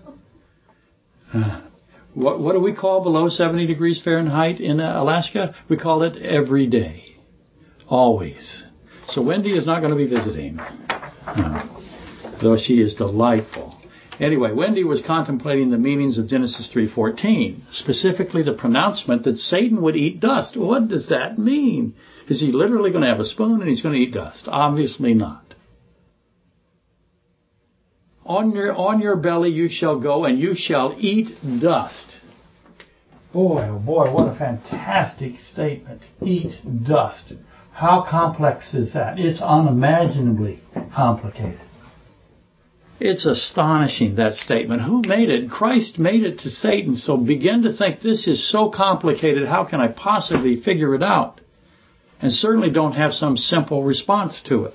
Uh, 1.34 1.65
what, 2.16 2.40
what 2.40 2.54
do 2.54 2.60
we 2.60 2.74
call 2.74 3.02
below 3.02 3.28
70 3.28 3.66
degrees 3.66 4.00
Fahrenheit 4.02 4.58
in 4.58 4.80
uh, 4.80 5.02
Alaska? 5.02 5.54
We 5.68 5.76
call 5.76 6.02
it 6.02 6.16
every 6.16 6.66
day. 6.66 7.16
Always. 7.88 8.64
So 9.08 9.22
Wendy 9.22 9.56
is 9.56 9.66
not 9.66 9.80
going 9.80 9.90
to 9.90 9.96
be 9.96 10.06
visiting. 10.06 10.56
No. 10.56 11.82
Though 12.42 12.56
she 12.56 12.80
is 12.80 12.94
delightful. 12.94 13.78
Anyway, 14.18 14.52
Wendy 14.52 14.82
was 14.82 15.02
contemplating 15.06 15.70
the 15.70 15.76
meanings 15.76 16.16
of 16.16 16.26
Genesis 16.26 16.72
3:14, 16.74 17.60
specifically 17.70 18.42
the 18.42 18.54
pronouncement 18.54 19.24
that 19.24 19.36
Satan 19.36 19.82
would 19.82 19.94
eat 19.94 20.18
dust. 20.18 20.56
What 20.56 20.88
does 20.88 21.10
that 21.10 21.36
mean? 21.36 21.94
Is 22.28 22.40
he 22.40 22.50
literally 22.50 22.90
going 22.90 23.02
to 23.02 23.10
have 23.10 23.20
a 23.20 23.26
spoon 23.26 23.60
and 23.60 23.68
he's 23.68 23.82
going 23.82 23.94
to 23.94 24.00
eat 24.00 24.14
dust? 24.14 24.44
Obviously 24.48 25.12
not. 25.12 25.45
On 28.26 28.50
your, 28.50 28.74
on 28.74 29.00
your 29.00 29.16
belly 29.16 29.50
you 29.50 29.68
shall 29.68 30.00
go 30.00 30.24
and 30.24 30.38
you 30.38 30.54
shall 30.56 30.96
eat 30.98 31.28
dust. 31.60 32.16
Boy, 33.32 33.68
oh 33.70 33.78
boy, 33.78 34.12
what 34.12 34.34
a 34.34 34.36
fantastic 34.36 35.40
statement. 35.40 36.02
Eat 36.24 36.52
dust. 36.86 37.34
How 37.72 38.04
complex 38.08 38.74
is 38.74 38.94
that? 38.94 39.18
It's 39.18 39.40
unimaginably 39.40 40.60
complicated. 40.94 41.60
It's 42.98 43.26
astonishing, 43.26 44.16
that 44.16 44.32
statement. 44.32 44.82
Who 44.82 45.02
made 45.06 45.28
it? 45.28 45.50
Christ 45.50 45.98
made 45.98 46.24
it 46.24 46.40
to 46.40 46.50
Satan. 46.50 46.96
So 46.96 47.18
begin 47.18 47.62
to 47.62 47.76
think 47.76 48.00
this 48.00 48.26
is 48.26 48.50
so 48.50 48.70
complicated. 48.70 49.46
How 49.46 49.64
can 49.64 49.80
I 49.80 49.88
possibly 49.88 50.60
figure 50.62 50.94
it 50.94 51.02
out? 51.02 51.42
And 52.20 52.32
certainly 52.32 52.70
don't 52.70 52.94
have 52.94 53.12
some 53.12 53.36
simple 53.36 53.84
response 53.84 54.42
to 54.48 54.64
it. 54.64 54.74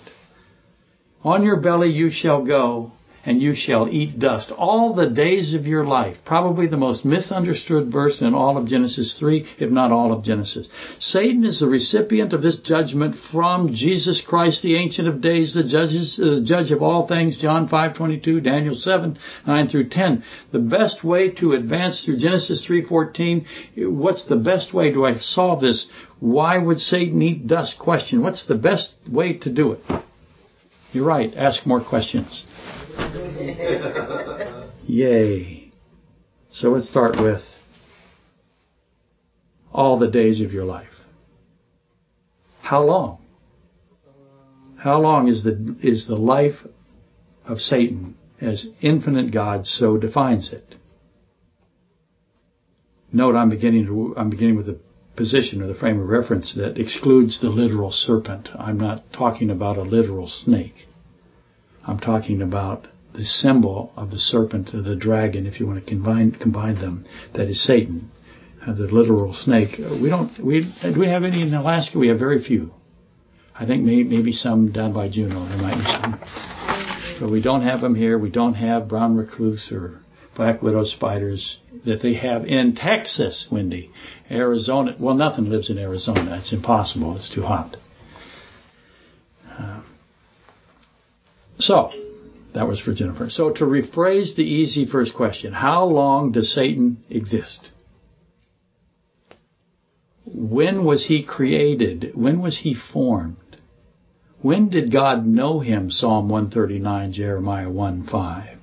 On 1.24 1.44
your 1.44 1.60
belly 1.60 1.90
you 1.90 2.12
shall 2.12 2.46
go 2.46 2.92
and 3.26 3.42
you 3.42 3.54
shall 3.54 3.88
eat 3.88 4.20
dust 4.20 4.52
all 4.52 4.94
the 4.94 5.10
days 5.10 5.54
of 5.54 5.66
your 5.66 5.86
life. 5.86 6.18
Probably 6.26 6.68
the 6.68 6.78
most 6.78 7.06
misunderstood 7.06 7.92
verse 7.92 8.22
in 8.22 8.34
all 8.34 8.58
of 8.58 8.68
Genesis 8.68 9.16
3, 9.20 9.48
if 9.60 9.70
not 9.70 9.92
all 9.92 10.12
of 10.12 10.24
Genesis. 10.24 10.68
Satan 11.00 11.44
is 11.44 11.60
the 11.60 11.68
recipient 11.68 12.34
of 12.34 12.42
this 12.42 12.58
judgment 12.58 13.16
from 13.32 13.74
Jesus 13.74 14.22
Christ, 14.22 14.62
the 14.62 14.76
Ancient 14.76 15.08
of 15.08 15.22
Days, 15.22 15.54
the 15.54 15.64
judges, 15.64 16.20
uh, 16.20 16.42
judge 16.44 16.72
of 16.72 16.82
all 16.82 17.08
things, 17.08 17.38
John 17.38 17.68
5:22, 17.68 18.42
Daniel 18.42 18.76
7, 18.76 19.18
9 19.46 19.68
through 19.68 19.90
10. 19.90 20.24
The 20.52 20.60
best 20.60 21.04
way 21.04 21.30
to 21.30 21.54
advance 21.54 22.04
through 22.04 22.18
Genesis 22.18 22.66
3:14, 22.66 23.46
what's 23.78 24.26
the 24.26 24.36
best 24.36 24.74
way 24.74 24.92
do 24.92 25.06
I 25.06 25.18
solve 25.18 25.62
this? 25.62 25.86
Why 26.20 26.58
would 26.58 26.80
Satan 26.80 27.22
eat 27.22 27.48
dust? 27.48 27.80
Question. 27.80 28.22
What's 28.22 28.46
the 28.46 28.56
best 28.56 28.96
way 29.10 29.34
to 29.34 29.50
do 29.50 29.72
it? 29.74 29.82
You're 30.94 31.06
right. 31.06 31.34
Ask 31.36 31.66
more 31.66 31.82
questions. 31.82 32.44
Yay. 34.88 35.72
So 36.52 36.70
let's 36.70 36.90
start 36.90 37.16
with 37.20 37.42
all 39.72 39.98
the 39.98 40.10
days 40.10 40.42
of 40.42 40.52
your 40.52 40.66
life. 40.66 40.88
How 42.62 42.84
long? 42.84 43.20
How 44.78 45.00
long 45.00 45.28
is 45.28 45.44
the 45.44 45.76
is 45.82 46.08
the 46.08 46.16
life 46.16 46.66
of 47.46 47.60
Satan 47.60 48.16
as 48.40 48.68
infinite 48.82 49.32
God 49.32 49.66
so 49.66 49.98
defines 49.98 50.52
it? 50.52 50.76
Note 53.14 53.36
I'm 53.36 53.50
beginning 53.50 53.86
to 53.86 54.14
I'm 54.18 54.30
beginning 54.30 54.58
with 54.58 54.66
the 54.66 54.80
position 55.16 55.62
or 55.62 55.68
the 55.68 55.76
frame 55.76 56.00
of 56.00 56.08
reference 56.08 56.56
that 56.56 56.78
excludes 56.78 57.42
the 57.42 57.50
literal 57.50 57.92
serpent. 57.92 58.50
I'm 58.58 58.78
not 58.78 59.04
talking 59.14 59.50
about 59.50 59.78
a 59.78 59.84
literal 59.84 60.28
snake. 60.28 60.88
I'm 61.86 62.00
talking 62.00 62.42
about 62.42 62.88
the 63.14 63.26
symbol 63.26 63.92
of 63.98 64.12
the 64.12 64.20
serpent 64.20 64.74
or 64.74 64.82
the 64.82 64.96
dragon, 64.96 65.46
if 65.46 65.60
you 65.60 65.68
want 65.68 65.86
to 65.86 65.86
combine 65.86 66.32
combine 66.32 66.76
them, 66.76 67.06
that 67.34 67.48
is 67.48 67.66
Satan, 67.66 68.10
uh, 68.66 68.74
the 68.74 68.88
literal 68.88 69.34
snake. 69.34 69.78
We 70.02 70.10
don't 70.10 70.32
we 70.40 70.62
do 70.82 71.00
we 71.00 71.08
have 71.08 71.24
any 71.24 71.42
in 71.42 71.54
Alaska? 71.54 71.98
We 71.98 72.08
have 72.08 72.20
very 72.20 72.42
few. 72.44 72.72
I 73.54 73.66
think 73.66 73.84
maybe, 73.84 74.04
maybe 74.06 74.32
some 74.32 74.72
down 74.72 74.94
by 74.94 75.10
Juneau. 75.10 75.48
There 75.48 75.58
might 75.58 75.78
be 75.78 75.84
some, 75.84 77.20
but 77.20 77.32
we 77.32 77.42
don't 77.42 77.64
have 77.64 77.82
them 77.82 77.96
here. 77.96 78.18
We 78.18 78.32
don't 78.32 78.54
have 78.54 78.88
brown 78.88 79.18
recluse 79.18 79.72
or 79.72 80.00
black 80.36 80.62
widow 80.62 80.86
spiders 80.86 81.58
that 81.86 82.02
they 82.02 82.14
have 82.14 82.46
in 82.46 82.76
Texas, 82.76 83.48
Wendy, 83.52 83.92
Arizona. 84.30 84.96
Well, 84.98 85.16
nothing 85.16 85.50
lives 85.50 85.70
in 85.70 85.78
Arizona. 85.78 86.38
It's 86.40 86.54
impossible. 86.54 87.16
It's 87.18 87.34
too 87.34 87.42
hot. 87.42 87.76
Uh, 89.50 89.82
so, 91.62 91.92
that 92.54 92.68
was 92.68 92.80
for 92.80 92.94
Jennifer. 92.94 93.30
So 93.30 93.52
to 93.52 93.64
rephrase 93.66 94.36
the 94.36 94.44
easy 94.44 94.86
first 94.86 95.14
question, 95.16 95.54
how 95.54 95.86
long 95.86 96.32
does 96.32 96.54
Satan 96.54 97.04
exist? 97.10 97.72
When 100.26 100.86
was 100.86 101.06
he 101.08 101.24
created? 101.24 102.12
When 102.14 102.42
was 102.42 102.60
he 102.60 102.74
formed? 102.74 103.38
When 104.42 104.70
did 104.70 104.92
God 104.92 105.26
know 105.26 105.60
him? 105.60 105.92
Psalm 105.92 106.30
139, 106.30 107.14
Jeremiah 107.14 107.70
1 107.70 108.08
5. 108.08 108.58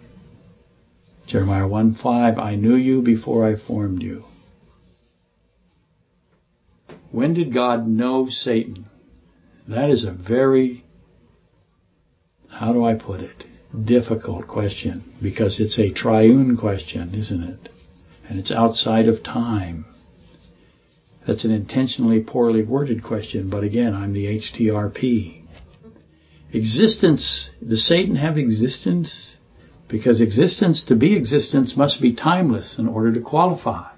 Jeremiah 1.26 1.68
1 1.68 1.94
5, 1.94 2.38
I 2.38 2.54
knew 2.54 2.74
you 2.74 3.02
before 3.02 3.46
I 3.46 3.56
formed 3.56 4.02
you. 4.02 4.24
When 7.12 7.34
did 7.34 7.52
God 7.52 7.86
know 7.86 8.28
Satan? 8.28 8.86
That 9.66 9.90
is 9.90 10.04
a 10.04 10.12
very, 10.12 10.84
how 12.58 12.72
do 12.72 12.84
I 12.84 12.94
put 12.94 13.20
it? 13.20 13.44
difficult 13.84 14.46
question 14.48 15.04
because 15.22 15.60
it's 15.60 15.78
a 15.78 15.92
triune 15.92 16.56
question, 16.56 17.14
isn't 17.14 17.42
it? 17.42 17.68
And 18.28 18.38
it's 18.38 18.52
outside 18.52 19.08
of 19.08 19.22
time. 19.22 19.86
That's 21.26 21.44
an 21.44 21.50
intentionally 21.50 22.20
poorly 22.20 22.62
worded 22.62 23.02
question, 23.02 23.50
but 23.50 23.64
again, 23.64 23.94
I'm 23.94 24.14
the 24.14 24.26
HTRP. 24.26 25.42
Existence, 26.52 27.50
does 27.66 27.86
Satan 27.86 28.16
have 28.16 28.38
existence? 28.38 29.36
Because 29.88 30.20
existence, 30.20 30.84
to 30.88 30.96
be 30.96 31.14
existence, 31.16 31.76
must 31.76 32.00
be 32.00 32.14
timeless 32.14 32.76
in 32.78 32.88
order 32.88 33.12
to 33.12 33.20
qualify. 33.20 33.90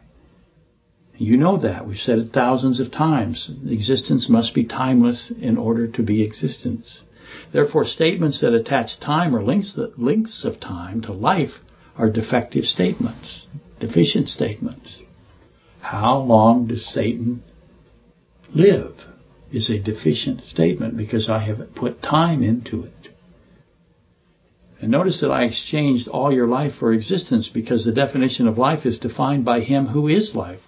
You 1.17 1.37
know 1.37 1.59
that. 1.59 1.87
We've 1.87 1.97
said 1.97 2.19
it 2.19 2.33
thousands 2.33 2.81
of 2.81 2.91
times. 2.91 3.51
Existence 3.69 4.29
must 4.29 4.55
be 4.55 4.65
timeless 4.65 5.33
in 5.41 5.57
order 5.57 5.87
to 5.89 6.03
be 6.03 6.23
existence. 6.23 7.05
Therefore, 7.53 7.85
statements 7.85 8.41
that 8.41 8.55
attach 8.55 9.01
time 9.01 9.35
or 9.35 9.43
lengths, 9.43 9.79
lengths 9.97 10.45
of 10.45 10.61
time 10.61 11.01
to 11.03 11.13
life 11.13 11.61
are 11.97 12.11
defective 12.11 12.65
statements, 12.65 13.49
deficient 13.81 14.29
statements. 14.29 15.03
How 15.81 16.19
long 16.19 16.67
does 16.67 16.87
Satan 16.87 17.43
live 18.55 18.95
is 19.53 19.71
a 19.71 19.79
deficient 19.79 20.43
statement 20.43 20.97
because 20.97 21.29
I 21.29 21.41
have 21.41 21.75
put 21.75 22.03
time 22.03 22.43
into 22.43 22.85
it. 22.85 23.09
And 24.81 24.91
notice 24.91 25.21
that 25.21 25.31
I 25.31 25.45
exchanged 25.45 26.09
all 26.09 26.33
your 26.33 26.47
life 26.47 26.75
for 26.79 26.93
existence 26.93 27.51
because 27.53 27.85
the 27.85 27.93
definition 27.93 28.49
of 28.49 28.57
life 28.57 28.87
is 28.87 28.99
defined 28.99 29.45
by 29.45 29.61
Him 29.61 29.89
who 29.89 30.09
is 30.09 30.35
life, 30.35 30.61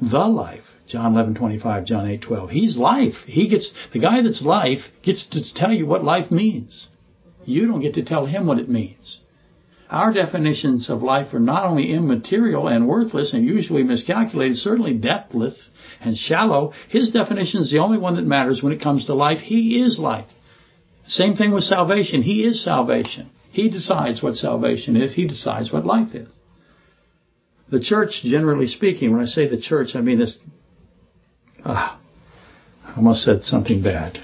the 0.00 0.26
life. 0.26 0.65
John 0.86 1.14
11:25, 1.14 1.84
John 1.84 2.06
8:12. 2.06 2.50
He's 2.50 2.76
life. 2.76 3.24
He 3.26 3.48
gets 3.48 3.72
the 3.92 3.98
guy 3.98 4.22
that's 4.22 4.42
life 4.42 4.88
gets 5.02 5.26
to 5.28 5.54
tell 5.54 5.72
you 5.72 5.86
what 5.86 6.04
life 6.04 6.30
means. 6.30 6.86
You 7.44 7.66
don't 7.66 7.80
get 7.80 7.94
to 7.94 8.02
tell 8.02 8.26
him 8.26 8.46
what 8.46 8.58
it 8.58 8.68
means. 8.68 9.20
Our 9.88 10.12
definitions 10.12 10.90
of 10.90 11.02
life 11.02 11.32
are 11.32 11.38
not 11.38 11.64
only 11.64 11.92
immaterial 11.92 12.66
and 12.66 12.88
worthless 12.88 13.32
and 13.32 13.44
usually 13.44 13.84
miscalculated, 13.84 14.58
certainly 14.58 14.94
depthless 14.94 15.70
and 16.00 16.16
shallow. 16.16 16.72
His 16.88 17.12
definition 17.12 17.60
is 17.60 17.70
the 17.70 17.78
only 17.78 17.98
one 17.98 18.16
that 18.16 18.26
matters 18.26 18.62
when 18.62 18.72
it 18.72 18.80
comes 18.80 19.06
to 19.06 19.14
life. 19.14 19.38
He 19.38 19.80
is 19.80 19.98
life. 19.98 20.26
Same 21.06 21.34
thing 21.34 21.52
with 21.52 21.62
salvation. 21.62 22.22
He 22.22 22.42
is 22.42 22.64
salvation. 22.64 23.30
He 23.52 23.68
decides 23.68 24.22
what 24.22 24.34
salvation 24.34 24.96
is. 24.96 25.14
He 25.14 25.26
decides 25.26 25.72
what 25.72 25.86
life 25.86 26.14
is. 26.14 26.28
The 27.68 27.80
church, 27.80 28.22
generally 28.22 28.66
speaking, 28.66 29.12
when 29.12 29.22
I 29.22 29.26
say 29.26 29.46
the 29.46 29.60
church, 29.60 29.94
I 29.94 30.00
mean 30.00 30.18
this. 30.18 30.36
Ah, 31.68 31.98
I 32.84 32.94
almost 32.96 33.24
said 33.24 33.42
something 33.42 33.82
bad. 33.82 34.20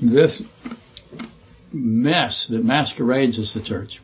This 0.00 0.42
mess 1.70 2.46
that 2.48 2.64
masquerades 2.64 3.38
as 3.38 3.52
the 3.52 3.62
church, 3.62 4.00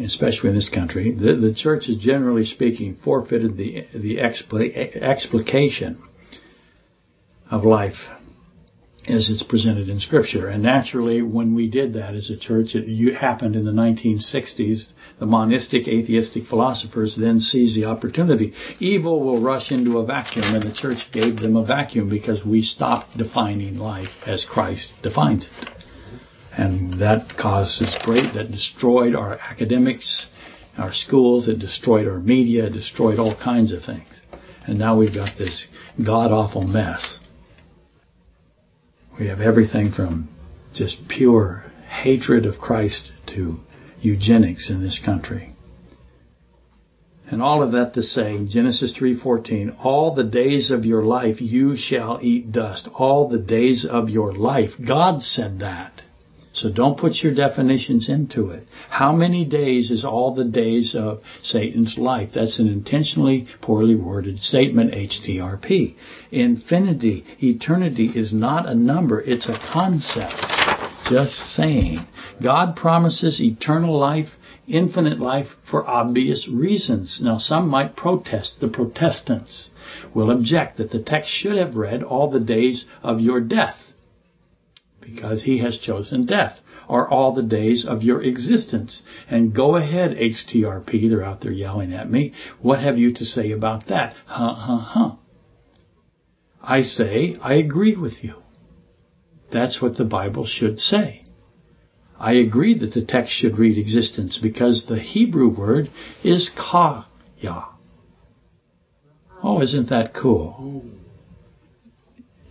especially 0.00 0.50
in 0.50 0.54
this 0.54 0.68
country, 0.68 1.12
the, 1.12 1.34
the 1.34 1.52
church 1.52 1.86
has 1.86 1.96
generally 1.96 2.44
speaking 2.44 2.96
forfeited 3.02 3.56
the 3.56 3.86
the 3.92 4.20
explication 4.20 6.00
of 7.50 7.64
life 7.64 7.96
as 9.06 9.30
it's 9.30 9.42
presented 9.42 9.88
in 9.88 10.00
Scripture. 10.00 10.48
And 10.48 10.62
naturally, 10.62 11.22
when 11.22 11.54
we 11.54 11.68
did 11.68 11.94
that 11.94 12.14
as 12.14 12.30
a 12.30 12.36
church, 12.36 12.74
it 12.74 13.14
happened 13.14 13.54
in 13.54 13.64
the 13.64 13.72
1960s. 13.72 14.92
The 15.18 15.26
monistic, 15.26 15.88
atheistic 15.88 16.44
philosophers 16.46 17.16
then 17.18 17.40
seized 17.40 17.76
the 17.76 17.86
opportunity. 17.86 18.52
Evil 18.80 19.20
will 19.24 19.40
rush 19.40 19.70
into 19.70 19.98
a 19.98 20.06
vacuum, 20.06 20.54
and 20.54 20.62
the 20.62 20.74
church 20.74 20.98
gave 21.12 21.36
them 21.36 21.56
a 21.56 21.64
vacuum 21.64 22.10
because 22.10 22.44
we 22.44 22.62
stopped 22.62 23.16
defining 23.16 23.78
life 23.78 24.08
as 24.26 24.44
Christ 24.44 24.90
defines 25.02 25.48
it. 25.58 25.68
And 26.56 27.00
that 27.00 27.36
causes 27.38 27.96
great, 28.02 28.34
that 28.34 28.50
destroyed 28.50 29.14
our 29.14 29.38
academics, 29.38 30.26
our 30.76 30.92
schools, 30.92 31.48
it 31.48 31.60
destroyed 31.60 32.08
our 32.08 32.18
media, 32.18 32.66
it 32.66 32.72
destroyed 32.72 33.18
all 33.18 33.36
kinds 33.36 33.72
of 33.72 33.84
things. 33.84 34.08
And 34.66 34.78
now 34.78 34.98
we've 34.98 35.14
got 35.14 35.38
this 35.38 35.66
god 36.04 36.30
awful 36.30 36.66
mess 36.66 37.20
we 39.18 39.28
have 39.28 39.40
everything 39.40 39.90
from 39.92 40.28
just 40.72 41.08
pure 41.08 41.64
hatred 41.88 42.46
of 42.46 42.58
Christ 42.58 43.10
to 43.34 43.58
eugenics 44.00 44.70
in 44.70 44.82
this 44.82 45.00
country. 45.04 45.54
And 47.30 47.42
all 47.42 47.62
of 47.62 47.72
that 47.72 47.94
to 47.94 48.02
say, 48.02 48.42
Genesis 48.46 48.96
3:14, 48.98 49.76
all 49.82 50.14
the 50.14 50.24
days 50.24 50.70
of 50.70 50.86
your 50.86 51.04
life 51.04 51.42
you 51.42 51.76
shall 51.76 52.18
eat 52.22 52.52
dust. 52.52 52.88
All 52.94 53.28
the 53.28 53.38
days 53.38 53.84
of 53.84 54.08
your 54.08 54.32
life. 54.32 54.70
God 54.84 55.22
said 55.22 55.58
that. 55.58 56.02
So 56.60 56.72
don't 56.72 56.98
put 56.98 57.22
your 57.22 57.32
definitions 57.32 58.08
into 58.08 58.50
it. 58.50 58.66
How 58.90 59.12
many 59.12 59.44
days 59.44 59.92
is 59.92 60.04
all 60.04 60.34
the 60.34 60.44
days 60.44 60.92
of 60.92 61.20
Satan's 61.40 61.96
life? 61.96 62.30
That's 62.34 62.58
an 62.58 62.66
intentionally 62.66 63.46
poorly 63.62 63.94
worded 63.94 64.40
statement, 64.40 64.92
HTRP. 64.92 65.94
Infinity, 66.32 67.24
eternity 67.40 68.10
is 68.12 68.32
not 68.32 68.66
a 68.66 68.74
number, 68.74 69.20
it's 69.20 69.48
a 69.48 69.56
concept. 69.72 70.34
Just 71.08 71.34
saying. 71.54 72.04
God 72.42 72.74
promises 72.74 73.40
eternal 73.40 73.96
life, 73.96 74.30
infinite 74.66 75.20
life 75.20 75.46
for 75.70 75.88
obvious 75.88 76.48
reasons. 76.48 77.20
Now 77.22 77.38
some 77.38 77.68
might 77.68 77.94
protest, 77.94 78.56
the 78.60 78.66
Protestants 78.66 79.70
will 80.12 80.32
object 80.32 80.78
that 80.78 80.90
the 80.90 81.02
text 81.02 81.30
should 81.30 81.56
have 81.56 81.76
read 81.76 82.02
all 82.02 82.28
the 82.28 82.40
days 82.40 82.84
of 83.04 83.20
your 83.20 83.40
death 83.40 83.76
because 85.14 85.42
he 85.44 85.58
has 85.58 85.78
chosen 85.78 86.26
death, 86.26 86.58
are 86.88 87.08
all 87.08 87.34
the 87.34 87.42
days 87.42 87.84
of 87.86 88.02
your 88.02 88.22
existence. 88.22 89.02
And 89.28 89.54
go 89.54 89.76
ahead, 89.76 90.16
HTRP, 90.16 91.08
they're 91.08 91.24
out 91.24 91.40
there 91.40 91.52
yelling 91.52 91.92
at 91.92 92.10
me. 92.10 92.32
What 92.60 92.80
have 92.80 92.98
you 92.98 93.12
to 93.14 93.24
say 93.24 93.52
about 93.52 93.88
that? 93.88 94.14
Huh, 94.26 94.54
huh, 94.54 94.78
huh. 94.78 95.12
I 96.62 96.82
say, 96.82 97.36
I 97.40 97.54
agree 97.54 97.96
with 97.96 98.22
you. 98.22 98.34
That's 99.52 99.80
what 99.80 99.96
the 99.96 100.04
Bible 100.04 100.46
should 100.46 100.78
say. 100.78 101.24
I 102.18 102.32
agree 102.32 102.76
that 102.78 102.94
the 102.94 103.04
text 103.04 103.32
should 103.32 103.58
read 103.58 103.78
existence 103.78 104.38
because 104.42 104.86
the 104.88 104.98
Hebrew 104.98 105.48
word 105.48 105.88
is 106.24 106.50
kaya. 106.56 107.68
Oh, 109.42 109.62
isn't 109.62 109.88
that 109.90 110.14
cool? 110.14 110.82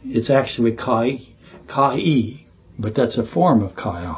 It's 0.05 0.29
actually 0.29 0.71
kai, 0.71 1.19
kai, 1.67 2.46
but 2.79 2.95
that's 2.95 3.17
a 3.17 3.25
form 3.25 3.63
of 3.63 3.75
kaya. 3.75 4.15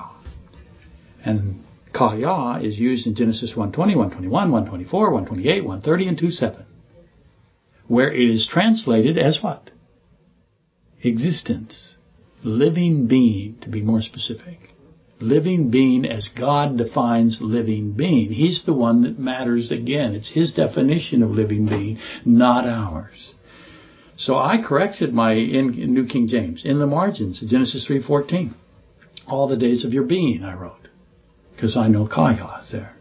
And 1.23 1.63
kaya 1.93 2.61
is 2.61 2.77
used 2.79 3.07
in 3.07 3.15
Genesis 3.15 3.51
120, 3.51 3.95
121, 3.95 4.51
124, 4.51 5.11
128, 5.11 5.61
130, 5.61 6.07
and 6.07 6.17
27. 6.17 6.65
Where 7.87 8.11
it 8.11 8.29
is 8.29 8.47
translated 8.47 9.17
as 9.17 9.41
what? 9.41 9.71
Existence. 11.01 11.95
Living 12.43 13.07
being, 13.07 13.57
to 13.61 13.69
be 13.69 13.81
more 13.81 14.01
specific. 14.01 14.75
Living 15.19 15.69
being 15.69 16.05
as 16.05 16.29
God 16.29 16.77
defines 16.77 17.39
living 17.41 17.91
being. 17.91 18.31
He's 18.31 18.63
the 18.65 18.73
one 18.73 19.01
that 19.03 19.19
matters 19.19 19.71
again. 19.71 20.13
It's 20.13 20.31
His 20.31 20.53
definition 20.53 21.23
of 21.23 21.31
living 21.31 21.65
being, 21.65 21.99
not 22.23 22.65
ours. 22.65 23.35
So 24.19 24.35
I 24.37 24.61
corrected 24.61 25.13
my 25.13 25.31
in, 25.31 25.93
New 25.93 26.05
King 26.05 26.27
James 26.27 26.65
in 26.65 26.79
the 26.79 26.85
margins, 26.85 27.39
Genesis 27.39 27.87
3:14. 27.87 28.53
All 29.25 29.47
the 29.47 29.55
days 29.55 29.85
of 29.85 29.93
your 29.93 30.03
being, 30.03 30.43
I 30.43 30.55
wrote, 30.55 30.89
because 31.55 31.77
I 31.77 31.87
know 31.87 32.05
Kaya 32.05 32.59
is 32.61 32.71
there, 32.71 32.97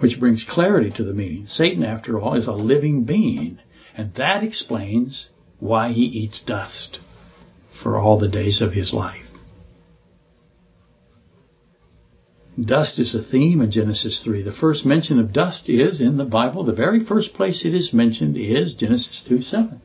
which 0.00 0.20
brings 0.20 0.44
clarity 0.44 0.90
to 0.90 1.04
the 1.04 1.14
meaning. 1.14 1.46
Satan, 1.46 1.82
after 1.82 2.20
all, 2.20 2.34
is 2.34 2.46
a 2.46 2.52
living 2.52 3.04
being, 3.04 3.58
and 3.96 4.12
that 4.16 4.42
explains 4.42 5.28
why 5.60 5.92
he 5.92 6.04
eats 6.04 6.44
dust 6.44 7.00
for 7.82 7.96
all 7.96 8.18
the 8.18 8.28
days 8.28 8.60
of 8.60 8.74
his 8.74 8.92
life. 8.92 9.24
Dust 12.62 12.98
is 12.98 13.14
a 13.14 13.22
theme 13.22 13.62
in 13.62 13.70
Genesis 13.70 14.20
3. 14.22 14.42
The 14.42 14.52
first 14.52 14.84
mention 14.84 15.18
of 15.18 15.32
dust 15.32 15.70
is 15.70 16.02
in 16.02 16.18
the 16.18 16.26
Bible. 16.26 16.64
The 16.64 16.74
very 16.74 17.02
first 17.02 17.32
place 17.32 17.64
it 17.64 17.72
is 17.72 17.94
mentioned 17.94 18.36
is 18.36 18.74
Genesis 18.74 19.24
2 19.26 19.40
7. 19.40 19.80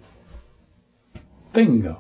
Bingo. 1.53 1.99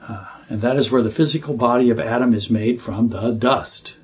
Uh, 0.00 0.24
and 0.48 0.62
that 0.62 0.76
is 0.76 0.90
where 0.90 1.02
the 1.02 1.10
physical 1.10 1.56
body 1.56 1.90
of 1.90 1.98
Adam 1.98 2.34
is 2.34 2.50
made 2.50 2.80
from 2.80 3.08
the 3.08 3.32
dust. 3.32 3.94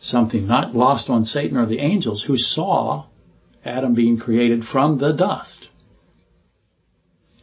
Something 0.00 0.46
not 0.46 0.74
lost 0.74 1.10
on 1.10 1.24
Satan 1.24 1.56
or 1.56 1.66
the 1.66 1.80
angels 1.80 2.24
who 2.24 2.38
saw 2.38 3.06
Adam 3.64 3.94
being 3.94 4.18
created 4.18 4.64
from 4.64 4.98
the 4.98 5.12
dust. 5.12 5.68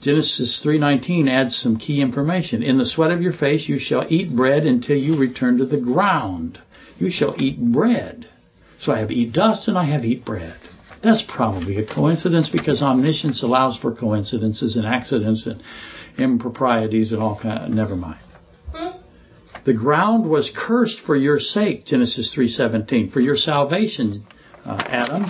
Genesis 0.02 0.62
3:19 0.64 1.28
adds 1.28 1.56
some 1.56 1.78
key 1.78 2.02
information. 2.02 2.62
In 2.62 2.78
the 2.78 2.86
sweat 2.86 3.12
of 3.12 3.22
your 3.22 3.34
face 3.34 3.68
you 3.68 3.80
shall 3.80 4.06
eat 4.10 4.36
bread 4.36 4.66
until 4.66 4.98
you 4.98 5.18
return 5.18 5.58
to 5.58 5.66
the 5.66 5.80
ground. 5.80 6.60
You 7.00 7.10
shall 7.10 7.36
eat 7.40 7.60
bread. 7.60 8.28
So 8.78 8.94
I 8.94 9.00
have 9.00 9.12
eat 9.12 9.34
dust 9.34 9.68
and 9.68 9.78
I 9.78 9.86
have 9.86 10.06
eat 10.06 10.24
bread. 10.24 10.58
That's 11.04 11.24
probably 11.28 11.78
a 11.78 11.86
coincidence 11.86 12.50
because 12.50 12.82
omniscience 12.82 13.44
allows 13.44 13.78
for 13.78 13.94
coincidences 13.94 14.76
and 14.76 14.86
accidents 14.86 15.46
and 15.46 15.62
improprieties 16.18 17.12
and 17.12 17.22
all 17.22 17.40
kind. 17.42 17.66
Of, 17.66 17.72
never 17.72 17.96
mind. 17.96 18.20
The 19.66 19.74
ground 19.74 20.30
was 20.30 20.52
cursed 20.56 21.00
for 21.00 21.16
your 21.16 21.40
sake, 21.40 21.86
Genesis 21.86 22.34
3:17, 22.36 23.10
for 23.10 23.20
your 23.20 23.36
salvation, 23.36 24.24
uh, 24.64 24.78
Adam. 24.88 25.26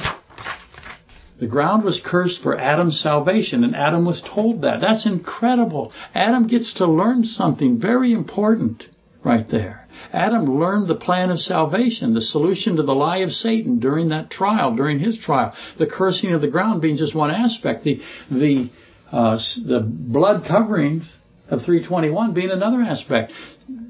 The 1.39 1.47
ground 1.47 1.84
was 1.84 2.01
cursed 2.03 2.41
for 2.41 2.57
Adam's 2.57 2.99
salvation, 2.99 3.63
and 3.63 3.76
Adam 3.76 4.05
was 4.05 4.22
told 4.22 4.61
that. 4.61 4.82
That's 4.82 5.05
incredible. 5.05 5.91
Adam 6.13 6.47
gets 6.47 6.74
to 6.76 6.86
learn 6.86 7.26
something 7.26 7.78
very 7.80 8.11
important 8.11 8.84
right 9.24 9.49
there. 9.49 9.85
Adam 10.16 10.57
learned 10.57 10.88
the 10.88 10.95
plan 10.95 11.30
of 11.30 11.39
salvation, 11.39 12.13
the 12.13 12.22
solution 12.22 12.78
to 12.78 12.84
the 12.84 12.95
lie 12.95 13.18
of 13.18 13.32
Satan 13.32 13.80
during 13.80 14.09
that 14.09 14.32
trial, 14.32 14.74
during 14.76 14.99
his 14.99 15.20
trial. 15.20 15.53
The 15.78 15.88
cursing 15.88 16.32
of 16.32 16.41
the 16.41 16.47
ground 16.47 16.82
being 16.82 16.95
just 16.95 17.13
one 17.13 17.32
aspect, 17.32 17.84
the 17.84 18.01
the 18.32 18.70
uh, 19.11 19.38
the 19.66 19.82
blood 19.82 20.45
coverings 20.47 21.18
of 21.49 21.63
321 21.63 22.34
being 22.34 22.49
another 22.49 22.82
aspect. 22.82 23.34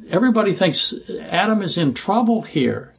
Everybody 0.10 0.58
thinks 0.58 0.94
Adam 1.22 1.62
is 1.62 1.78
in 1.78 1.94
trouble 1.94 2.42
here. 2.42 2.94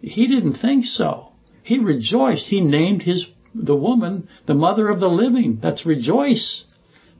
He 0.00 0.26
didn't 0.28 0.58
think 0.58 0.84
so. 0.84 1.32
He 1.62 1.78
rejoiced. 1.78 2.46
He 2.46 2.60
named 2.60 3.02
his 3.02 3.26
the 3.54 3.74
woman 3.74 4.28
the 4.44 4.54
mother 4.54 4.88
of 4.88 5.00
the 5.00 5.08
living. 5.08 5.60
That's 5.62 5.86
rejoice. 5.86 6.64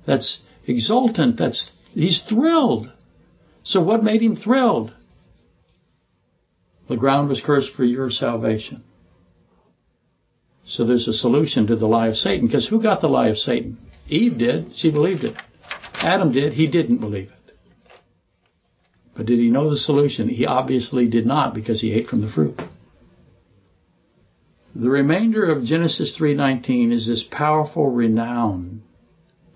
That's 0.07 0.38
exultant. 0.66 1.38
That's 1.38 1.70
he's 1.94 2.22
thrilled. 2.28 2.92
So 3.62 3.82
what 3.82 4.04
made 4.04 4.22
him 4.22 4.36
thrilled? 4.36 4.92
The 6.89 6.97
ground 6.97 7.28
was 7.28 7.43
cursed 7.45 7.74
for 7.74 7.84
your 7.84 8.11
salvation. 8.11 8.84
So 10.64 10.84
there's 10.84 11.09
a 11.09 11.12
solution 11.12 11.66
to 11.68 11.76
the 11.76 11.87
lie 11.87 12.09
of 12.09 12.16
Satan. 12.16 12.47
Because 12.47 12.66
who 12.66 12.82
got 12.82 13.01
the 13.01 13.09
lie 13.09 13.28
of 13.28 13.39
Satan? 13.39 13.78
Eve 14.09 14.39
did. 14.39 14.76
She 14.76 14.91
believed 14.91 15.24
it. 15.24 15.37
Adam 15.95 16.32
did. 16.32 16.53
He 16.53 16.66
didn't 16.66 16.99
believe 16.99 17.28
it. 17.28 17.53
But 19.16 19.26
did 19.26 19.39
he 19.39 19.49
know 19.49 19.70
the 19.70 19.78
solution? 19.78 20.28
He 20.28 20.47
obviously 20.47 21.09
did 21.09 21.26
not 21.26 21.55
because 21.55 21.80
he 21.80 21.93
ate 21.93 22.09
from 22.09 22.20
the 22.20 22.30
fruit. 22.30 22.61
The 24.74 24.91
remainder 24.91 25.51
of 25.51 25.64
Genesis 25.64 26.16
3:19 26.18 26.93
is 26.93 27.07
this 27.07 27.24
powerful 27.30 27.91
renown 27.91 28.82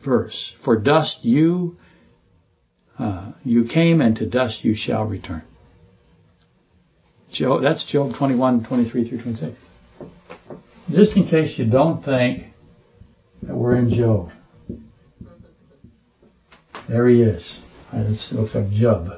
verse. 0.02 0.54
For 0.64 0.78
dust 0.78 1.18
you 1.22 1.76
uh, 2.98 3.32
you 3.44 3.64
came, 3.64 4.00
and 4.00 4.16
to 4.16 4.26
dust 4.26 4.64
you 4.64 4.74
shall 4.74 5.04
return. 5.04 5.42
Job, 7.32 7.62
that's 7.62 7.84
Job 7.86 8.12
21, 8.18 8.64
23 8.64 9.08
through 9.08 9.22
26. 9.22 9.56
Just 10.90 11.16
in 11.16 11.26
case 11.26 11.58
you 11.58 11.66
don't 11.66 12.04
think 12.04 12.42
that 13.42 13.54
we're 13.54 13.76
in 13.76 13.90
Job. 13.90 14.30
There 16.88 17.08
he 17.08 17.22
is. 17.22 17.60
It 17.92 18.18
looks 18.32 18.54
like 18.54 18.70
Job. 18.70 19.08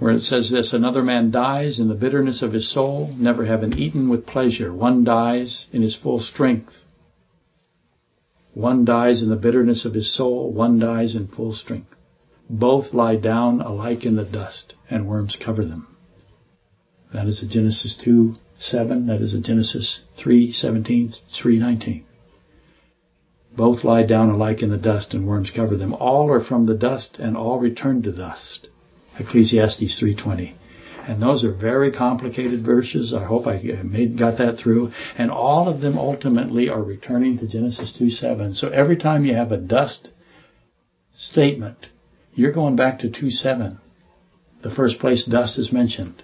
Where 0.00 0.12
it 0.12 0.22
says 0.22 0.50
this, 0.50 0.72
another 0.72 1.02
man 1.02 1.30
dies 1.30 1.78
in 1.78 1.88
the 1.88 1.94
bitterness 1.94 2.42
of 2.42 2.52
his 2.52 2.72
soul, 2.72 3.14
never 3.16 3.46
having 3.46 3.72
eaten 3.74 4.08
with 4.08 4.26
pleasure. 4.26 4.74
One 4.74 5.04
dies 5.04 5.66
in 5.72 5.82
his 5.82 5.96
full 5.96 6.20
strength. 6.20 6.72
One 8.52 8.84
dies 8.84 9.22
in 9.22 9.30
the 9.30 9.36
bitterness 9.36 9.84
of 9.84 9.94
his 9.94 10.14
soul, 10.14 10.52
one 10.52 10.78
dies 10.78 11.14
in 11.14 11.28
full 11.28 11.52
strength. 11.52 11.93
Both 12.50 12.92
lie 12.92 13.16
down 13.16 13.60
alike 13.60 14.04
in 14.04 14.16
the 14.16 14.24
dust, 14.24 14.74
and 14.90 15.06
worms 15.06 15.36
cover 15.42 15.64
them. 15.64 15.86
That 17.12 17.26
is 17.26 17.42
a 17.42 17.46
Genesis 17.46 17.96
2, 18.04 18.34
7. 18.58 19.06
That 19.06 19.20
is 19.20 19.34
a 19.34 19.40
Genesis 19.40 20.00
3, 20.22 20.52
17, 20.52 21.12
3, 21.40 21.58
19. 21.58 22.04
Both 23.56 23.84
lie 23.84 24.02
down 24.02 24.30
alike 24.30 24.62
in 24.62 24.70
the 24.70 24.76
dust, 24.76 25.14
and 25.14 25.26
worms 25.26 25.50
cover 25.54 25.76
them. 25.76 25.94
All 25.94 26.30
are 26.30 26.42
from 26.42 26.66
the 26.66 26.74
dust, 26.74 27.18
and 27.18 27.36
all 27.36 27.60
return 27.60 28.02
to 28.02 28.12
dust. 28.12 28.68
Ecclesiastes 29.18 30.00
3:20. 30.00 30.54
And 31.06 31.22
those 31.22 31.44
are 31.44 31.52
very 31.52 31.92
complicated 31.92 32.64
verses. 32.64 33.12
I 33.14 33.24
hope 33.24 33.46
I 33.46 33.60
made, 33.84 34.18
got 34.18 34.38
that 34.38 34.58
through. 34.58 34.90
And 35.16 35.30
all 35.30 35.68
of 35.68 35.80
them 35.80 35.98
ultimately 35.98 36.68
are 36.68 36.82
returning 36.82 37.38
to 37.38 37.46
Genesis 37.46 37.92
2:7. 37.92 38.54
So 38.54 38.68
every 38.68 38.96
time 38.96 39.24
you 39.24 39.34
have 39.34 39.52
a 39.52 39.56
dust 39.56 40.10
statement, 41.16 41.88
you're 42.34 42.52
going 42.52 42.76
back 42.76 42.98
to 43.00 43.08
2:7. 43.08 43.78
The 44.62 44.70
first 44.70 44.98
place 44.98 45.24
dust 45.24 45.58
is 45.58 45.72
mentioned. 45.72 46.22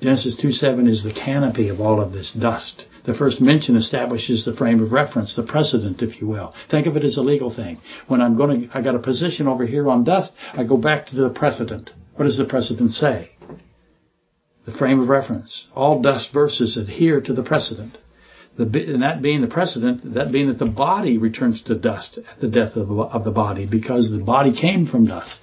Genesis 0.00 0.36
2:7 0.36 0.86
is 0.86 1.02
the 1.02 1.12
canopy 1.12 1.68
of 1.68 1.80
all 1.80 2.00
of 2.00 2.12
this 2.12 2.32
dust. 2.32 2.84
The 3.04 3.14
first 3.14 3.40
mention 3.40 3.74
establishes 3.74 4.44
the 4.44 4.52
frame 4.52 4.80
of 4.82 4.92
reference, 4.92 5.34
the 5.34 5.42
precedent, 5.42 6.02
if 6.02 6.20
you 6.20 6.28
will. 6.28 6.54
Think 6.70 6.86
of 6.86 6.96
it 6.96 7.04
as 7.04 7.16
a 7.16 7.22
legal 7.22 7.50
thing. 7.50 7.78
When 8.06 8.20
I'm 8.20 8.36
going 8.36 8.68
to, 8.68 8.76
I 8.76 8.82
got 8.82 8.94
a 8.94 9.00
position 9.00 9.48
over 9.48 9.64
here 9.64 9.88
on 9.88 10.04
dust, 10.04 10.34
I 10.52 10.64
go 10.64 10.76
back 10.76 11.06
to 11.06 11.16
the 11.16 11.30
precedent. 11.30 11.90
What 12.16 12.26
does 12.26 12.36
the 12.36 12.44
precedent 12.44 12.92
say? 12.92 13.30
The 14.66 14.72
frame 14.72 15.00
of 15.00 15.08
reference. 15.08 15.66
All 15.74 16.02
dust 16.02 16.32
verses 16.32 16.76
adhere 16.76 17.20
to 17.22 17.32
the 17.32 17.42
precedent. 17.42 17.96
The, 18.58 18.64
and 18.92 19.02
that 19.02 19.22
being 19.22 19.40
the 19.40 19.46
precedent, 19.46 20.14
that 20.14 20.32
being 20.32 20.48
that 20.48 20.58
the 20.58 20.66
body 20.66 21.16
returns 21.16 21.62
to 21.62 21.74
dust 21.76 22.18
at 22.18 22.40
the 22.40 22.48
death 22.48 22.76
of 22.76 22.88
the, 22.88 22.94
of 22.94 23.24
the 23.24 23.30
body 23.30 23.66
because 23.70 24.10
the 24.10 24.24
body 24.24 24.52
came 24.52 24.86
from 24.86 25.06
dust. 25.06 25.40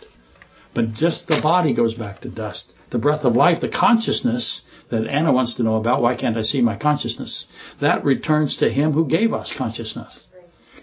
But 0.74 0.94
just 0.94 1.28
the 1.28 1.40
body 1.42 1.74
goes 1.74 1.94
back 1.94 2.22
to 2.22 2.30
dust 2.30 2.74
the 2.96 2.98
breath 3.02 3.26
of 3.26 3.36
life, 3.36 3.62
the 3.62 3.70
consciousness 3.70 4.62
that 4.90 5.08
Anna 5.08 5.34
wants 5.34 5.56
to 5.56 5.64
know 5.64 5.76
about, 5.76 6.02
why 6.02 6.16
can't 6.16 6.38
I 6.38 6.44
see 6.44 6.62
my 6.62 6.78
consciousness? 6.78 7.46
That 7.82 8.06
returns 8.06 8.58
to 8.58 8.70
Him 8.70 8.94
who 8.94 9.08
gave 9.08 9.34
us 9.34 9.54
consciousness. 9.58 10.28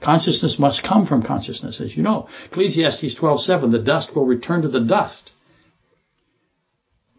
Consciousness 0.02 0.58
must 0.58 0.82
come 0.86 1.06
from 1.06 1.22
consciousness, 1.22 1.80
as 1.80 1.96
you 1.96 2.02
know. 2.02 2.28
Ecclesiastes 2.46 3.18
12:7, 3.18 3.70
the 3.70 3.78
dust 3.78 4.14
will 4.14 4.26
return 4.26 4.62
to 4.62 4.68
the 4.68 4.80
dust, 4.80 5.30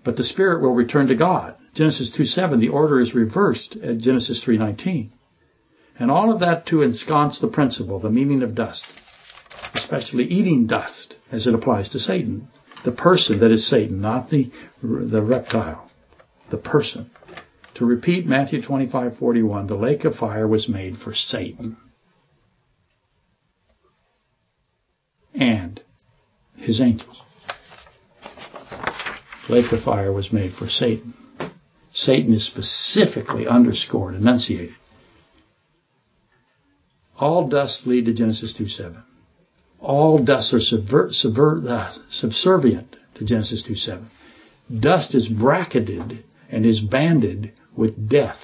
but 0.04 0.18
the 0.18 0.24
spirit 0.24 0.62
will 0.62 0.74
return 0.74 1.08
to 1.08 1.16
God. 1.16 1.56
Genesis 1.74 2.12
2:7, 2.12 2.60
the 2.60 2.70
order 2.70 3.00
is 3.00 3.16
reversed 3.16 3.76
at 3.78 4.00
Genesis 4.00 4.44
3:19. 4.44 5.10
And 6.00 6.10
all 6.10 6.32
of 6.32 6.40
that 6.40 6.66
to 6.68 6.82
ensconce 6.82 7.40
the 7.40 7.48
principle, 7.48 8.00
the 8.00 8.10
meaning 8.10 8.44
of 8.44 8.56
dust, 8.56 8.86
especially 9.76 10.26
eating 10.26 10.66
dust 10.66 11.18
as 11.32 11.48
it 11.48 11.54
applies 11.54 11.90
to 11.90 12.00
Satan 12.00 12.48
the 12.84 12.92
person 12.92 13.40
that 13.40 13.52
is 13.52 13.70
Satan, 13.70 14.02
not 14.02 14.30
the, 14.30 14.52
the 14.82 15.22
reptile, 15.22 15.90
the 16.50 16.58
person. 16.58 17.10
To 17.76 17.86
repeat 17.86 18.28
Matthew 18.28 18.62
25:41, 18.62 19.68
the 19.68 19.76
lake 19.76 20.06
of 20.06 20.16
fire 20.16 20.48
was 20.48 20.70
made 20.70 20.98
for 20.98 21.14
Satan 21.14 21.78
and 25.34 25.82
his 26.56 26.80
angels. 26.80 27.22
Lake 29.50 29.72
of 29.72 29.84
fire 29.84 30.12
was 30.12 30.32
made 30.32 30.54
for 30.54 30.68
Satan. 30.68 31.14
Satan 31.94 32.34
is 32.34 32.46
specifically 32.46 33.48
underscored, 33.48 34.16
enunciated. 34.16 34.76
All 37.20 37.48
dust 37.48 37.86
lead 37.86 38.06
to 38.06 38.14
Genesis 38.14 38.54
2:7 38.54 39.04
all 39.84 40.18
dust 40.18 40.54
are 40.54 40.62
subvert, 40.62 41.14
subvert, 41.14 41.66
uh, 41.66 41.92
subservient 42.10 42.96
to 43.16 43.26
Genesis 43.26 43.64
2.7. 43.68 44.10
Dust 44.80 45.14
is 45.14 45.28
bracketed 45.28 46.24
and 46.50 46.66
is 46.66 46.80
banded 46.80 47.52
with 47.76 48.10
death. 48.10 48.38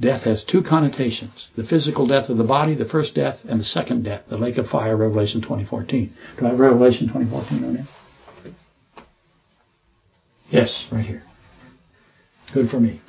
Death 0.00 0.22
has 0.22 0.44
two 0.44 0.62
connotations. 0.62 1.48
The 1.56 1.64
physical 1.64 2.06
death 2.06 2.28
of 2.30 2.38
the 2.38 2.44
body, 2.44 2.76
the 2.76 2.84
first 2.84 3.16
death, 3.16 3.40
and 3.48 3.58
the 3.58 3.64
second 3.64 4.04
death, 4.04 4.22
the 4.30 4.38
lake 4.38 4.56
of 4.56 4.68
fire, 4.68 4.96
Revelation 4.96 5.40
2014. 5.40 6.14
Do 6.38 6.46
I 6.46 6.50
have 6.50 6.60
Revelation 6.60 7.08
2014 7.08 7.64
on 7.64 7.74
there? 7.74 7.88
Yes, 10.50 10.86
right 10.90 11.04
here. 11.04 11.22
Good 12.54 12.70
for 12.70 12.80
me. 12.80 13.00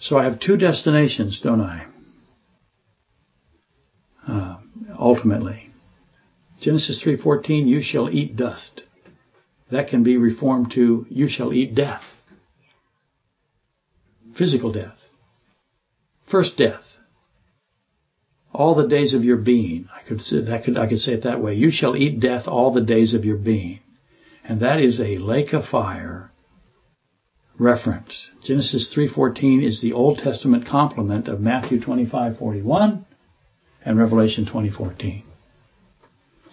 So 0.00 0.18
I 0.18 0.24
have 0.24 0.40
two 0.40 0.56
destinations, 0.56 1.40
don't 1.42 1.60
I? 1.60 1.86
uh, 4.26 4.56
ultimately. 4.98 5.68
Genesis 6.60 7.02
3:14, 7.02 7.66
you 7.66 7.82
shall 7.82 8.10
eat 8.10 8.36
dust. 8.36 8.82
That 9.70 9.88
can 9.88 10.02
be 10.02 10.16
reformed 10.16 10.72
to 10.72 11.06
you 11.10 11.28
shall 11.28 11.52
eat 11.52 11.74
death. 11.74 12.02
Physical 14.36 14.72
death. 14.72 14.98
First 16.30 16.56
death. 16.56 16.84
All 18.52 18.74
the 18.74 18.88
days 18.88 19.12
of 19.12 19.24
your 19.24 19.36
being. 19.36 19.88
I 19.94 20.06
could 20.06 20.22
say 20.22 20.40
that 20.40 20.64
could 20.64 20.76
I 20.76 20.86
could 20.88 21.00
say 21.00 21.12
it 21.12 21.24
that 21.24 21.42
way. 21.42 21.54
You 21.54 21.70
shall 21.70 21.96
eat 21.96 22.20
death 22.20 22.46
all 22.46 22.72
the 22.72 22.80
days 22.84 23.14
of 23.14 23.24
your 23.24 23.36
being. 23.36 23.80
And 24.48 24.60
that 24.60 24.80
is 24.80 25.00
a 25.00 25.18
lake 25.18 25.52
of 25.52 25.64
fire 25.64 26.30
reference. 27.58 28.30
Genesis 28.44 28.92
3:14 28.94 29.62
is 29.62 29.80
the 29.80 29.92
Old 29.92 30.18
Testament 30.18 30.66
complement 30.66 31.26
of 31.26 31.40
Matthew 31.40 31.80
25:41 31.80 33.04
and 33.84 33.98
Revelation 33.98 34.46
20:14. 34.46 35.22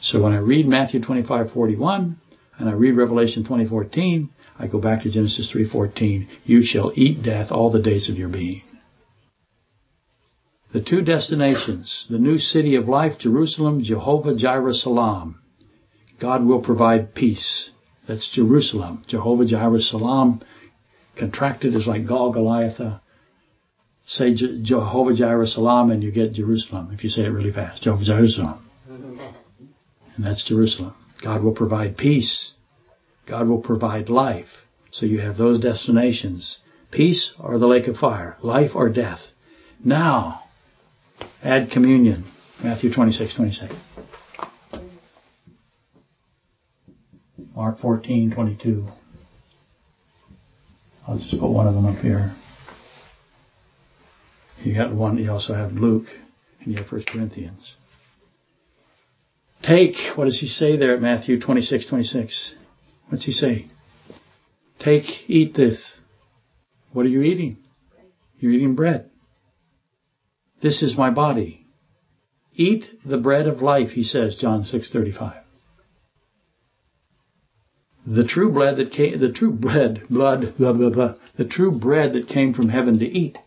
So 0.02 0.24
when 0.24 0.34
I 0.34 0.38
read 0.38 0.68
Matthew 0.68 1.02
25:41 1.02 2.16
and 2.58 2.70
I 2.70 2.74
read 2.74 2.96
Revelation 2.96 3.44
20:14, 3.44 4.30
I 4.58 4.68
go 4.68 4.80
back 4.80 5.04
to 5.04 5.12
Genesis 5.12 5.52
3:14, 5.52 6.28
you 6.46 6.64
shall 6.64 6.92
eat 6.96 7.22
death 7.22 7.52
all 7.52 7.70
the 7.70 7.82
days 7.82 8.10
of 8.10 8.18
your 8.18 8.30
being. 8.30 8.62
The 10.72 10.82
two 10.82 11.04
destinations, 11.04 12.08
the 12.10 12.18
new 12.18 12.40
city 12.40 12.76
of 12.76 12.90
life, 12.90 13.20
Jerusalem, 13.20 13.84
Jehovah 13.84 14.36
Jireh 14.36 14.74
Salam. 14.74 15.36
God 16.20 16.44
will 16.46 16.62
provide 16.62 17.14
peace. 17.14 17.70
That's 18.08 18.30
Jerusalem. 18.34 19.04
Jehovah 19.08 19.46
Jireh 19.46 19.82
Salam, 19.82 20.42
contracted 21.18 21.74
is 21.74 21.88
like 21.88 22.08
Gal 22.08 22.32
Goliath, 22.32 22.80
say 24.06 24.34
Jehovah 24.34 25.16
Jireh 25.16 25.48
Salam 25.48 25.92
and 25.92 26.04
you 26.04 26.12
get 26.12 26.34
Jerusalem 26.34 26.92
if 26.94 27.04
you 27.04 27.10
say 27.10 27.24
it 27.24 27.30
really 27.30 27.52
fast. 27.52 27.84
Jehovah 27.84 28.04
Jerusalem. 28.04 28.70
And 30.16 30.24
that's 30.24 30.48
Jerusalem. 30.48 30.94
God 31.24 31.44
will 31.44 31.54
provide 31.56 31.98
peace. 31.98 32.54
God 33.28 33.48
will 33.48 33.62
provide 33.62 34.10
life. 34.10 34.68
So 34.92 35.08
you 35.08 35.22
have 35.22 35.38
those 35.38 35.60
destinations. 35.60 36.60
Peace 36.92 37.32
or 37.40 37.58
the 37.58 37.66
lake 37.66 37.88
of 37.88 37.96
fire. 37.96 38.38
Life 38.44 38.72
or 38.76 38.90
death. 38.90 39.22
Now, 39.84 40.44
add 41.42 41.72
communion. 41.72 42.26
Matthew 42.64 42.94
26, 42.94 43.36
26. 43.36 43.74
Mark 47.56 47.80
14, 47.80 48.32
22. 48.32 48.88
I'll 51.08 51.18
just 51.18 51.40
put 51.40 51.50
one 51.50 51.68
of 51.68 51.76
them 51.76 51.86
up 51.86 51.98
here. 51.98 52.34
You 54.64 54.74
got 54.74 54.94
one, 54.94 55.18
you 55.18 55.30
also 55.32 55.54
have 55.54 55.74
Luke, 55.74 56.08
and 56.62 56.72
you 56.72 56.78
have 56.78 56.88
First 56.88 57.08
Corinthians. 57.08 57.76
Take, 59.62 59.96
what 60.16 60.26
does 60.26 60.40
he 60.40 60.48
say 60.48 60.78
there 60.78 60.96
at 60.96 61.02
Matthew 61.02 61.40
26, 61.40 61.88
26? 61.88 62.56
What's 63.10 63.26
he 63.26 63.32
say? 63.32 63.68
Take, 64.80 65.06
eat 65.30 65.54
this. 65.56 66.02
What 66.92 67.06
are 67.06 67.10
you 67.10 67.22
eating? 67.22 67.58
You're 68.40 68.52
eating 68.52 68.76
bread. 68.76 69.10
This 70.62 70.82
is 70.82 70.98
my 70.98 71.10
body. 71.10 71.66
Eat 72.56 72.86
the 73.06 73.18
bread 73.18 73.48
of 73.48 73.62
life, 73.62 73.92
he 73.92 74.04
says, 74.04 74.36
John 74.36 74.64
6:35. 74.64 75.43
The 78.06 78.26
true 78.26 78.52
blood 78.52 78.78
that 78.78 78.92
came, 78.92 79.20
the 79.20 79.32
true 79.32 79.52
bread, 79.52 80.04
blood, 80.10 80.54
blah, 80.58 80.74
blah, 80.74 80.90
blah, 80.90 81.16
the 81.38 81.46
true 81.46 81.72
bread 81.72 82.14
that 82.14 82.28
came 82.28 82.54
from 82.54 82.70
heaven 82.70 83.00
to 83.00 83.06
eat, 83.06 83.38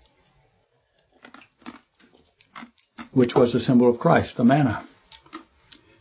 which 3.13 3.35
was 3.35 3.55
a 3.55 3.61
symbol 3.61 3.91
of 3.91 3.99
Christ, 3.99 4.37
the 4.37 4.45
manna, 4.45 4.87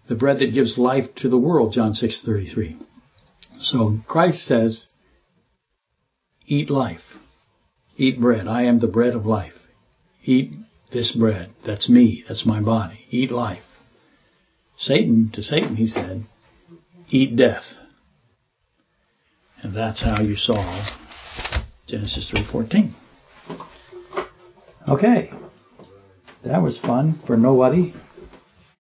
the 0.08 0.16
bread 0.16 0.40
that 0.40 0.54
gives 0.54 0.78
life 0.78 1.14
to 1.18 1.30
the 1.30 1.38
world, 1.38 1.74
John 1.74 1.94
6:33. 1.94 2.78
So 3.60 3.98
Christ 4.08 4.46
says, 4.46 4.88
eat 6.46 6.70
life, 6.70 7.18
eat 7.98 8.20
bread. 8.20 8.48
I 8.48 8.64
am 8.64 8.80
the 8.80 8.88
bread 8.88 9.16
of 9.16 9.26
life. 9.26 9.54
Eat 10.24 10.56
this 10.92 11.12
bread. 11.16 11.54
That's 11.66 11.90
me. 11.90 12.24
That's 12.28 12.46
my 12.46 12.62
body. 12.62 13.06
Eat 13.10 13.32
life. 13.32 13.64
Satan, 14.78 15.32
to 15.34 15.42
Satan, 15.42 15.76
he 15.76 15.88
said, 15.88 16.26
eat 17.10 17.36
death. 17.36 17.64
And 19.66 19.76
that's 19.76 20.00
how 20.00 20.22
you 20.22 20.36
solve 20.36 20.84
Genesis 21.88 22.32
3.14. 22.32 22.94
Okay. 24.88 25.34
That 26.44 26.62
was 26.62 26.78
fun 26.78 27.20
for 27.26 27.36
nobody. 27.36 27.96